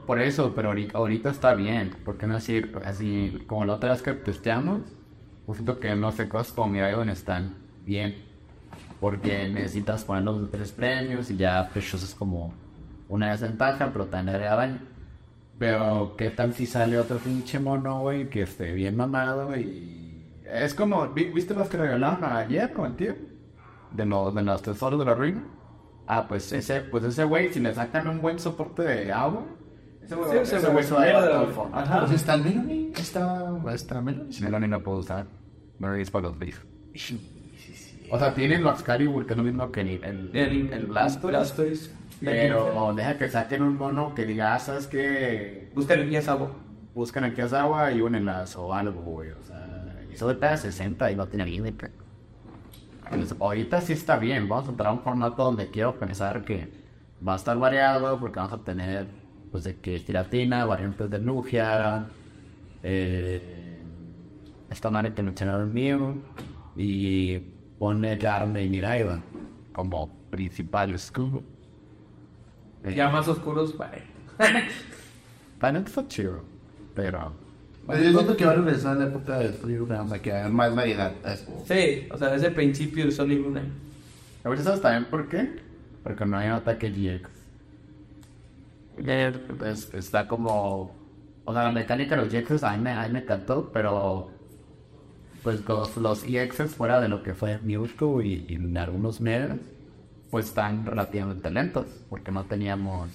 Por 0.05 0.19
eso, 0.19 0.53
pero 0.55 0.69
ahorita, 0.69 0.97
ahorita 0.97 1.29
está 1.29 1.55
bien. 1.55 1.95
¿Por 2.05 2.17
qué 2.17 2.27
no 2.27 2.35
así, 2.35 2.61
así 2.85 3.43
como 3.47 3.65
la 3.65 3.73
otra 3.73 3.91
vez 3.91 4.01
que 4.01 4.13
testeamos? 4.13 4.81
Pues 5.45 5.57
siento 5.57 5.79
que 5.79 5.95
no 5.95 6.11
sé 6.11 6.29
cosas 6.29 6.53
como 6.53 6.71
Miraidon 6.73 7.09
están 7.09 7.55
bien. 7.85 8.15
Porque 8.99 9.49
necesitas 9.49 10.03
poner 10.03 10.23
los 10.23 10.51
tres 10.51 10.71
premios 10.71 11.31
y 11.31 11.37
ya 11.37 11.69
Precious 11.69 12.03
es 12.03 12.15
como 12.15 12.53
una 13.09 13.31
desventaja, 13.31 13.91
pero 13.91 14.05
también 14.05 14.35
agrega 14.35 14.55
daño. 14.55 14.79
Pero, 15.57 16.15
¿qué 16.17 16.29
tal 16.29 16.53
si 16.53 16.65
sale 16.67 16.99
otro 16.99 17.17
pinche 17.17 17.59
mono, 17.59 18.01
güey, 18.01 18.29
que 18.29 18.43
esté 18.43 18.73
bien 18.73 18.95
mamado 18.95 19.57
y... 19.57 20.06
Es 20.51 20.73
como, 20.73 21.07
¿vi- 21.09 21.31
¿viste 21.31 21.53
los 21.53 21.67
que 21.69 21.77
regalaron 21.77 22.23
ayer 22.23 22.71
con 22.73 22.85
el 22.87 22.95
tío? 22.95 23.13
De 23.91 24.05
los, 24.05 24.33
de 24.33 24.41
los 24.43 24.61
tesoros 24.61 24.99
de 24.99 25.05
la 25.05 25.13
ruina. 25.13 25.43
Ah, 26.07 26.25
pues 26.27 26.51
ese, 26.53 26.81
pues 26.81 27.03
ese 27.03 27.23
güey, 27.25 27.51
si 27.51 27.59
le 27.59 27.73
sacan 27.73 28.07
un 28.07 28.21
buen 28.21 28.39
soporte 28.39 28.81
de 28.83 29.11
agua, 29.11 29.43
ese 30.01 30.15
güey, 30.15 30.31
Sí, 30.31 30.55
ese 30.55 30.67
güey 30.69 30.83
se 30.83 30.93
va 30.93 31.01
a 31.01 31.03
se 31.03 31.07
llevar 31.09 31.23
va 31.23 31.27
a 31.27 31.29
todo 31.31 31.39
el 31.41 31.45
dar- 31.47 31.55
fondo. 31.55 31.77
Ajá. 31.77 31.99
Pues 31.99 32.11
está 32.11 32.33
el 32.35 32.43
Melanie. 32.43 32.91
Está. 32.95 33.53
Está 33.73 34.01
Melanie. 34.01 34.31
Si 34.33 34.43
Melanie 34.43 34.67
no 34.69 34.81
puedo 34.81 34.99
usar, 34.99 35.25
Melanie 35.79 36.03
es 36.03 36.11
para 36.11 36.27
los 36.29 36.39
beef. 36.39 36.63
O 38.09 38.17
sea, 38.17 38.33
tienen 38.33 38.63
los 38.63 38.73
Excalibur, 38.79 39.25
que 39.25 39.33
es 39.33 39.37
lo 39.37 39.43
mismo 39.43 39.69
que 39.71 39.81
el, 39.81 40.03
el, 40.03 40.29
El, 40.33 40.73
el 40.73 40.85
Blastoise. 40.85 41.91
Pero 42.21 42.93
deja 42.95 43.17
que 43.17 43.29
saquen 43.29 43.61
un 43.61 43.77
mono 43.77 44.15
que 44.15 44.25
diga, 44.25 44.55
ah, 44.55 44.59
¿sabes 44.59 44.87
qué? 44.87 45.71
Buscan 45.75 45.99
el 45.99 46.29
agua. 46.29 46.51
Buscan 46.95 47.25
aquí 47.25 47.41
es 47.41 47.53
agua 47.53 47.91
y 47.91 48.01
un 48.01 48.15
enlace 48.15 48.57
o 48.57 48.73
algo, 48.73 49.01
güey. 49.01 49.29
O 49.31 49.43
sea, 49.43 49.56
eso 50.17 50.27
de 50.27 50.33
pega 50.33 50.57
60 50.57 51.11
y 51.11 51.15
no 51.15 51.27
tiene 51.27 51.45
límite. 51.45 51.91
Pues, 53.07 53.35
ahorita 53.39 53.81
sí 53.81 53.93
está 53.93 54.17
bien. 54.17 54.49
Vamos 54.49 54.67
a 54.67 54.71
entrar 54.71 54.89
a 54.89 54.93
un 54.93 55.01
formato 55.01 55.43
donde 55.43 55.69
quiero 55.69 55.97
pensar 55.97 56.43
que 56.43 56.67
va 57.25 57.33
a 57.33 57.35
estar 57.35 57.57
variado 57.57 58.19
porque 58.19 58.39
vamos 58.39 58.53
a 58.53 58.57
tener, 58.63 59.07
pues, 59.51 59.63
de 59.63 59.75
que 59.75 59.99
tiratina, 59.99 60.65
variantes 60.65 61.07
de 61.09 61.19
Lugia, 61.19 62.07
eh, 62.81 63.79
esta 64.71 64.89
madre 64.89 65.13
que 65.13 65.21
mencionaron 65.21 65.71
mío 65.71 66.15
y 66.75 67.37
pone 67.77 68.17
carne 68.17 68.63
y 68.63 68.69
Miraiba. 68.69 69.21
como 69.71 70.09
principal 70.31 70.95
escudo. 70.95 71.43
Ya 72.95 73.09
más 73.09 73.27
oscuros, 73.27 73.77
bye. 73.77 74.03
Para 75.59 75.79
está 75.79 76.07
chido, 76.07 76.41
pero 76.95 77.33
Pues 77.87 78.03
yo 78.03 78.11
siento 78.11 78.37
que 78.37 78.45
va 78.45 78.51
a 78.51 78.55
regresar 78.55 78.95
a 78.97 78.99
la 78.99 79.05
época 79.07 79.39
del 79.39 79.53
frío, 79.53 79.85
nada 79.87 80.03
más 80.03 80.19
que 80.19 80.31
hay 80.31 80.51
más 80.51 80.75
variedad. 80.75 81.13
Es- 81.25 81.47
Sí, 81.65 82.07
o 82.11 82.17
sea, 82.17 82.29
desde 82.29 82.47
el 82.47 82.53
principio 82.53 83.05
de 83.05 83.11
Sonic 83.11 83.39
Luna. 83.39 83.63
a 84.43 84.49
ver, 84.49 84.59
¿sabes 84.59 84.81
también 84.81 85.05
por 85.05 85.27
qué? 85.29 85.55
Porque 86.03 86.25
no 86.25 86.37
hay 86.37 86.47
un 86.47 86.53
ataque 86.53 86.89
GX. 86.91 87.29
Entonces 88.97 89.93
está 89.93 90.27
como. 90.27 90.95
O 91.45 91.53
sea, 91.53 91.63
la 91.63 91.71
mecánica 91.71 92.15
de 92.15 92.23
los 92.23 92.33
GX 92.33 92.63
a 92.63 92.75
mí 92.75 92.83
me, 92.83 92.91
a 92.91 93.07
mí 93.07 93.13
me 93.13 93.19
encantó, 93.19 93.69
pero. 93.71 94.31
Pues 95.43 95.65
los, 95.67 95.95
los 95.97 96.23
EXs 96.25 96.75
fuera 96.75 96.99
de 96.99 97.07
lo 97.07 97.23
que 97.23 97.33
fue 97.33 97.59
Mewtwo 97.63 98.21
y, 98.21 98.45
y 98.49 98.55
en 98.55 98.77
algunos 98.77 99.21
medios, 99.21 99.57
pues 100.29 100.47
están 100.47 100.85
relativamente 100.85 101.49
lentos, 101.51 101.85
porque 102.09 102.31
no 102.31 102.43
teníamos. 102.43 103.09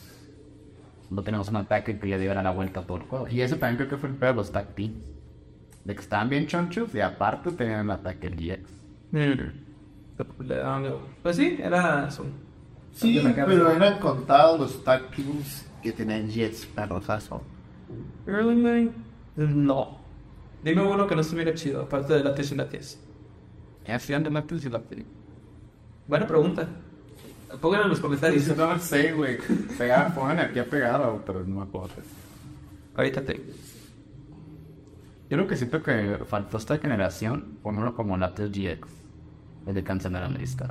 No 1.13 1.23
teníamos 1.23 1.49
un 1.49 1.57
ataque 1.57 1.99
que 1.99 2.07
le 2.07 2.19
diera 2.19 2.43
la 2.43 2.51
vuelta 2.53 2.81
a 2.81 2.83
todo 2.85 2.97
el 2.99 3.03
juego. 3.05 3.29
Y 3.29 3.43
eso 3.43 3.57
también 3.57 3.77
creo 3.77 3.89
que 3.91 3.97
fue 3.99 4.09
el 4.09 4.15
peor 4.15 4.33
de 4.33 4.37
los 4.39 4.51
tag 4.51 4.75
teams. 4.75 4.97
De 5.85 5.95
que 5.95 6.01
estaban 6.01 6.29
bien 6.29 6.47
chonchos 6.47 6.95
y 6.95 7.01
aparte 7.01 7.51
tenían 7.53 7.81
el 7.85 7.91
ataque 7.91 8.31
GX. 8.31 8.71
Le 10.41 10.57
daban- 10.57 10.87
Pues 11.23 11.37
sí, 11.37 11.59
era 11.61 12.07
eso. 12.09 12.25
Sí, 12.93 13.21
pero 13.47 13.71
eran 13.71 13.99
contados 13.99 14.61
los 14.61 14.85
tag 14.85 15.11
teams 15.15 15.67
que 15.83 15.93
tenían 15.93 16.29
jets 16.31 16.67
perrosazo. 16.67 17.43
Early 18.27 18.57
Night, 18.57 18.93
no. 19.37 19.99
Dime 20.63 20.83
uno 20.83 21.07
que 21.07 21.15
no 21.17 21.21
estuviera 21.23 21.53
chido, 21.55 21.83
aparte 21.83 22.15
de 22.15 22.23
la 22.23 22.35
TS 22.35 22.53
y 22.53 22.57
la 22.57 22.69
TS. 22.69 22.99
Hacían 23.87 24.23
de 24.23 24.31
la 24.31 24.45
y 24.49 24.69
la 24.69 24.81
Buena 26.07 26.27
pregunta. 26.27 26.69
Pónganlo 27.61 27.85
en 27.85 27.91
los 27.91 28.01
comentarios. 28.01 28.47
Yo 28.47 28.55
no 28.55 28.79
sé, 28.79 29.13
güey. 29.13 29.39
Pongan 30.15 30.39
aquí 30.39 30.59
a 30.59 30.65
pegado, 30.65 31.23
pero 31.25 31.45
no 31.45 31.57
me 31.57 31.63
acuerdo. 31.63 31.95
Ahorita 32.95 33.23
te. 33.23 33.35
Yo 35.29 35.39
creo 35.39 35.47
que 35.47 35.57
siento 35.57 35.83
que 35.83 36.19
faltó 36.27 36.59
esta 36.59 36.79
generación 36.79 37.59
ponerlo 37.63 37.95
como 37.95 38.17
Laptop 38.17 38.51
GX. 38.51 38.89
El 39.67 39.75
de 39.75 39.85
cancelar 39.85 40.31
la 40.31 40.39
lista. 40.39 40.69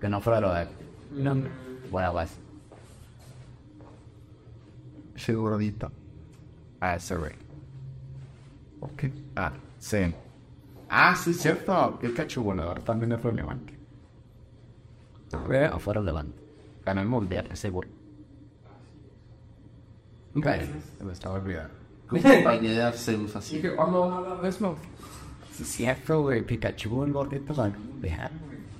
Que 0.00 0.08
no 0.08 0.20
fuera 0.20 0.40
lo 0.40 0.52
de. 0.54 0.66
No. 1.12 1.36
Bueno, 1.90 2.12
vas. 2.12 2.36
Segurodito. 5.16 5.90
Ah, 6.80 6.96
ese 6.96 7.16
güey. 7.16 7.32
Ok. 8.80 9.04
Ah, 9.36 9.52
sí. 9.78 10.14
Ah, 10.88 11.14
sí, 11.14 11.34
cierto. 11.34 11.98
Pikachu 12.00 12.42
volador 12.42 12.80
también 12.80 13.12
es 13.12 13.22
relevante. 13.22 13.81
Fue 15.46 15.64
afuera 15.64 16.00
relevante. 16.00 16.36
Ganó 16.84 17.00
el 17.00 17.08
mundial, 17.08 17.48
ese 17.50 17.70
güey. 17.70 17.88
Ok. 20.34 20.46
Se 20.98 21.04
me 21.04 21.12
estaba 21.12 21.36
olvidando. 21.36 21.74
¿Cómo 22.08 22.22
compañía 22.22 22.72
de 22.72 22.82
Arceus 22.82 23.36
así? 23.36 23.62
Sí, 25.52 25.64
cierto, 25.64 26.22
güey. 26.22 26.42
Pikachu, 26.42 27.04
el 27.04 27.12
gordito, 27.12 27.54
ganó. 27.54 27.76
Deja. 28.00 28.30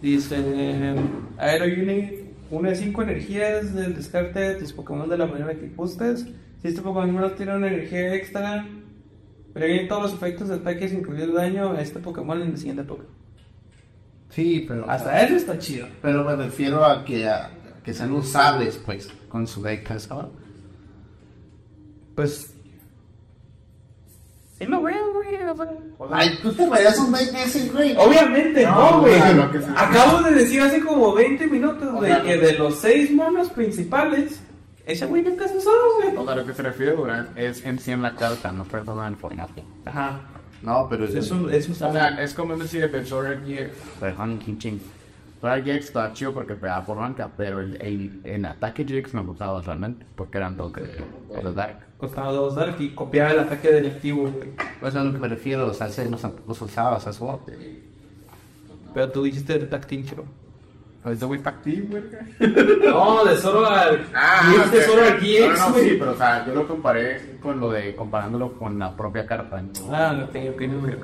Dice 0.01 0.97
Aero 1.39 1.65
Unit, 1.65 2.13
una 2.51 2.71
de 2.71 2.77
5 2.77 3.03
energías 3.03 3.73
del 3.75 3.95
descarte 3.95 4.41
de 4.41 4.55
tus 4.57 4.73
Pokémon 4.73 5.09
de 5.09 5.17
la 5.17 5.27
manera 5.27 5.55
que 5.55 5.69
gustes. 5.69 6.27
Si 6.61 6.69
este 6.69 6.83
Pokémon 6.83 7.15
no 7.15 7.31
tiene 7.33 7.57
una 7.57 7.69
energía 7.69 8.15
extra, 8.15 8.67
previene 9.53 9.89
todos 9.89 10.03
los 10.03 10.15
efectos 10.15 10.49
de 10.49 10.57
ataques, 10.57 10.93
incluido 10.93 11.33
daño 11.33 11.73
a 11.73 11.81
este 11.81 12.01
Pokémon 12.01 12.43
en 12.43 12.49
el 12.49 12.59
siguiente 12.59 12.85
turno. 12.85 13.22
Sí, 14.35 14.65
pero. 14.67 14.89
Hasta 14.91 15.23
eso 15.23 15.37
está 15.37 15.59
chido. 15.59 15.87
Pero 16.01 16.25
me 16.25 16.35
refiero 16.37 16.85
a 16.85 17.05
que, 17.05 17.29
a, 17.29 17.51
que 17.85 17.93
sean 17.93 18.13
usables, 18.13 18.81
pues, 18.85 19.09
con 19.29 19.47
su 19.47 19.63
deck. 19.63 19.87
¿sabes? 19.99 20.27
Pues. 22.15 22.49
Sí, 24.59 24.67
lo 24.67 24.81
veo, 24.83 25.13
güey. 25.13 25.35
o 25.99 26.09
sea, 26.09 26.17
Ay, 26.19 26.39
tú 26.41 26.53
te 26.53 26.67
vayas 26.69 26.99
un 26.99 27.11
deck 27.13 27.35
ese, 27.35 27.69
güey. 27.71 27.97
Obviamente 27.97 28.65
No, 28.65 29.01
güey. 29.01 29.19
güey, 29.19 29.65
Acabo 29.77 30.23
de 30.23 30.35
decir 30.35 30.61
hace 30.63 30.81
como 30.81 31.13
20 31.15 31.47
minutos, 31.49 31.93
güey, 31.93 32.23
que 32.23 32.37
de 32.39 32.53
los 32.59 32.79
6 32.79 33.13
monos 33.13 33.49
principales, 33.51 34.41
ese 34.87 35.07
güey 35.07 35.23
nunca 35.23 35.49
se 35.49 35.57
usó, 35.59 35.71
güey. 36.01 36.17
O 36.17 36.25
sea, 36.25 36.37
lo 36.37 36.47
que 36.47 36.55
se 36.55 36.63
refiere 36.63 36.93
Durán 36.93 37.31
es 37.35 37.65
en 37.65 37.79
sí 37.81 37.91
en 37.91 38.03
la 38.03 38.15
carta, 38.15 38.53
no 38.53 38.65
perdona 38.65 39.09
el 39.09 39.17
formato. 39.17 39.63
Ajá. 39.85 40.21
No, 40.63 40.87
pero 40.89 41.05
es 41.05 41.15
Eso, 41.15 41.51
eso 41.51 41.73
O 41.73 41.93
sea, 41.93 42.23
es 42.23 42.35
como 42.35 42.57
decir 42.57 42.83
el 42.83 43.07
Sword 43.07 43.45
GX. 43.47 43.71
Perdón, 44.01 44.39
King 44.39 44.59
Ching. 44.59 44.81
Está 45.43 46.13
chido 46.13 46.33
porque 46.33 46.55
pegaba 46.55 46.87
por 46.87 46.99
banca, 46.99 47.29
pero 47.37 47.61
el, 47.61 47.77
el, 47.83 48.21
el 48.23 48.45
ataque 48.45 48.85
GX 48.85 49.15
me 49.15 49.23
gustaba 49.23 49.61
realmente, 49.61 50.07
porque 50.15 50.39
eran 50.39 50.57
toques 50.57 50.85
de 50.85 51.53
Dark. 51.53 51.81
Costaba 51.99 52.31
2 52.31 52.55
Dark 52.55 52.77
y 52.81 52.91
copiaba 52.91 53.33
el 53.33 53.41
ataque 53.41 53.73
del 53.73 53.87
activo, 53.87 54.31
güey. 54.31 54.51
Pues 54.79 54.95
a 54.95 55.03
lo 55.03 55.13
que 55.13 55.19
me 55.19 55.27
refiero, 55.27 55.67
o 55.67 55.75
sea, 55.75 55.89
se 55.89 56.09
los, 56.09 56.23
los 56.47 56.63
usaba, 56.63 56.97
o 56.97 57.01
sea. 57.01 57.13
Pero 58.95 59.11
tú 59.11 59.25
dijiste 59.25 59.59
de 59.59 59.67
Tactincho. 59.67 60.25
¿Es 61.05 61.19
de 61.19 61.27
Wii 61.27 61.41
Pack 61.41 61.63
Team, 61.63 61.87
güey? 61.91 62.03
No, 62.87 63.25
de 63.25 63.37
solo 63.37 63.67
al. 63.67 63.99
GX, 64.07 64.71
de 64.71 64.79
ok. 64.79 64.85
solo 64.87 65.03
al 65.03 65.13
No, 65.15 65.19
GX, 65.19 65.59
no, 65.59 65.73
güey. 65.73 65.85
sí, 65.91 65.97
pero 65.99 66.13
o 66.13 66.17
sea, 66.17 66.47
yo 66.47 66.55
lo 66.55 66.69
comparé 66.69 67.39
con 67.43 67.59
lo 67.59 67.71
de, 67.73 67.97
comparándolo 67.97 68.53
con 68.53 68.79
la 68.79 68.97
propia 68.97 69.27
carta. 69.27 69.61
¿no? 69.61 69.71
Ah, 69.91 70.13
no 70.17 70.29
tengo 70.29 70.57
que 70.57 70.69
no, 70.69 70.79
güey. 70.81 70.95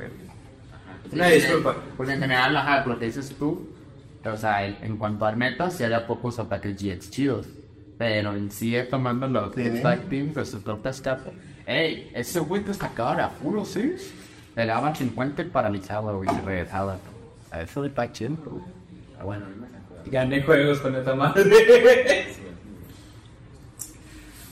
Una 1.12 1.26
disculpa. 1.28 1.74
Porque 1.96 2.12
en 2.12 2.20
general, 2.20 2.56
ajá, 2.56 2.84
lo 2.86 2.98
que 2.98 3.06
dices 3.06 3.34
tú, 3.38 3.68
o 4.24 4.36
sea, 4.36 4.64
en, 4.66 4.76
en 4.82 4.96
cuanto 4.98 5.26
al 5.26 5.36
meta, 5.36 5.68
sí 5.70 5.82
había 5.82 6.06
pocos 6.06 6.38
ataques 6.38 6.80
GX 6.80 7.10
chidos. 7.10 7.46
Pero 7.96 8.34
en 8.34 8.52
sí, 8.52 8.76
tomando 8.88 9.26
los 9.26 9.52
Sí. 9.54 9.80
tag 9.82 10.02
teams, 10.08 10.32
pues 10.34 10.50
su 10.50 10.60
torta 10.60 10.90
escape. 10.90 11.32
Ey, 11.66 12.10
ese 12.14 12.38
güey 12.40 12.62
te 12.62 12.72
sacaba 12.72 13.24
a 13.24 13.30
puro, 13.30 13.64
¿sí? 13.64 13.96
Le 14.54 14.64
daban 14.66 14.94
50 14.94 15.42
y 15.42 15.44
paralizaba, 15.46 16.12
güey, 16.12 16.28
y 16.32 16.46
regresaba. 16.46 16.98
A 17.50 17.62
eso 17.62 17.82
de 17.82 17.90
Pachin. 17.90 18.38
Ah, 19.18 19.24
bueno. 19.24 19.46
Gané 20.06 20.42
juegos 20.42 20.78
con 20.80 20.94
esta 20.94 21.14
madre. 21.14 21.44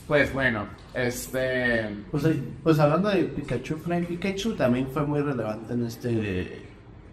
Pues 0.06 0.32
bueno, 0.32 0.66
este. 0.94 1.88
Pues, 2.10 2.24
ahí- 2.24 2.54
pues 2.62 2.78
hablando 2.78 3.08
de 3.08 3.24
Pikachu, 3.24 3.76
Frank 3.76 4.06
Pikachu 4.06 4.54
también 4.54 4.86
fue 4.88 5.02
muy 5.04 5.20
relevante 5.20 5.74
en 5.74 5.84
este. 5.86 6.62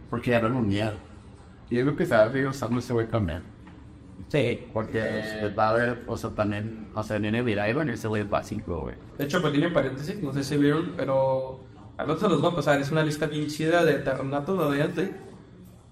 Porque 0.10 0.34
era 0.34 0.46
el 0.48 0.54
mundial. 0.54 0.94
Y 1.72 1.80
es 1.80 1.86
lo 1.86 1.96
que 1.96 2.06
se 2.06 2.16
sigue 2.32 2.48
usando 2.48 2.80
ese 2.80 2.94
güey 2.94 3.08
también. 3.08 3.42
Sí. 4.28 4.68
Porque 4.72 5.00
Pues 5.42 5.58
va 5.58 5.68
a 5.68 5.70
haber, 5.72 6.04
o 6.06 6.16
sea, 6.16 6.30
también, 6.32 6.88
o 6.94 7.02
sea, 7.02 7.18
Nene 7.18 7.42
Viraiban 7.42 7.90
ese 7.90 8.08
güey 8.08 8.24
básico, 8.24 8.82
güey. 8.82 8.96
De 9.18 9.26
hecho, 9.26 9.42
pequeño 9.42 9.74
paréntesis, 9.74 10.22
no 10.22 10.32
sé 10.32 10.44
si 10.44 10.56
vieron, 10.58 10.94
pero 10.96 11.62
al 11.98 12.10
otro 12.12 12.30
los 12.30 12.42
voy 12.42 12.52
a 12.52 12.56
pasar. 12.56 12.80
Es 12.80 12.92
una 12.92 13.04
lista 13.04 13.26
bien 13.26 13.48
chida 13.48 13.84
de 13.84 13.96
Ternato 13.96 14.56
de 14.56 14.64
adelante, 14.66 15.12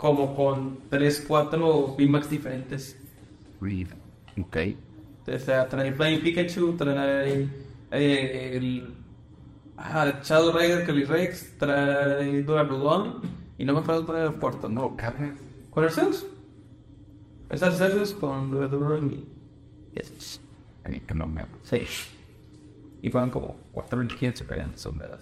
como 0.02 0.36
con 0.36 0.80
3, 0.90 1.26
4 1.28 1.96
VMAX 1.96 2.28
diferentes. 2.28 2.98
Reed. 3.62 3.90
Ok. 4.42 4.58
O 5.28 5.38
sea, 5.38 5.70
trae 5.70 5.94
Flying 5.94 6.22
Pikachu, 6.22 6.76
trae 6.76 7.48
eh, 7.92 8.58
el 8.58 8.96
ah, 9.78 10.20
Shadow 10.24 10.58
Rider 10.58 10.88
Calyrex, 10.88 11.56
trae 11.60 12.42
Duraludon 12.42 13.22
y 13.60 13.64
no 13.64 13.76
me 13.76 13.82
cuál 13.84 14.06
era 14.10 14.26
el 14.26 14.34
cuarto, 14.38 14.68
¿no? 14.68 14.98
carne. 14.98 15.34
¿Con 15.70 15.84
Arceus? 15.84 16.26
Es 17.52 17.62
Arceus 17.62 18.14
con 18.14 18.50
Duraludon 18.50 19.24
Yes. 19.94 20.42
Que 20.84 21.14
no 21.14 21.28
me. 21.28 21.46
Sí. 21.62 21.84
Y 23.04 23.12
fueron 23.12 23.30
como 23.30 23.56
cuatro 23.72 24.02
energías 24.02 24.40
diferentes, 24.40 24.82
son 24.82 24.98
verdad. 24.98 25.20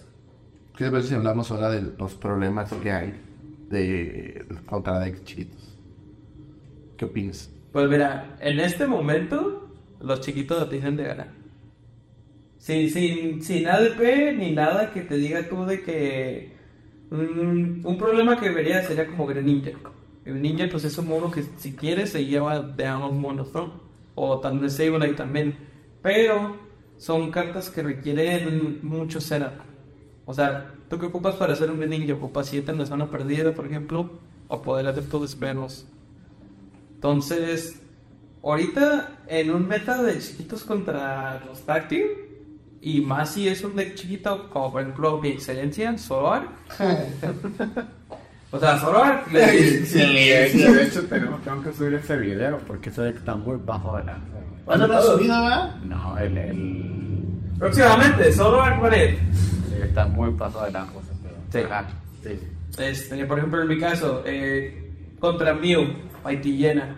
¿Qué 0.74 0.84
te 0.84 0.90
parece 0.90 1.08
si 1.10 1.14
hablamos 1.16 1.50
ahora 1.50 1.68
de 1.68 1.82
los 1.98 2.14
problemas 2.14 2.72
que 2.72 2.90
hay 2.90 3.29
de 3.70 4.46
contra 4.66 5.00
decks 5.00 5.24
chiquitos? 5.24 5.78
¿Qué 6.96 7.04
opinas? 7.06 7.50
Pues 7.72 7.88
mira, 7.88 8.36
en 8.40 8.60
este 8.60 8.86
momento 8.86 9.76
los 10.00 10.20
chiquitos 10.20 10.58
lo 10.60 10.68
tienen 10.68 10.96
de 10.96 11.04
ganar. 11.04 11.34
Sin, 12.58 12.90
sin, 12.90 13.42
sin 13.42 13.66
ADP 13.68 14.32
ni 14.36 14.52
nada 14.52 14.92
que 14.92 15.02
te 15.02 15.16
diga 15.16 15.48
tú 15.48 15.64
de 15.64 15.82
que... 15.82 16.52
mm, 17.10 17.86
un 17.86 17.98
problema 17.98 18.38
que 18.40 18.50
vería 18.50 18.82
sería 18.82 19.06
como 19.06 19.26
Greninja. 19.26 19.72
El 20.24 20.42
ninja 20.42 20.68
pues 20.70 20.84
es 20.84 20.98
un 20.98 21.08
mono 21.08 21.30
que 21.30 21.42
si 21.56 21.76
quiere 21.76 22.06
se 22.06 22.26
lleva 22.26 22.60
de 22.62 22.86
ambos 22.86 23.14
monos, 23.14 23.54
¿no? 23.54 23.82
O 24.14 24.40
también 24.40 24.70
Sableye 24.70 25.14
también. 25.14 25.56
Pero 26.02 26.58
son 26.96 27.30
cartas 27.30 27.70
que 27.70 27.82
requieren 27.82 28.80
mucho 28.82 29.20
setup. 29.20 29.54
O 30.26 30.34
sea, 30.34 30.79
¿tú 30.90 30.98
qué 30.98 31.06
ocupas 31.06 31.36
para 31.36 31.54
hacer 31.54 31.70
un 31.70 31.78
Greninja? 31.78 32.12
Ocupas 32.14 32.48
7 32.48 32.72
en 32.72 32.78
la 32.78 32.86
zona 32.86 33.08
perdida, 33.08 33.54
por 33.54 33.64
ejemplo, 33.64 34.10
o 34.48 34.60
poder 34.60 34.86
hacer 34.88 35.04
todos 35.04 35.38
menos. 35.38 35.86
Entonces, 36.96 37.80
ahorita 38.42 39.20
en 39.28 39.50
un 39.50 39.66
meta 39.66 40.02
de 40.02 40.18
chiquitos 40.18 40.64
contra 40.64 41.42
los 41.46 41.60
táctil, 41.62 42.04
y 42.82 43.00
más 43.00 43.34
si 43.34 43.48
es 43.48 43.62
un 43.62 43.76
deck 43.76 43.94
chiquito, 43.94 44.50
como 44.50 44.72
por 44.72 44.82
ejemplo 44.82 45.18
mi 45.18 45.28
excelencia, 45.28 45.96
Solar, 45.96 46.48
O 48.52 48.58
sea, 48.58 48.78
Zoroark 48.78 49.30
le 49.32 49.86
Sí, 49.86 49.98
de 49.98 50.46
hecho, 50.46 50.72
de 50.72 50.84
hecho 50.84 51.02
tenemos, 51.04 51.40
tengo 51.42 51.62
que 51.62 51.72
subir 51.72 51.94
ese 51.94 52.16
video 52.16 52.58
porque 52.66 52.90
se 52.90 53.00
ve 53.00 53.12
que 53.12 53.18
está 53.18 53.36
muy 53.36 53.56
bajo 53.64 53.96
de 53.96 54.04
la... 54.04 54.18
¿Cuándo 54.64 54.88
lo 54.88 54.96
has 54.96 55.06
subido, 55.06 55.34
va? 55.40 55.76
No, 55.84 56.18
el, 56.18 56.36
el... 56.36 57.24
Próximamente, 57.58 58.32
Zoroark 58.32 58.80
Ballet. 58.80 59.18
Está 59.90 60.06
muy 60.06 60.30
bajo 60.30 60.64
de 60.64 60.70
la 60.70 60.86
cosa, 60.86 61.08
pero... 61.20 61.34
Sí. 61.52 61.68
Ah, 61.68 61.84
sí. 62.22 62.38
Este, 62.78 63.26
por 63.26 63.38
ejemplo, 63.38 63.60
en 63.60 63.66
mi 63.68 63.76
caso, 63.76 64.22
eh, 64.24 65.16
contra 65.18 65.52
Mew, 65.52 65.84
Mighty 66.24 66.56
Llena, 66.56 66.96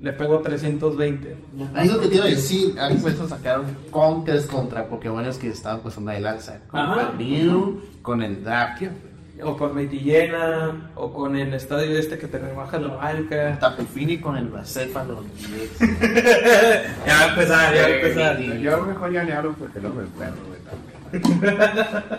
le 0.00 0.12
pego 0.12 0.40
320. 0.40 1.34
Ahí 1.74 1.88
lo 1.88 1.98
que 1.98 2.08
te 2.08 2.16
iba 2.16 2.26
a 2.26 2.28
decir, 2.28 2.78
han 2.78 2.98
puesto 2.98 3.26
sacar 3.26 3.62
counters 3.90 4.44
contra 4.44 4.86
Pokémon 4.86 5.24
que 5.40 5.48
estaban 5.48 5.80
pues 5.80 5.96
una 5.96 6.12
de 6.12 6.20
lanza. 6.20 6.60
Con 6.68 6.78
Ajá. 6.78 7.12
el 7.18 7.26
Mew, 7.26 7.80
con 8.02 8.22
el 8.22 8.44
Drapio, 8.44 8.90
O 9.42 9.56
con 9.56 9.74
Mighty 9.74 10.00
Llena, 10.00 10.90
o 10.94 11.10
con 11.10 11.36
el 11.36 11.54
estadio 11.54 11.98
este 11.98 12.18
que 12.18 12.26
te 12.26 12.38
rebaja 12.38 12.78
la 12.78 12.88
banca. 12.88 13.58
Tapufini 13.58 14.18
con 14.18 14.36
el 14.36 14.48
Bracéfalo. 14.48 15.24
ya 15.80 17.14
va 17.14 17.20
a 17.20 17.28
empezar, 17.30 17.74
ya 17.74 17.80
va 17.80 17.86
a 17.86 17.90
empezar. 17.90 18.42
Yo 18.58 18.82
mejor 18.82 19.10
ya 19.10 19.24
le 19.24 19.32
hablo 19.32 19.54
porque 19.58 19.80
no 19.80 19.88
me 19.88 20.04
güey. 20.04 20.55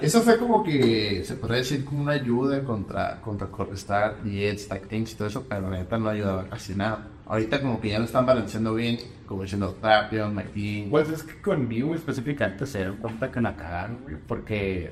Eso 0.02 0.22
fue 0.22 0.38
como 0.38 0.64
que 0.64 1.24
se 1.26 1.36
podría 1.36 1.58
decir 1.58 1.86
como 1.86 2.04
una 2.04 2.14
ayuda 2.14 2.64
contra, 2.64 3.22
contra 3.22 3.48
Correstar 3.48 4.18
y 4.26 4.44
Eds, 4.44 4.68
Tactics 4.68 5.14
y 5.14 5.16
todo 5.16 5.28
eso, 5.28 5.46
pero 5.48 5.70
la 5.70 5.78
neta 5.78 5.98
no 5.98 6.10
ayudaba 6.10 6.48
casi 6.50 6.76
nada. 6.76 7.08
Ahorita 7.26 7.62
como 7.62 7.82
que 7.82 7.90
ya 7.90 8.00
lo 8.00 8.06
están 8.06 8.26
balanceando 8.26 8.74
bien, 8.74 8.98
como 9.26 9.44
diciendo 9.44 9.76
Trapion, 9.82 10.34
Mighty. 10.34 10.88
Pues 10.90 11.10
es 11.10 11.24
que 11.24 11.42
con 11.42 11.68
Mew 11.68 11.94
específicamente 11.94 12.66
se 12.66 12.80
dieron 12.80 12.98
cuenta 12.98 13.32
que 13.32 13.42
la 13.42 13.56
cagaron, 13.56 14.00
güey, 14.04 14.16
porque 14.28 14.92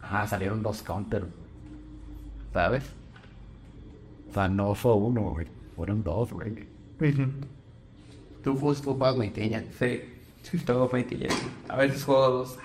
ajá, 0.00 0.26
salieron 0.26 0.62
dos 0.62 0.82
counters, 0.82 1.26
¿sabes? 2.52 2.84
O 4.30 4.32
sea, 4.32 4.48
no 4.48 4.74
fue 4.74 4.94
uno, 4.94 5.22
güey, 5.30 5.46
fueron 5.74 6.02
dos, 6.02 6.32
güey. 6.32 6.66
Tú 8.42 8.56
fuiste 8.56 8.84
culpado, 8.84 9.22
ya. 9.22 9.62
Sí, 9.78 10.02
Mighty 10.92 11.16
Llena. 11.16 11.34
A 11.68 11.76
veces 11.76 12.04
juego 12.04 12.30
dos. 12.30 12.58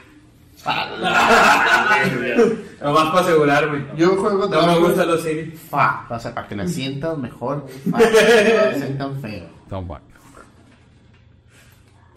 Nomás 2.82 3.10
para 3.10 3.20
asegurarme. 3.20 3.86
Yo 3.98 4.16
juego 4.16 4.48
No 4.48 4.68
me 4.68 4.80
gustan 4.80 5.08
los 5.08 5.22
Siri. 5.22 5.52
Fa, 5.52 6.06
o 6.10 6.20
sea, 6.20 6.34
para 6.34 6.48
que 6.48 6.56
la 6.56 6.68
sientan 6.68 7.22
mejor. 7.22 7.68
Fa, 7.90 7.98
no 8.00 8.06
la 8.06 8.74
sientan 8.74 9.22
feo. 9.22 9.48
Son 9.70 9.88
buenos. 9.88 10.08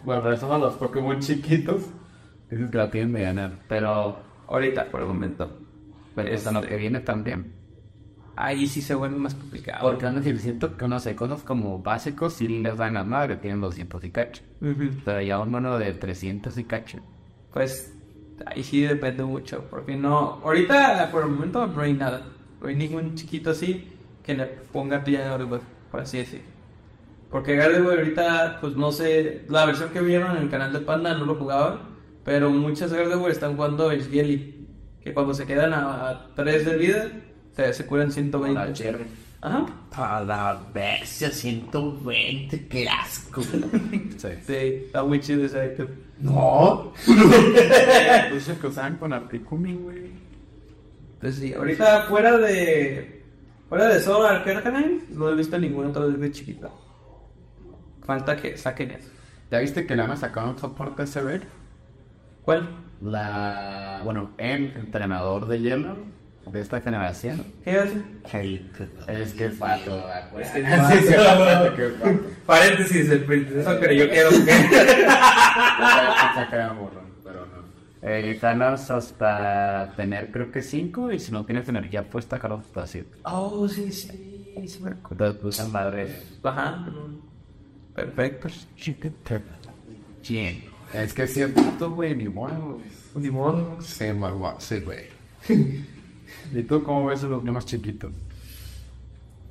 Bueno, 0.04 0.30
esos 0.32 0.48
son 0.48 0.60
los 0.60 0.74
Pokémon 0.74 1.18
chiquitos. 1.20 1.82
Dices 2.50 2.70
que 2.70 2.78
la 2.78 2.90
tienen 2.90 3.12
de 3.12 3.22
ganar, 3.22 3.52
pero 3.68 4.18
Ahorita, 4.48 4.86
por 4.90 5.02
el 5.02 5.06
momento. 5.06 5.58
pero 6.14 6.28
esta 6.30 6.50
no 6.50 6.62
te 6.62 6.74
viene 6.76 7.00
también. 7.00 7.52
Ahí 8.34 8.66
sí 8.66 8.80
se 8.80 8.94
vuelve 8.94 9.18
más 9.18 9.34
complicado. 9.34 9.80
Porque 9.82 10.06
van 10.06 10.14
a 10.14 10.18
decir, 10.20 10.38
siento 10.38 10.76
que 10.76 10.88
no 10.88 10.98
sé, 11.00 11.14
cosas 11.14 11.42
como 11.42 11.80
básicos 11.82 12.34
sí 12.34 12.48
les 12.48 12.76
dan 12.76 12.94
la 12.94 13.04
madre, 13.04 13.36
tienen 13.36 13.60
200 13.60 14.02
y 14.04 14.10
cacho. 14.10 14.42
Pero 15.04 15.20
ya 15.20 15.40
un 15.40 15.50
mono 15.50 15.78
de 15.78 15.92
300 15.92 16.56
y 16.56 16.64
cacho. 16.64 16.98
Pues 17.52 17.97
ahí 18.46 18.62
sí 18.62 18.82
depende 18.82 19.24
mucho. 19.24 19.64
Porque 19.70 19.96
no. 19.96 20.40
Ahorita, 20.44 21.08
por 21.10 21.24
el 21.24 21.30
momento, 21.30 21.66
no 21.66 21.80
hay 21.80 21.92
nada. 21.92 22.22
No 22.60 22.68
hay 22.68 22.76
ningún 22.76 23.14
chiquito 23.14 23.50
así 23.50 23.88
que 24.22 24.34
le 24.34 24.46
ponga 24.46 25.04
pilla 25.04 25.20
de 25.22 25.28
Gardevoir, 25.30 25.60
por 25.90 26.00
así 26.00 26.18
decir. 26.18 26.42
Porque 27.30 27.56
Gardevoir 27.56 27.98
ahorita, 27.98 28.58
pues 28.60 28.76
no 28.76 28.92
sé. 28.92 29.44
La 29.48 29.64
versión 29.66 29.90
que 29.90 30.00
vieron 30.00 30.36
en 30.36 30.44
el 30.44 30.50
canal 30.50 30.72
de 30.72 30.80
Panda 30.80 31.14
no 31.14 31.24
lo 31.24 31.34
jugaba. 31.34 31.80
Pero 32.24 32.50
muchas 32.50 32.92
Gardevoir 32.92 33.32
están 33.32 33.56
jugando 33.56 33.90
el 33.90 34.04
Jelly. 34.04 34.66
Que 35.00 35.14
cuando 35.14 35.32
se 35.34 35.46
quedan 35.46 35.72
a 35.72 36.26
3 36.34 36.64
de 36.66 36.76
vida, 36.76 37.08
se, 37.54 37.72
se 37.72 37.86
curan 37.86 38.10
120. 38.10 38.74
Ajá. 39.40 39.66
A 39.92 40.20
la 40.24 40.60
bestia, 40.74 41.30
120, 41.30 42.66
qué 42.68 42.88
asco. 42.88 43.42
Sí. 43.42 44.28
Sí, 44.44 44.54
está 44.54 45.04
muy 45.04 45.20
chido 45.20 45.44
ese 45.44 45.72
item. 45.72 45.88
No. 46.20 46.92
Pues 48.30 48.48
es 48.48 48.58
que 48.58 48.66
usaban 48.66 48.96
con 48.96 49.12
Articumi, 49.12 49.74
güey. 49.74 50.10
Pues 51.20 51.36
sí, 51.36 51.54
ahorita 51.54 52.02
fuera 52.02 52.36
de. 52.36 53.22
Fuera 53.68 53.88
de 53.88 54.00
Sword 54.00 54.26
Arcanine, 54.26 55.02
no 55.10 55.28
he 55.30 55.34
visto 55.34 55.58
ninguna 55.58 55.90
otra 55.90 56.06
vez 56.06 56.18
de 56.18 56.32
chiquita. 56.32 56.70
Falta 58.04 58.36
que 58.36 58.56
saquen 58.56 58.92
eso. 58.92 59.10
¿Ya 59.50 59.58
viste 59.58 59.86
que 59.86 59.94
le 59.94 60.02
han 60.02 60.16
sacado 60.16 60.50
un 60.50 60.58
soporte 60.58 61.06
severo? 61.06 61.44
¿Cuál? 62.42 62.68
La. 63.02 64.00
Bueno, 64.04 64.30
el 64.38 64.72
entrenador 64.76 65.46
de 65.46 65.60
hielo 65.60 65.96
de 66.52 66.60
esta 66.60 66.80
generación. 66.80 67.44
¿Qué 67.64 67.78
hace? 67.78 68.02
Es 69.08 69.32
que 69.34 69.46
es 69.46 69.54
pato, 69.54 70.04
Es 70.40 70.50
que 70.50 70.60
es 70.60 70.66
pato. 71.16 71.76
que 71.76 71.86
es 71.86 71.92
pato. 71.94 72.20
Paréntesis, 72.46 73.10
el 73.10 73.24
princeso, 73.24 73.76
pero 73.80 73.92
yo 73.92 74.08
quiero 74.08 74.30
que. 74.30 74.52
Saca 76.34 76.72
morrón, 76.74 77.12
pero 77.24 77.46
no. 77.46 78.08
Eh, 78.08 78.38
ganas 78.40 78.90
hasta 78.90 79.92
tener 79.96 80.30
creo 80.30 80.50
que 80.52 80.62
5 80.62 81.12
y 81.12 81.18
si 81.18 81.32
no 81.32 81.44
tienes 81.44 81.68
energía 81.68 82.08
puesta, 82.08 82.38
ganas 82.38 82.60
hasta 82.66 82.86
7. 82.86 83.18
Oh, 83.24 83.68
sí, 83.68 83.90
sí. 83.92 84.54
sí 84.66 84.82
me 84.82 84.90
acuerdo. 84.90 85.38
Pues, 85.38 85.68
madre. 85.68 86.22
Ajá. 86.42 86.86
Perfecto. 87.94 88.48
¿Quién? 90.26 90.64
Es 90.92 91.12
que 91.12 91.26
si 91.26 91.42
es 91.42 91.50
pato, 91.50 91.90
güey, 91.90 92.14
ni 92.16 92.28
modo. 92.28 92.80
Ni 93.14 93.30
modo. 93.30 93.78
Sí, 93.80 94.80
güey. 94.80 95.06
¿Y 96.54 96.62
tú 96.62 96.82
cómo 96.82 97.06
ves 97.06 97.22
a 97.24 97.26
los 97.26 97.42
niños 97.44 97.66
chiquitos? 97.66 98.12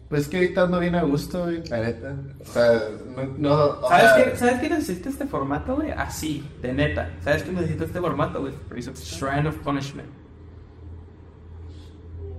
Pues 0.10 0.28
que 0.30 0.38
ahorita 0.38 0.62
ando 0.64 0.80
bien 0.80 0.96
a 0.96 1.04
gusto, 1.04 1.44
güey, 1.44 1.62
la 1.68 1.82
neta. 1.82 2.16
O 2.40 2.46
sea, 2.46 2.82
no. 3.16 3.26
no 3.38 3.54
o 3.82 3.90
¿Sabes 3.90 4.04
sea, 4.14 4.24
qué, 4.32 4.38
¿Sabes 4.38 4.60
qué 4.62 4.70
necesita 4.70 5.10
este 5.10 5.28
formato, 5.28 5.76
güey? 5.76 5.92
Así, 5.92 6.48
de 6.62 6.72
neta. 6.74 7.10
¿Sabes 7.22 7.44
qué 7.44 7.52
necesita 7.52 7.84
este 7.84 8.00
formato, 8.00 8.40
güey? 8.40 8.54
Shrine 8.96 9.50
of 9.50 9.58
Punishment. 9.58 10.08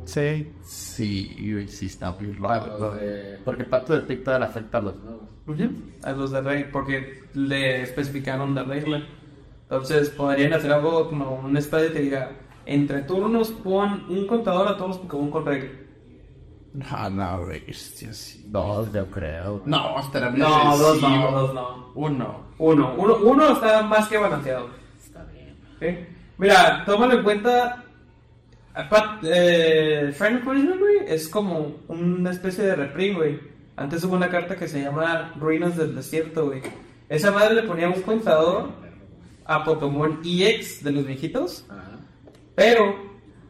Sí. 0.07 0.51
Sí, 0.65 1.37
güey, 1.53 1.69
sí 1.69 1.87
está 1.87 2.13
muy 2.13 2.33
raro. 2.33 2.95
de- 2.95 3.39
Porque 3.45 3.63
el 3.63 3.69
pato 3.69 3.93
detecta 3.95 4.39
la 4.39 4.47
afecta 4.47 4.79
a 4.79 4.83
los 4.83 4.97
nuevos. 5.03 5.29
A 6.03 6.13
los 6.13 6.31
de 6.31 6.41
regla, 6.41 6.69
porque 6.73 7.25
le 7.35 7.83
especificaron 7.83 8.55
la 8.55 8.63
regla. 8.65 9.03
Entonces 9.63 10.09
podrían 10.11 10.55
hacer 10.55 10.73
algo 10.73 11.09
como 11.09 11.35
un 11.41 11.57
estadio 11.57 11.93
que 11.93 12.01
diga, 12.01 12.31
entre 12.69 13.03
turnos 13.03 13.51
pon 13.51 14.05
un 14.09 14.27
contador 14.27 14.69
a 14.69 14.77
todos 14.77 14.91
los 14.91 14.99
Pokémon 14.99 15.31
con 15.31 15.47
regla. 15.47 15.71
No, 16.75 17.11
no, 17.11 17.41
hostia, 17.69 18.13
sí. 18.13 18.45
Dos, 18.47 18.93
yo 18.93 19.07
creo. 19.07 19.63
No, 19.65 19.99
espera, 19.99 20.31
No, 20.31 20.77
dos 20.77 21.01
no, 21.03 21.31
dos 21.33 21.55
no. 21.55 21.93
Uno. 21.95 22.49
Uno, 22.59 22.95
uno, 22.97 23.17
uno 23.25 23.53
está 23.53 23.83
más 23.83 24.07
que 24.09 24.19
balanceado. 24.19 24.69
Está 25.03 25.25
bien. 25.81 26.09
Mira, 26.37 26.85
tómalo 26.85 27.15
en 27.15 27.23
cuenta. 27.23 27.85
Pat, 28.91 29.25
eh, 29.25 30.13
Final 30.17 30.41
Punishment, 30.43 30.79
güey, 30.79 30.97
es 31.09 31.29
como 31.29 31.79
una 31.89 32.31
especie 32.31 32.63
de 32.65 32.77
reprim, 32.77 33.17
güey. 33.17 33.41
Antes 33.77 34.05
hubo 34.05 34.15
una 34.15 34.29
carta 34.29 34.55
que 34.57 34.69
se 34.69 34.83
llama 34.83 35.33
Ruinas 35.37 35.77
del 35.77 35.97
Desierto, 35.97 36.47
güey. 36.47 36.63
Esa 37.09 37.33
madre 37.33 37.55
le 37.55 37.63
ponía 37.63 37.89
un 37.89 38.03
contador 38.03 38.69
a 39.47 39.65
Pokémon 39.65 40.21
EX 40.25 40.85
de 40.85 40.93
los 40.93 41.07
viejitos, 41.07 41.67
pero 42.59 42.97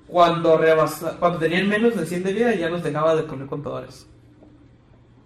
cuando, 0.06 0.58
rebasa- 0.58 1.16
cuando 1.18 1.38
tenían 1.38 1.66
menos 1.66 1.96
de 1.96 2.04
100 2.04 2.22
de 2.24 2.32
vida 2.34 2.54
ya 2.54 2.68
los 2.68 2.82
dejaba 2.82 3.16
de 3.16 3.22
poner 3.22 3.46
contadores. 3.46 4.06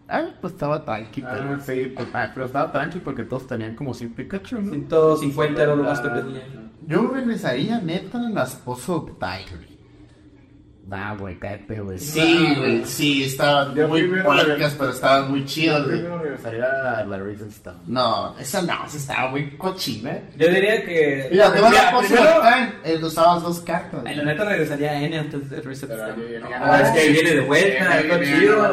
Ah, 0.08 0.28
pues 0.40 0.52
estaba 0.52 0.84
tranqui, 0.84 1.22
pero. 1.22 1.54
Ah, 1.54 1.60
sí, 1.64 1.92
pues, 1.96 2.08
ah, 2.12 2.30
pero 2.32 2.46
estaba 2.46 2.70
tranqui 2.70 2.98
porque 3.00 3.24
todos 3.24 3.46
tenían 3.46 3.74
como 3.74 3.92
100 3.94 4.12
Pikachu, 4.14 4.60
¿no? 4.60 4.70
150 4.70 5.62
era 5.62 5.74
lo 5.74 5.82
más 5.84 6.00
que 6.00 6.08
tenían. 6.08 6.70
Yo 6.86 7.08
regresaría 7.08 7.80
neta 7.80 8.18
en 8.18 8.34
las 8.34 8.54
Pozo 8.56 9.06
Tiger. 9.18 9.71
Nah, 10.84 11.14
güey, 11.14 11.38
cállate, 11.38 11.80
güey. 11.80 11.98
Sí, 11.98 12.54
güey, 12.58 12.84
sí, 12.84 13.22
estaban 13.24 13.74
Yo 13.74 13.86
muy 13.88 14.02
puercas, 14.02 14.74
pero 14.76 14.90
estaban 14.90 15.30
muy 15.30 15.44
chidas, 15.44 15.78
Yo 15.78 15.84
güey. 15.86 15.98
primero 16.00 16.18
regresaría 16.22 16.98
a 16.98 17.04
la 17.04 17.18
Reason 17.18 17.48
Stone. 17.48 17.78
No, 17.86 18.36
esa 18.38 18.62
no, 18.62 18.84
esa 18.86 18.96
estaba 18.96 19.30
muy 19.30 19.50
cochina. 19.56 20.18
Yo 20.36 20.48
diría 20.48 20.84
que. 20.84 21.28
Mira, 21.30 21.52
te 21.52 21.60
vas 21.60 21.74
a 21.76 22.00
Time, 22.00 22.72
eh, 22.84 22.98
usabas 23.02 23.42
dos 23.44 23.60
cartas. 23.60 24.02
Ay, 24.04 24.16
la 24.16 24.24
neta 24.24 24.44
regresaría 24.44 24.90
a 24.90 25.02
N 25.02 25.18
antes 25.18 25.48
de 25.50 25.60
Reset 25.60 25.88
Pero 25.88 26.04
Stone. 26.08 26.26
ahí 26.46 26.52
Ah, 26.52 26.80
es 26.82 26.90
que 26.90 27.10
viene 27.12 27.30
de 27.30 27.40
vuelta, 27.42 27.92
Ahí 27.92 28.10
algo 28.10 28.24
chido. 28.24 28.68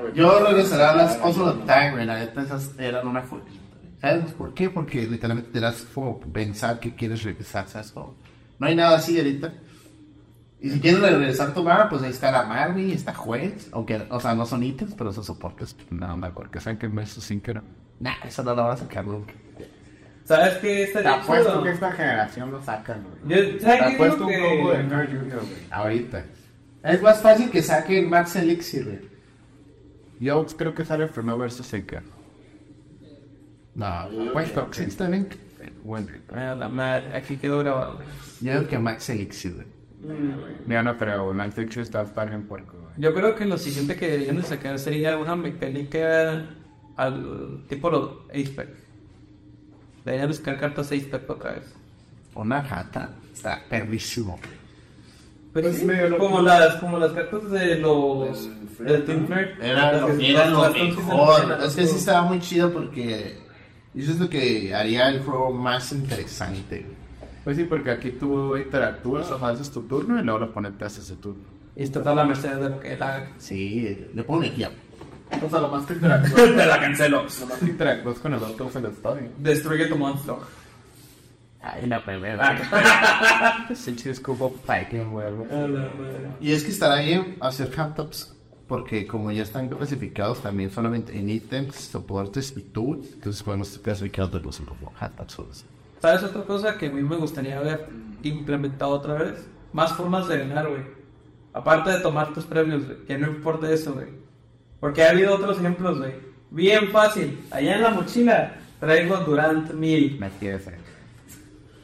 güey. 0.00 0.12
Yo 0.14 0.46
regresaría 0.46 0.90
a 0.90 0.96
las 0.96 1.16
Pozo 1.18 1.52
Time, 1.66 1.90
güey, 1.92 2.06
la 2.06 2.18
neta 2.20 2.42
esas 2.42 2.70
eran 2.78 3.06
una 3.06 3.22
joyita. 3.22 3.50
¿Sabes 4.00 4.32
por 4.32 4.54
qué? 4.54 4.70
Porque 4.70 5.06
literalmente 5.06 5.50
te 5.52 5.60
das 5.60 5.82
como 5.94 6.18
pensar 6.20 6.80
que 6.80 6.94
quieres 6.94 7.22
regresar, 7.22 7.68
¿sabes? 7.68 7.92
No 7.94 8.66
hay 8.66 8.74
nada 8.74 8.96
así 8.96 9.18
ahorita. 9.18 9.52
Y 10.62 10.70
si 10.70 10.80
quieres 10.80 11.00
regresar 11.00 11.54
tu 11.54 11.62
barra, 11.64 11.88
pues 11.88 12.02
ahí 12.02 12.10
está 12.10 12.30
la 12.30 12.42
Marby, 12.44 12.92
está 12.92 13.14
Juez, 13.14 13.68
aunque, 13.72 14.02
o 14.10 14.20
sea, 14.20 14.34
no 14.34 14.44
son 14.44 14.62
ítems, 14.62 14.94
pero 14.94 15.12
son 15.12 15.24
soportes. 15.24 15.74
No, 15.90 16.16
me 16.18 16.26
acuerdo 16.26 16.50
que 16.50 16.60
saben 16.60 16.78
que 16.78 16.88
me 16.88 17.02
eso 17.02 17.20
sin 17.20 17.40
que. 17.40 17.54
Nah, 17.98 18.12
eso 18.24 18.42
no 18.42 18.54
lo 18.54 18.64
van 18.64 18.72
a 18.72 18.76
sacar 18.76 19.06
nunca. 19.06 19.32
¿Sabes 20.24 20.54
qué 20.58 20.68
Te 20.68 20.82
estaría 20.84 21.14
apuesto 21.14 21.50
chido? 21.50 21.62
que 21.64 21.70
esta 21.70 21.92
generación 21.92 22.50
lo 22.52 22.62
sacan, 22.62 23.02
güey. 23.24 23.52
Te 23.52 23.60
¿Sabes 23.60 23.78
qué 23.80 23.94
apuesto 23.94 24.26
un 24.26 24.32
combo 24.32 24.70
de 24.72 24.82
que... 24.82 24.88
Carl 24.88 25.06
Jr., 25.08 25.36
güey. 25.40 25.66
Ahorita. 25.70 26.24
Es 26.84 27.02
más 27.02 27.20
fácil 27.20 27.50
que 27.50 27.62
saquen 27.62 28.08
Max 28.08 28.36
Elixir, 28.36 28.84
güey. 28.84 29.00
Yo 30.20 30.46
creo 30.46 30.74
que 30.74 30.84
sale 30.84 31.06
primero 31.08 31.38
versus 31.38 31.66
Seca. 31.66 32.02
No, 33.74 34.08
pues 34.32 34.52
Toxic 34.52 34.94
también. 34.96 35.28
Bueno, 35.82 36.08
Ah, 36.32 36.54
la 36.56 36.68
madre, 36.68 37.16
aquí 37.16 37.36
quedó 37.36 37.58
grabado. 37.60 37.96
güey. 37.96 38.06
Yo 38.40 38.52
creo 38.58 38.68
que 38.68 38.78
Max 38.78 39.08
Elixir, 39.10 39.54
güey. 39.54 39.66
Ya 40.66 40.82
no 40.82 40.96
creo, 40.96 41.32
Fiction 41.52 41.82
está 41.82 42.04
tan 42.04 42.32
en 42.32 42.42
puerco. 42.46 42.76
güey. 42.78 42.92
Yo 42.96 43.14
creo 43.14 43.34
que 43.34 43.44
lo 43.44 43.58
siguiente 43.58 43.96
que 43.96 44.08
deberían 44.08 44.36
de 44.36 44.42
sacar 44.42 44.78
sería 44.78 45.16
una 45.18 45.36
mecánica 45.36 46.46
al 46.96 47.64
tipo 47.68 47.90
los 47.90 48.10
Acepack. 48.30 48.68
Deberían 50.04 50.28
de 50.28 50.34
sacar 50.34 50.58
cartas 50.58 50.86
Acepack 50.86 51.28
otra 51.30 51.52
vez. 51.52 51.74
Una 52.34 52.62
jata. 52.62 53.10
Está 53.32 53.62
perrísimo. 53.68 54.38
Pero 55.52 55.72
sí, 55.72 55.84
medio 55.84 56.10
lo- 56.10 56.18
como 56.18 56.42
las, 56.42 56.76
como 56.76 56.98
las 56.98 57.12
cartas 57.12 57.50
de 57.50 57.76
los 57.76 58.48
Team 59.04 59.26
Flirt. 59.26 59.60
Era 59.62 59.92
lo, 60.00 60.16
que- 60.16 60.30
era 60.30 60.46
lo 60.50 60.70
mejor. 60.72 61.58
Es 61.64 61.74
que 61.74 61.86
sí 61.86 61.96
estaba 61.96 62.22
muy 62.22 62.38
chido 62.40 62.72
porque 62.72 63.36
eso 63.94 64.12
es 64.12 64.20
lo 64.20 64.28
que 64.30 64.74
haría 64.74 65.08
el 65.08 65.20
juego 65.22 65.50
más 65.52 65.90
interesante. 65.92 66.86
Pues 67.44 67.56
sí, 67.56 67.64
porque 67.64 67.90
aquí 67.90 68.10
tú 68.10 68.56
interactúas, 68.56 69.30
o 69.30 69.44
haces 69.44 69.70
tu 69.70 69.82
turno 69.82 70.20
y 70.20 70.22
luego 70.22 70.40
los 70.40 70.50
oponente 70.50 70.84
hace 70.84 71.00
ese 71.00 71.16
turno. 71.16 71.42
Y 71.74 71.84
está 71.84 72.00
toda 72.02 72.14
la 72.16 72.24
merced 72.24 72.56
de 72.56 72.68
lo 72.68 72.80
que 72.80 72.96
la... 72.96 73.28
Sí, 73.38 74.06
le 74.14 74.22
pongo 74.22 74.42
energía. 74.42 74.70
O 75.42 75.48
sea, 75.48 75.60
lo 75.60 75.68
más 75.68 75.86
que 75.86 75.94
interactúas, 75.94 76.34
Te 76.56 76.66
la 76.66 76.80
cancelo. 76.80 77.18
lo 77.18 77.46
más 77.46 77.58
que 77.58 77.66
interactúas 77.66 78.18
con 78.18 78.34
el 78.34 78.42
otro 78.42 78.68
es 78.68 78.76
el 78.76 78.84
estadio. 78.86 79.28
Destruye 79.38 79.86
tu 79.86 79.96
monstruo. 79.96 80.40
Ay, 81.62 81.86
la 81.86 82.04
primera. 82.04 83.68
Se 83.74 83.92
descubo 83.92 84.54
güey. 84.66 85.26
Y 86.40 86.52
es 86.52 86.64
que 86.64 86.70
estará 86.70 87.00
bien 87.00 87.36
hacer 87.40 87.70
handtops 87.78 88.34
porque 88.70 89.04
como 89.04 89.32
ya 89.32 89.42
están 89.42 89.68
clasificados 89.68 90.42
también 90.42 90.70
solamente 90.70 91.18
en 91.18 91.28
ítems, 91.28 91.74
soportes 91.74 92.54
y 92.56 92.62
tools, 92.62 93.14
entonces 93.14 93.42
podemos 93.42 93.76
clasificarlos 93.78 94.60
como 94.60 94.92
handtops. 94.96 95.64
¿Sabes 96.00 96.22
otra 96.22 96.42
cosa 96.44 96.78
que 96.78 96.86
a 96.86 96.90
mí 96.90 97.02
me 97.02 97.16
gustaría 97.16 97.60
ver 97.60 97.88
implementado 98.22 98.92
otra 98.92 99.14
vez? 99.14 99.46
Más 99.72 99.92
formas 99.92 100.26
de 100.28 100.38
ganar, 100.38 100.68
güey. 100.68 100.82
Aparte 101.52 101.90
de 101.90 102.00
tomar 102.00 102.32
tus 102.32 102.44
premios, 102.44 102.86
güey. 102.86 103.04
Que 103.04 103.18
no 103.18 103.28
importa 103.28 103.70
eso, 103.70 103.92
güey. 103.92 104.08
Porque 104.80 105.04
ha 105.04 105.10
habido 105.10 105.34
otros 105.34 105.58
ejemplos, 105.58 105.98
güey. 105.98 106.14
Bien 106.50 106.88
fácil. 106.88 107.38
Allá 107.50 107.76
en 107.76 107.82
la 107.82 107.90
mochila 107.90 108.56
traigo 108.80 109.16
Durant 109.18 109.72
1000. 109.72 110.18
Me 110.18 110.30
ese. 110.40 110.74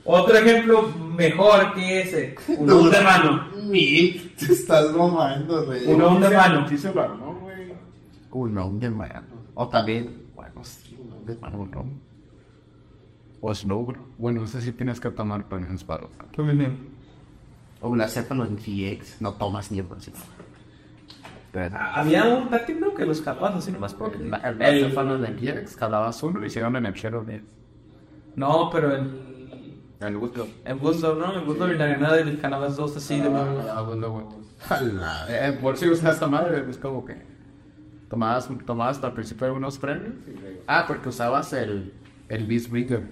Otro 0.05 0.37
ejemplo 0.37 0.89
mejor 1.15 1.75
que 1.75 2.01
ese. 2.01 2.37
Un 2.57 2.71
un 2.71 2.91
de 2.91 3.01
mano. 3.01 3.49
Mil, 3.65 4.33
te 4.39 4.53
estás 4.53 4.93
mamando, 4.93 5.67
güey. 5.67 5.85
Uno 5.87 6.11
un 6.11 6.21
de 6.21 6.31
mano. 6.31 6.69
Sí 6.69 6.79
se 6.79 6.95
lo 6.95 7.03
armó, 7.03 7.35
güey. 7.35 7.73
Uy, 8.31 8.51
no, 8.51 8.69
un 8.69 8.81
de 8.81 8.89
mano. 8.89 9.23
O 9.55 9.69
también, 9.69 10.29
bueno, 10.35 10.63
sí, 10.63 10.97
un 10.99 11.27
de 11.27 11.37
mano, 11.37 11.69
¿no? 11.71 11.85
O 13.41 13.55
Snow, 13.55 13.95
bueno, 14.19 14.41
no 14.41 14.47
sé 14.47 14.61
si 14.61 14.73
tienes 14.73 15.01
que 15.01 15.11
tomar 15.11 15.45
para. 15.49 15.67
O 17.81 17.95
la 17.95 18.09
cepa 18.09 18.35
los 18.35 18.49
GX, 18.51 19.21
no 19.21 19.35
tomas 19.35 19.71
ni 19.71 19.79
el 19.79 19.85
bolsillo. 19.87 20.17
Había 21.95 22.25
un 22.25 22.51
táctico 22.51 22.93
que 22.95 23.07
los 23.07 23.21
capaz 23.23 23.55
así 23.55 23.71
Más 23.71 23.95
nomás 23.95 23.95
por 23.95 24.13
por 24.13 24.21
el 24.21 24.63
el, 24.63 24.85
el 24.85 24.93
fan 24.93 25.21
de 25.23 25.29
Gears, 25.39 25.77
Jalabas 25.77 26.23
uno 26.23 26.43
y 26.43 26.47
hicieron 26.47 26.77
en 26.77 26.87
el 26.87 26.93
Shadow 26.93 27.25
de. 27.25 27.43
No, 28.35 28.69
pero 28.71 28.95
el. 28.95 29.37
El 30.01 30.19
gusto. 30.19 30.47
El 30.65 30.79
gusto, 30.79 31.15
¿no? 31.15 31.33
El 31.33 31.47
gusto 31.47 31.73
y 31.73 31.79
la 31.79 31.87
granada 31.87 32.17
del 32.17 32.39
Canabas 32.39 32.77
2 32.77 32.97
así 32.99 33.21
de. 33.21 33.29
Ah, 33.29 33.83
bueno. 33.83 34.29
Jala. 34.61 35.27
Eh, 35.31 35.59
por 35.61 35.77
si 35.77 35.89
usas 35.89 36.15
esta 36.15 36.27
madre, 36.27 36.65
es 36.69 36.77
como 36.77 37.05
que 37.05 37.17
tomabas, 38.11 38.49
tomabas 38.67 39.03
al 39.03 39.13
principio 39.15 39.55
unos 39.55 39.79
premios. 39.79 40.15
Ah, 40.67 40.85
porque 40.87 41.09
usabas 41.09 41.53
el, 41.55 41.95
el 42.29 42.47
Beast 42.47 42.71
Rigger. 42.71 43.09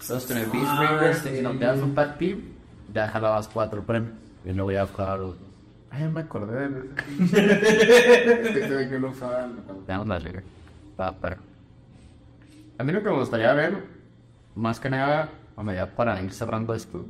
Entonces 0.00 0.26
con 0.26 0.36
el 0.36 0.46
Beast 0.50 0.78
Rigger, 0.78 1.14
si 1.14 1.42
no 1.42 1.50
te 1.52 1.64
das 1.64 1.80
un 1.80 1.94
pack 1.94 2.18
team, 2.18 2.40
ya 2.94 3.08
jalabas 3.08 3.48
cuatro 3.48 3.82
premios. 3.82 4.12
Y 4.44 4.52
luego 4.52 4.70
ya 4.72 4.86
jugar. 4.86 5.20
Ay, 5.90 6.00
ya 6.02 6.08
me 6.08 6.20
acordé 6.20 6.68
de. 6.68 6.82
de 8.68 8.88
que 8.88 8.98
lo 8.98 9.10
usaban. 9.10 9.56
Veamos 9.86 10.06
la 10.06 10.18
liga. 10.20 10.42
A 12.78 12.84
mí 12.84 12.92
lo 12.92 13.02
que 13.02 13.10
me 13.10 13.16
gustaría 13.18 13.52
ver, 13.54 13.84
más 14.54 14.78
que 14.80 14.90
nada, 14.90 15.30
bueno, 15.56 15.72
ya 15.72 15.86
para 15.86 16.20
ir 16.22 16.32
cerrando 16.32 16.74
esto, 16.74 17.06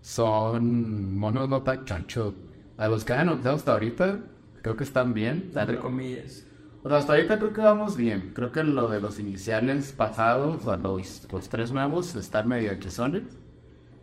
son 0.00 1.16
monos 1.18 1.48
no 1.48 1.62
tan 1.62 1.84
chanchos. 1.84 2.34
A 2.76 2.88
los 2.88 3.04
que 3.04 3.14
han 3.14 3.26
notado 3.26 3.56
hasta 3.56 3.72
ahorita, 3.72 4.18
creo 4.62 4.76
que 4.76 4.84
están 4.84 5.14
bien. 5.14 5.50
Entre 5.54 5.78
comillas. 5.78 6.44
O 6.86 6.88
sea, 6.88 6.98
hasta 6.98 7.14
ahorita 7.14 7.38
creo 7.38 7.52
que 7.52 7.60
vamos 7.62 7.96
bien. 7.96 8.30
Creo 8.32 8.52
que 8.52 8.62
lo 8.62 8.86
de 8.86 9.00
los 9.00 9.18
iniciales 9.18 9.90
pasados, 9.90 10.64
o 10.64 10.76
los, 10.76 11.26
los 11.32 11.48
tres 11.48 11.72
nuevos, 11.72 12.14
están 12.14 12.46
medio 12.46 12.70
hechizones. 12.70 13.24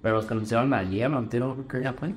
Pero 0.01 0.15
los 0.15 0.25
que 0.25 0.33
anunciaron 0.33 0.73
ayer, 0.73 1.09
no 1.09 1.19
entiendo 1.19 1.53
creo 1.53 1.67
que 1.69 1.81
ya 1.81 1.93
fue. 1.93 2.13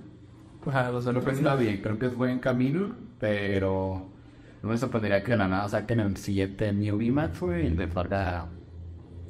Ajá, 0.67 0.91
los 0.91 1.05
de 1.05 1.15
que 1.21 1.31
está 1.31 1.55
bien, 1.55 1.81
creo 1.81 1.97
que 2.01 2.07
es 2.07 2.17
buen 2.17 2.41
camino, 2.41 2.97
pero 3.21 4.09
no 4.61 4.69
me 4.69 4.77
sorprendería 4.77 5.23
que 5.23 5.31
de 5.31 5.37
la 5.37 5.47
nada 5.47 5.69
saquen 5.69 6.01
el 6.01 6.17
siguiente 6.17 6.73
New 6.73 6.97
VMAX, 6.97 7.39
güey, 7.39 7.67
y 7.69 7.71
le 7.71 7.89
salga 7.93 8.47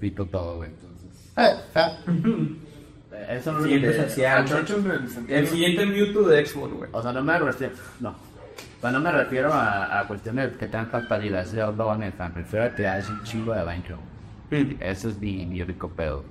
pito 0.00 0.24
todo, 0.24 0.56
güey. 0.56 0.70
Entonces, 0.70 1.32
Ah, 1.36 1.50
ah. 1.74 1.98
eso 3.28 3.52
no 3.52 3.62
Siguiente 3.62 3.90
es 3.90 3.96
social. 4.08 4.46
El 5.28 5.46
siguiente 5.46 5.84
Mewtwo 5.84 6.28
de 6.28 6.46
Xbox, 6.46 6.72
güey. 6.72 6.90
O 6.94 7.02
sea, 7.02 7.12
no 7.12 7.22
me 7.22 7.38
refiero, 7.38 7.74
no. 8.00 8.14
No 8.82 9.00
me 9.00 9.10
refiero 9.10 9.52
a, 9.52 10.00
a 10.00 10.06
cuestiones 10.06 10.56
que 10.56 10.66
tengan 10.66 10.88
facilidades 11.08 11.52
de 11.52 11.62
honesta, 11.62 12.28
me 12.28 12.36
refiero 12.36 12.66
a 12.66 12.74
que 12.74 12.86
hay 12.86 13.02
un 13.08 13.22
chingo 13.24 13.52
de 13.52 13.64
banco. 13.64 13.94
Ese 14.50 15.08
es 15.08 15.18
mi, 15.18 15.44
mi 15.44 15.60
único 15.60 15.88
pedo. 15.88 16.24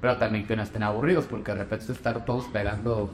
Pero 0.00 0.16
también 0.16 0.46
que 0.46 0.54
no 0.54 0.62
estén 0.62 0.82
aburridos, 0.82 1.26
porque 1.26 1.52
de 1.52 1.58
repente 1.58 1.90
estar 1.90 2.24
todos 2.24 2.44
pegando 2.46 3.10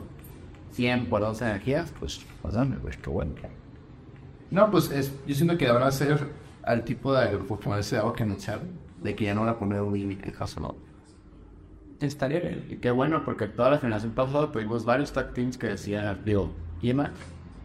100 0.73 1.07
por 1.07 1.21
12 1.21 1.45
energías, 1.45 1.93
pues, 1.99 2.21
pues 2.43 2.55
dame, 2.55 2.77
pues 2.77 2.97
qué 2.99 3.09
bueno. 3.09 3.35
No, 4.51 4.71
pues 4.71 4.91
es, 4.91 5.13
yo 5.27 5.35
siento 5.35 5.57
que 5.57 5.69
ahora 5.69 5.87
hacer 5.87 6.29
al 6.63 6.85
tipo 6.85 7.15
de 7.15 7.39
Pokémon 7.39 7.79
ese 7.79 7.97
agua 7.97 8.13
que 8.15 8.25
anunciaron, 8.25 8.69
de 9.03 9.15
que 9.15 9.25
ya 9.25 9.35
no 9.35 9.43
van 9.43 9.51
a 9.51 9.59
poner 9.59 9.81
un 9.81 9.95
límite, 9.95 10.31
caso 10.33 10.61
no. 10.61 10.75
Estaría 12.01 12.41
bien. 12.41 12.67
Y 12.69 12.77
qué 12.77 12.91
bueno, 12.91 13.25
porque 13.25 13.47
toda 13.47 13.71
la 13.71 13.79
generación 13.79 14.13
pasada 14.13 14.51
tuvimos 14.51 14.85
varios 14.85 15.13
tag 15.13 15.33
teams 15.33 15.57
que 15.57 15.69
decían, 15.69 16.21
digo, 16.25 16.53
Ima, 16.83 17.13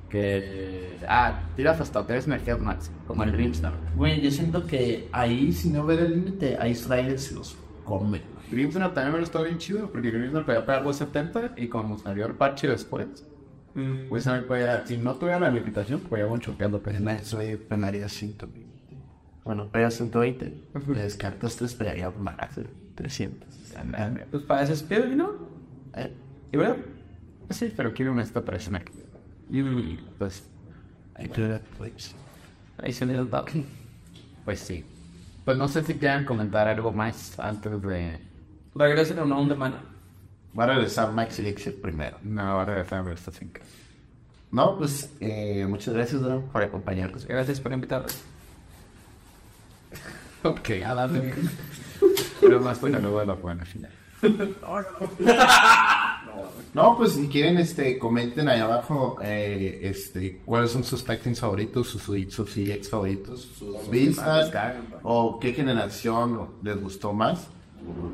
que, 0.09 0.97
ah, 1.07 1.41
tiras 1.55 1.79
hasta 1.81 2.05
3 2.05 2.27
energías 2.27 2.59
max, 2.59 2.91
como 3.05 3.23
el 3.23 3.31
Grimstar. 3.31 3.73
Güey, 3.95 4.21
yo 4.21 4.31
siento 4.31 4.65
que 4.65 5.09
ahí, 5.11 5.51
si 5.51 5.69
no 5.69 5.85
ver 5.85 5.99
el 5.99 6.11
límite, 6.11 6.57
ahí 6.59 6.73
Strider 6.73 7.19
se 7.19 7.35
los 7.35 7.57
come. 7.83 8.21
Grimstar 8.51 8.93
también 8.93 9.13
me 9.13 9.17
lo 9.19 9.23
estaba 9.23 9.45
bien 9.45 9.57
chido, 9.57 9.89
porque 9.91 10.11
Grimstar 10.11 10.45
podía 10.45 10.65
pegar 10.65 10.83
270 10.83 11.61
y 11.61 11.67
como 11.67 11.97
salió 11.97 12.25
el 12.25 12.33
parche 12.33 12.67
después, 12.67 13.07
pues 14.09 14.23
también 14.23 14.47
podía, 14.47 14.85
si 14.87 14.97
no 14.97 15.15
tuviera 15.15 15.39
la 15.39 15.51
limitación, 15.51 15.99
podía 15.99 16.25
un 16.25 16.39
choqueando 16.39 16.81
pero 16.81 16.97
Eso 17.11 17.39
ahí 17.39 17.55
penaría 17.57 18.09
120. 18.09 18.67
Bueno, 19.43 19.69
pega 19.71 19.91
120. 19.91 20.63
Le 20.87 21.01
descartas 21.01 21.55
3, 21.57 21.73
pegaría 21.75 22.09
más, 22.09 22.35
300. 22.95 23.47
Pues 24.31 24.43
para 24.43 24.63
ese 24.63 24.73
espíritu, 24.73 25.15
¿no? 25.15 25.31
Eh, 25.95 26.11
Y 26.51 26.57
bueno, 26.57 26.75
Sí, 27.49 27.71
pero 27.75 27.93
quiero 27.93 28.11
un 28.11 28.19
esta 28.19 28.43
para 28.43 28.59
Snack. 28.59 28.91
Y 28.91 29.06
pues, 30.17 30.43
I 31.19 31.27
do 31.27 31.47
that, 31.47 31.61
please. 31.77 32.13
ahí 32.77 32.93
se 32.93 33.05
le 33.05 33.13
da 33.13 33.45
pues 34.45 34.59
sí. 34.59 34.85
Pues 35.43 35.57
no 35.57 35.67
sé 35.67 35.83
si 35.83 35.95
quieran 35.95 36.25
comentar 36.25 36.67
algo 36.67 36.91
más 36.91 37.39
antes 37.39 37.81
de... 37.81 38.19
Regresen 38.75 39.19
a 39.19 39.23
una 39.23 39.37
onda 39.37 39.55
mano. 39.55 39.77
Voy 40.53 40.63
a 40.63 40.67
regresar 40.67 41.11
Max 41.11 41.39
Elixir 41.39 41.81
primero. 41.81 42.17
No, 42.23 42.41
ahora 42.41 42.75
de 42.75 42.83
Family 42.83 43.15
esta 43.15 43.31
5. 43.31 43.59
No, 44.51 44.77
pues 44.77 45.09
eh, 45.19 45.65
muchas 45.67 45.93
gracias, 45.93 46.21
Don, 46.21 46.43
por 46.43 46.63
acompañarnos. 46.63 47.25
Gracias 47.25 47.59
por 47.59 47.73
invitarme. 47.73 48.07
Ok, 50.43 50.69
a 50.85 51.07
de... 51.07 51.33
Pero 52.39 52.61
más 52.61 52.79
bueno, 52.79 52.99
luego 52.99 53.19
de 53.19 53.25
la 53.25 53.33
buena 53.33 53.65
final. 53.65 53.91
No, 56.73 56.97
pues 56.97 57.13
si 57.13 57.27
quieren, 57.27 57.57
este, 57.57 57.97
comenten 57.97 58.47
ahí 58.49 58.59
abajo, 58.59 59.17
eh, 59.21 59.79
este, 59.83 60.41
cuáles 60.45 60.71
son 60.71 60.83
sus 60.83 61.03
tag 61.03 61.19
teams 61.19 61.39
favoritos, 61.39 61.87
sus, 61.87 62.03
sus, 62.03 62.53
CX 62.53 62.89
favoritos, 62.89 63.41
sus 63.57 63.89
vistas, 63.89 64.51
o 65.03 65.39
qué 65.39 65.53
generación 65.53 66.49
les 66.61 66.79
gustó 66.79 67.13
más, 67.13 67.47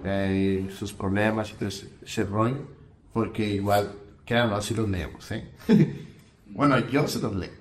eh, 0.06 0.70
sus 0.78 0.94
problemas 0.94 1.52
y 1.52 1.54
todo 1.56 1.70
ese, 1.70 1.90
ese 2.04 2.24
rollo, 2.24 2.68
porque 3.12 3.48
igual, 3.50 3.92
créanlo, 4.26 4.56
así 4.56 4.74
los 4.74 4.88
leemos, 4.88 5.32
¿eh? 5.32 5.52
bueno, 6.48 6.80
yo 6.90 7.08
se 7.08 7.20
los 7.20 7.36
leo. 7.36 7.52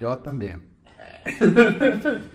Yo 0.00 0.18
también. 0.18 0.62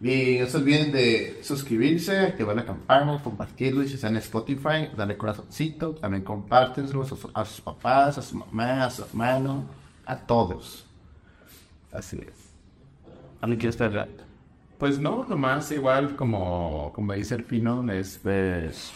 Y 0.00 0.38
no 0.38 0.46
se 0.46 0.58
olviden 0.58 0.92
de 0.92 1.40
suscribirse, 1.42 2.18
activar 2.18 2.54
la 2.54 2.66
campana, 2.66 3.20
compartirlo 3.22 3.82
y 3.82 3.88
si 3.88 3.94
están 3.94 4.12
en 4.12 4.18
Spotify, 4.18 4.90
darle 4.94 5.16
corazoncito, 5.16 5.94
también 5.94 6.22
compártenselo 6.22 7.02
a 7.02 7.06
sus, 7.06 7.24
a 7.32 7.44
papás, 7.64 8.18
a 8.18 8.22
su 8.22 8.36
mamá, 8.36 8.84
a 8.84 8.90
su 8.90 9.04
hermano, 9.04 9.64
a 10.04 10.16
todos. 10.16 10.84
Así 11.92 12.18
es. 12.18 12.50
¿Alguien 13.40 13.58
quiere 13.58 13.70
esperar? 13.70 14.08
Pues 14.78 14.98
no, 14.98 15.24
nomás 15.24 15.72
igual 15.72 16.14
como, 16.16 16.92
como 16.94 17.14
dice 17.14 17.36
el 17.36 17.44
Fino, 17.44 17.90
es 17.90 18.20
pues, 18.22 18.92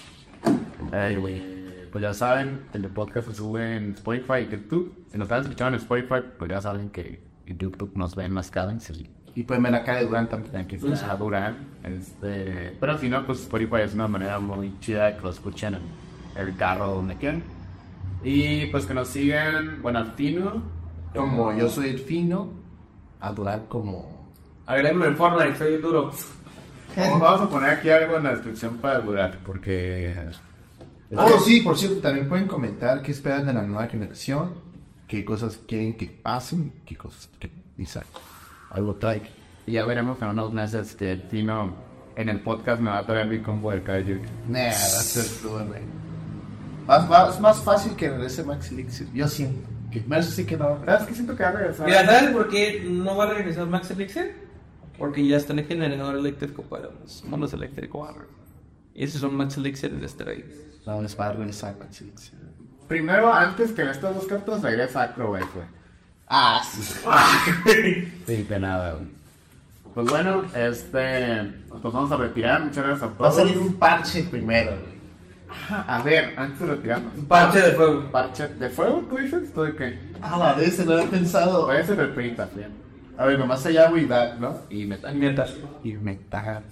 güey, 1.18 1.42
pues 1.90 2.02
ya 2.02 2.12
saben, 2.12 2.60
el 2.74 2.86
podcast 2.88 3.28
se 3.28 3.34
sube 3.34 3.76
en 3.76 3.92
Spotify 3.92 4.46
y 4.46 4.50
YouTube. 4.50 5.06
Si 5.10 5.16
nos 5.16 5.26
están 5.26 5.40
escuchando 5.42 5.76
en 5.78 5.82
Spotify, 5.82 6.26
pues 6.38 6.50
ya 6.50 6.60
saben 6.60 6.90
que 6.90 7.22
YouTube 7.46 7.92
nos 7.94 8.14
ven 8.14 8.32
más 8.32 8.50
cada 8.50 8.74
vez. 8.74 8.92
Y 9.34 9.44
pueden 9.44 9.62
ver 9.62 9.72
la 9.72 9.84
cara 9.84 9.98
de 9.98 10.06
Durán 10.06 10.28
también. 10.28 10.66
que 10.66 10.78
pues 10.78 11.02
a 11.02 11.16
durar. 11.16 11.54
Este, 11.84 12.76
pero 12.78 12.98
si 12.98 13.08
no, 13.08 13.24
pues 13.24 13.40
Spotify 13.40 13.82
es 13.84 13.94
una 13.94 14.08
manera 14.08 14.38
muy 14.38 14.78
chida 14.80 15.16
que 15.16 15.22
lo 15.22 15.30
escuchen 15.30 15.74
en 15.74 15.82
el 16.36 16.56
carro 16.56 16.94
donde 16.94 17.16
quieran. 17.16 17.42
Y 18.22 18.66
pues 18.66 18.86
que 18.86 18.94
nos 18.94 19.08
sigan, 19.08 19.80
bueno, 19.82 20.00
al 20.00 20.12
Fino, 20.12 20.62
Como 21.14 21.52
yo 21.56 21.68
soy 21.68 21.88
el 21.88 21.98
fino, 21.98 22.50
a 23.20 23.32
Durán 23.32 23.66
como... 23.66 24.28
Agréguenme 24.66 25.06
en 25.06 25.16
Fortnite, 25.16 25.56
soy 25.56 25.78
duro. 25.78 26.12
Vamos 26.96 27.40
a 27.40 27.48
poner 27.48 27.70
aquí 27.70 27.88
algo 27.88 28.16
en 28.16 28.24
la 28.24 28.30
descripción 28.30 28.76
para 28.76 29.00
durar, 29.00 29.38
porque 29.44 30.14
Oh, 31.16 31.40
sí, 31.40 31.60
por 31.60 31.76
cierto, 31.76 32.00
también 32.00 32.28
pueden 32.28 32.46
comentar 32.46 33.02
qué 33.02 33.10
esperan 33.10 33.44
de 33.44 33.52
la 33.52 33.62
nueva 33.62 33.88
generación, 33.88 34.54
qué 35.08 35.24
cosas 35.24 35.58
quieren 35.66 35.96
que 35.96 36.06
pasen, 36.06 36.72
qué 36.86 36.96
cosas 36.96 37.28
que 37.40 37.50
dicen. 38.70 38.78
Algo 38.78 38.98
like. 39.00 39.30
Y 39.66 39.72
ya 39.72 39.84
veremos 39.84 40.20
en 40.22 40.28
unos 40.28 40.52
meses 40.52 40.90
este, 40.90 41.12
el 41.12 41.28
Tino 41.28 41.90
en 42.16 42.28
el 42.28 42.40
podcast 42.40 42.80
me 42.80 42.90
va 42.90 42.98
a 42.98 43.06
traer 43.06 43.26
mi 43.26 43.40
combo 43.40 43.70
de 43.70 43.82
Kaiju. 43.82 44.20
Nah, 44.48 44.58
va 44.58 44.68
a 44.68 44.72
ser 44.74 45.24
todo, 45.42 45.64
güey. 45.66 45.80
Más, 46.86 47.08
más, 47.08 47.34
es 47.34 47.40
más 47.40 47.62
fácil 47.62 47.94
que 47.96 48.10
regrese 48.10 48.42
Max 48.42 48.70
Elixir. 48.70 49.08
Yo 49.12 49.28
siento. 49.28 49.68
Que 49.90 50.00
más 50.02 50.26
sí 50.26 50.44
que 50.44 50.56
no. 50.56 50.84
¿Sabes 50.84 51.08
que 51.08 51.14
siento 51.14 51.36
que 51.36 51.42
va 51.42 51.48
a 51.48 51.52
regresar? 51.52 51.86
Mira, 51.86 52.04
¿sabes 52.04 52.30
por 52.30 52.48
qué 52.48 52.86
no 52.88 53.16
va 53.16 53.24
a 53.24 53.34
regresar 53.34 53.66
Max 53.66 53.90
Elixir? 53.90 54.34
Porque 54.98 55.26
ya 55.26 55.36
están 55.36 55.58
en 55.58 55.66
generador 55.66 56.16
eléctrico 56.16 56.62
para 56.62 56.90
los 56.90 57.24
monos 57.24 57.52
eléctricos. 57.52 58.08
Y 58.94 59.04
esos 59.04 59.20
son 59.20 59.34
Max 59.34 59.56
Elixir 59.56 59.90
de 59.92 60.06
este 60.06 60.24
rey. 60.24 60.44
No, 60.86 61.00
les 61.00 61.18
va 61.18 61.28
a 61.28 61.32
regresar 61.32 61.76
Max 61.78 62.00
Elixir. 62.00 62.38
Primero, 62.86 63.32
antes 63.32 63.72
que 63.72 63.82
en 63.82 63.88
estas 63.88 64.14
dos 64.14 64.26
cartas, 64.26 64.62
regresa 64.62 65.02
Acro, 65.02 65.28
güey. 65.28 65.42
Ah, 66.32 66.62
sí. 66.64 66.94
De 68.46 68.60
nada, 68.60 68.92
güey. 68.94 69.06
Pues 69.94 70.08
bueno, 70.08 70.44
este. 70.54 71.42
Nos 71.82 71.92
vamos 71.92 72.12
a 72.12 72.16
retirar. 72.16 72.62
Muchas 72.64 72.86
gracias 72.86 73.02
a 73.02 73.06
Va 73.08 73.12
a 73.14 73.16
todos. 73.18 73.34
salir 73.34 73.58
un 73.58 73.74
parche 73.74 74.22
primero, 74.22 74.70
güey. 74.70 75.00
A 75.88 76.00
ver, 76.02 76.32
antes 76.38 76.60
de 76.60 76.66
retirarnos. 76.66 77.12
Un 77.18 77.24
parche 77.26 77.60
de 77.60 77.72
fuego. 77.72 78.10
¿Parche 78.12 78.46
de 78.46 78.70
fuego, 78.70 79.04
tú 79.10 79.16
dices? 79.16 79.52
¿Tú 79.52 79.62
de 79.62 79.74
qué? 79.74 79.98
A 80.22 80.38
la 80.38 80.52
vez, 80.52 80.76
se 80.76 80.84
lo 80.86 80.92
había 80.94 81.10
pensado. 81.10 81.66
Puede 81.66 81.84
ser 81.84 81.98
el 81.98 82.10
print 82.10 82.36
también. 82.36 82.70
A 83.18 83.26
ver, 83.26 83.36
nomás 83.36 83.66
allá, 83.66 83.90
güey, 83.90 84.06
da, 84.06 84.36
¿no? 84.36 84.56
Y 84.70 84.86
metal. 84.86 85.12
Mientras. 85.16 85.52
Y 85.82 85.94
metal. 85.94 86.62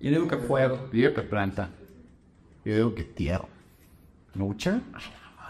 Yo 0.00 0.10
digo 0.10 0.28
que 0.28 0.36
fuego. 0.36 0.88
Y 0.92 1.00
de 1.00 1.10
planta. 1.10 1.68
Yo 2.64 2.74
digo 2.76 2.94
que 2.94 3.02
tierra. 3.02 3.46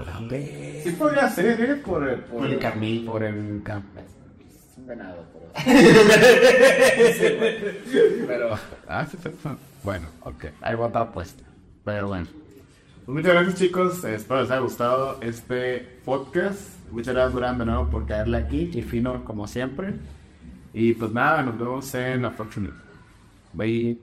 ¿Mucha? 0.04 0.82
Sí 0.82 0.90
podría 0.98 1.28
ser, 1.28 1.60
¿eh? 1.60 1.76
Por 1.76 2.08
el, 2.08 2.20
Por 2.20 2.46
el 2.46 2.58
camino. 2.58 3.12
Por 3.12 3.22
el 3.22 3.60
campo. 3.62 4.00
Es 4.00 4.78
un 4.78 4.86
venado, 4.86 5.24
pero... 5.32 5.46
pero... 8.26 8.58
Ah, 8.88 9.06
sí. 9.06 9.16
Bueno, 9.82 10.08
ok. 10.22 10.46
Ahí 10.60 10.74
vota 10.74 11.10
puesta. 11.10 11.42
Pero 11.84 12.08
bueno. 12.08 12.26
Pues 13.06 13.16
muchas 13.16 13.32
gracias, 13.32 13.54
chicos. 13.56 14.04
Espero 14.04 14.42
les 14.42 14.50
haya 14.50 14.60
gustado 14.60 15.18
este 15.20 16.00
podcast. 16.04 16.60
Muchas 16.90 17.14
gracias, 17.14 17.34
Durán, 17.34 17.58
de 17.58 17.66
nuevo 17.66 17.88
por 17.88 18.06
caerle 18.06 18.38
aquí. 18.38 18.70
Y 18.72 18.82
fino, 18.82 19.24
como 19.24 19.46
siempre. 19.46 19.94
Y 20.72 20.94
pues 20.94 21.12
nada, 21.12 21.42
nos 21.42 21.58
vemos 21.58 21.94
en 21.94 22.22
la 22.22 22.30
próxima. 22.30 22.70
Bye. 23.52 24.00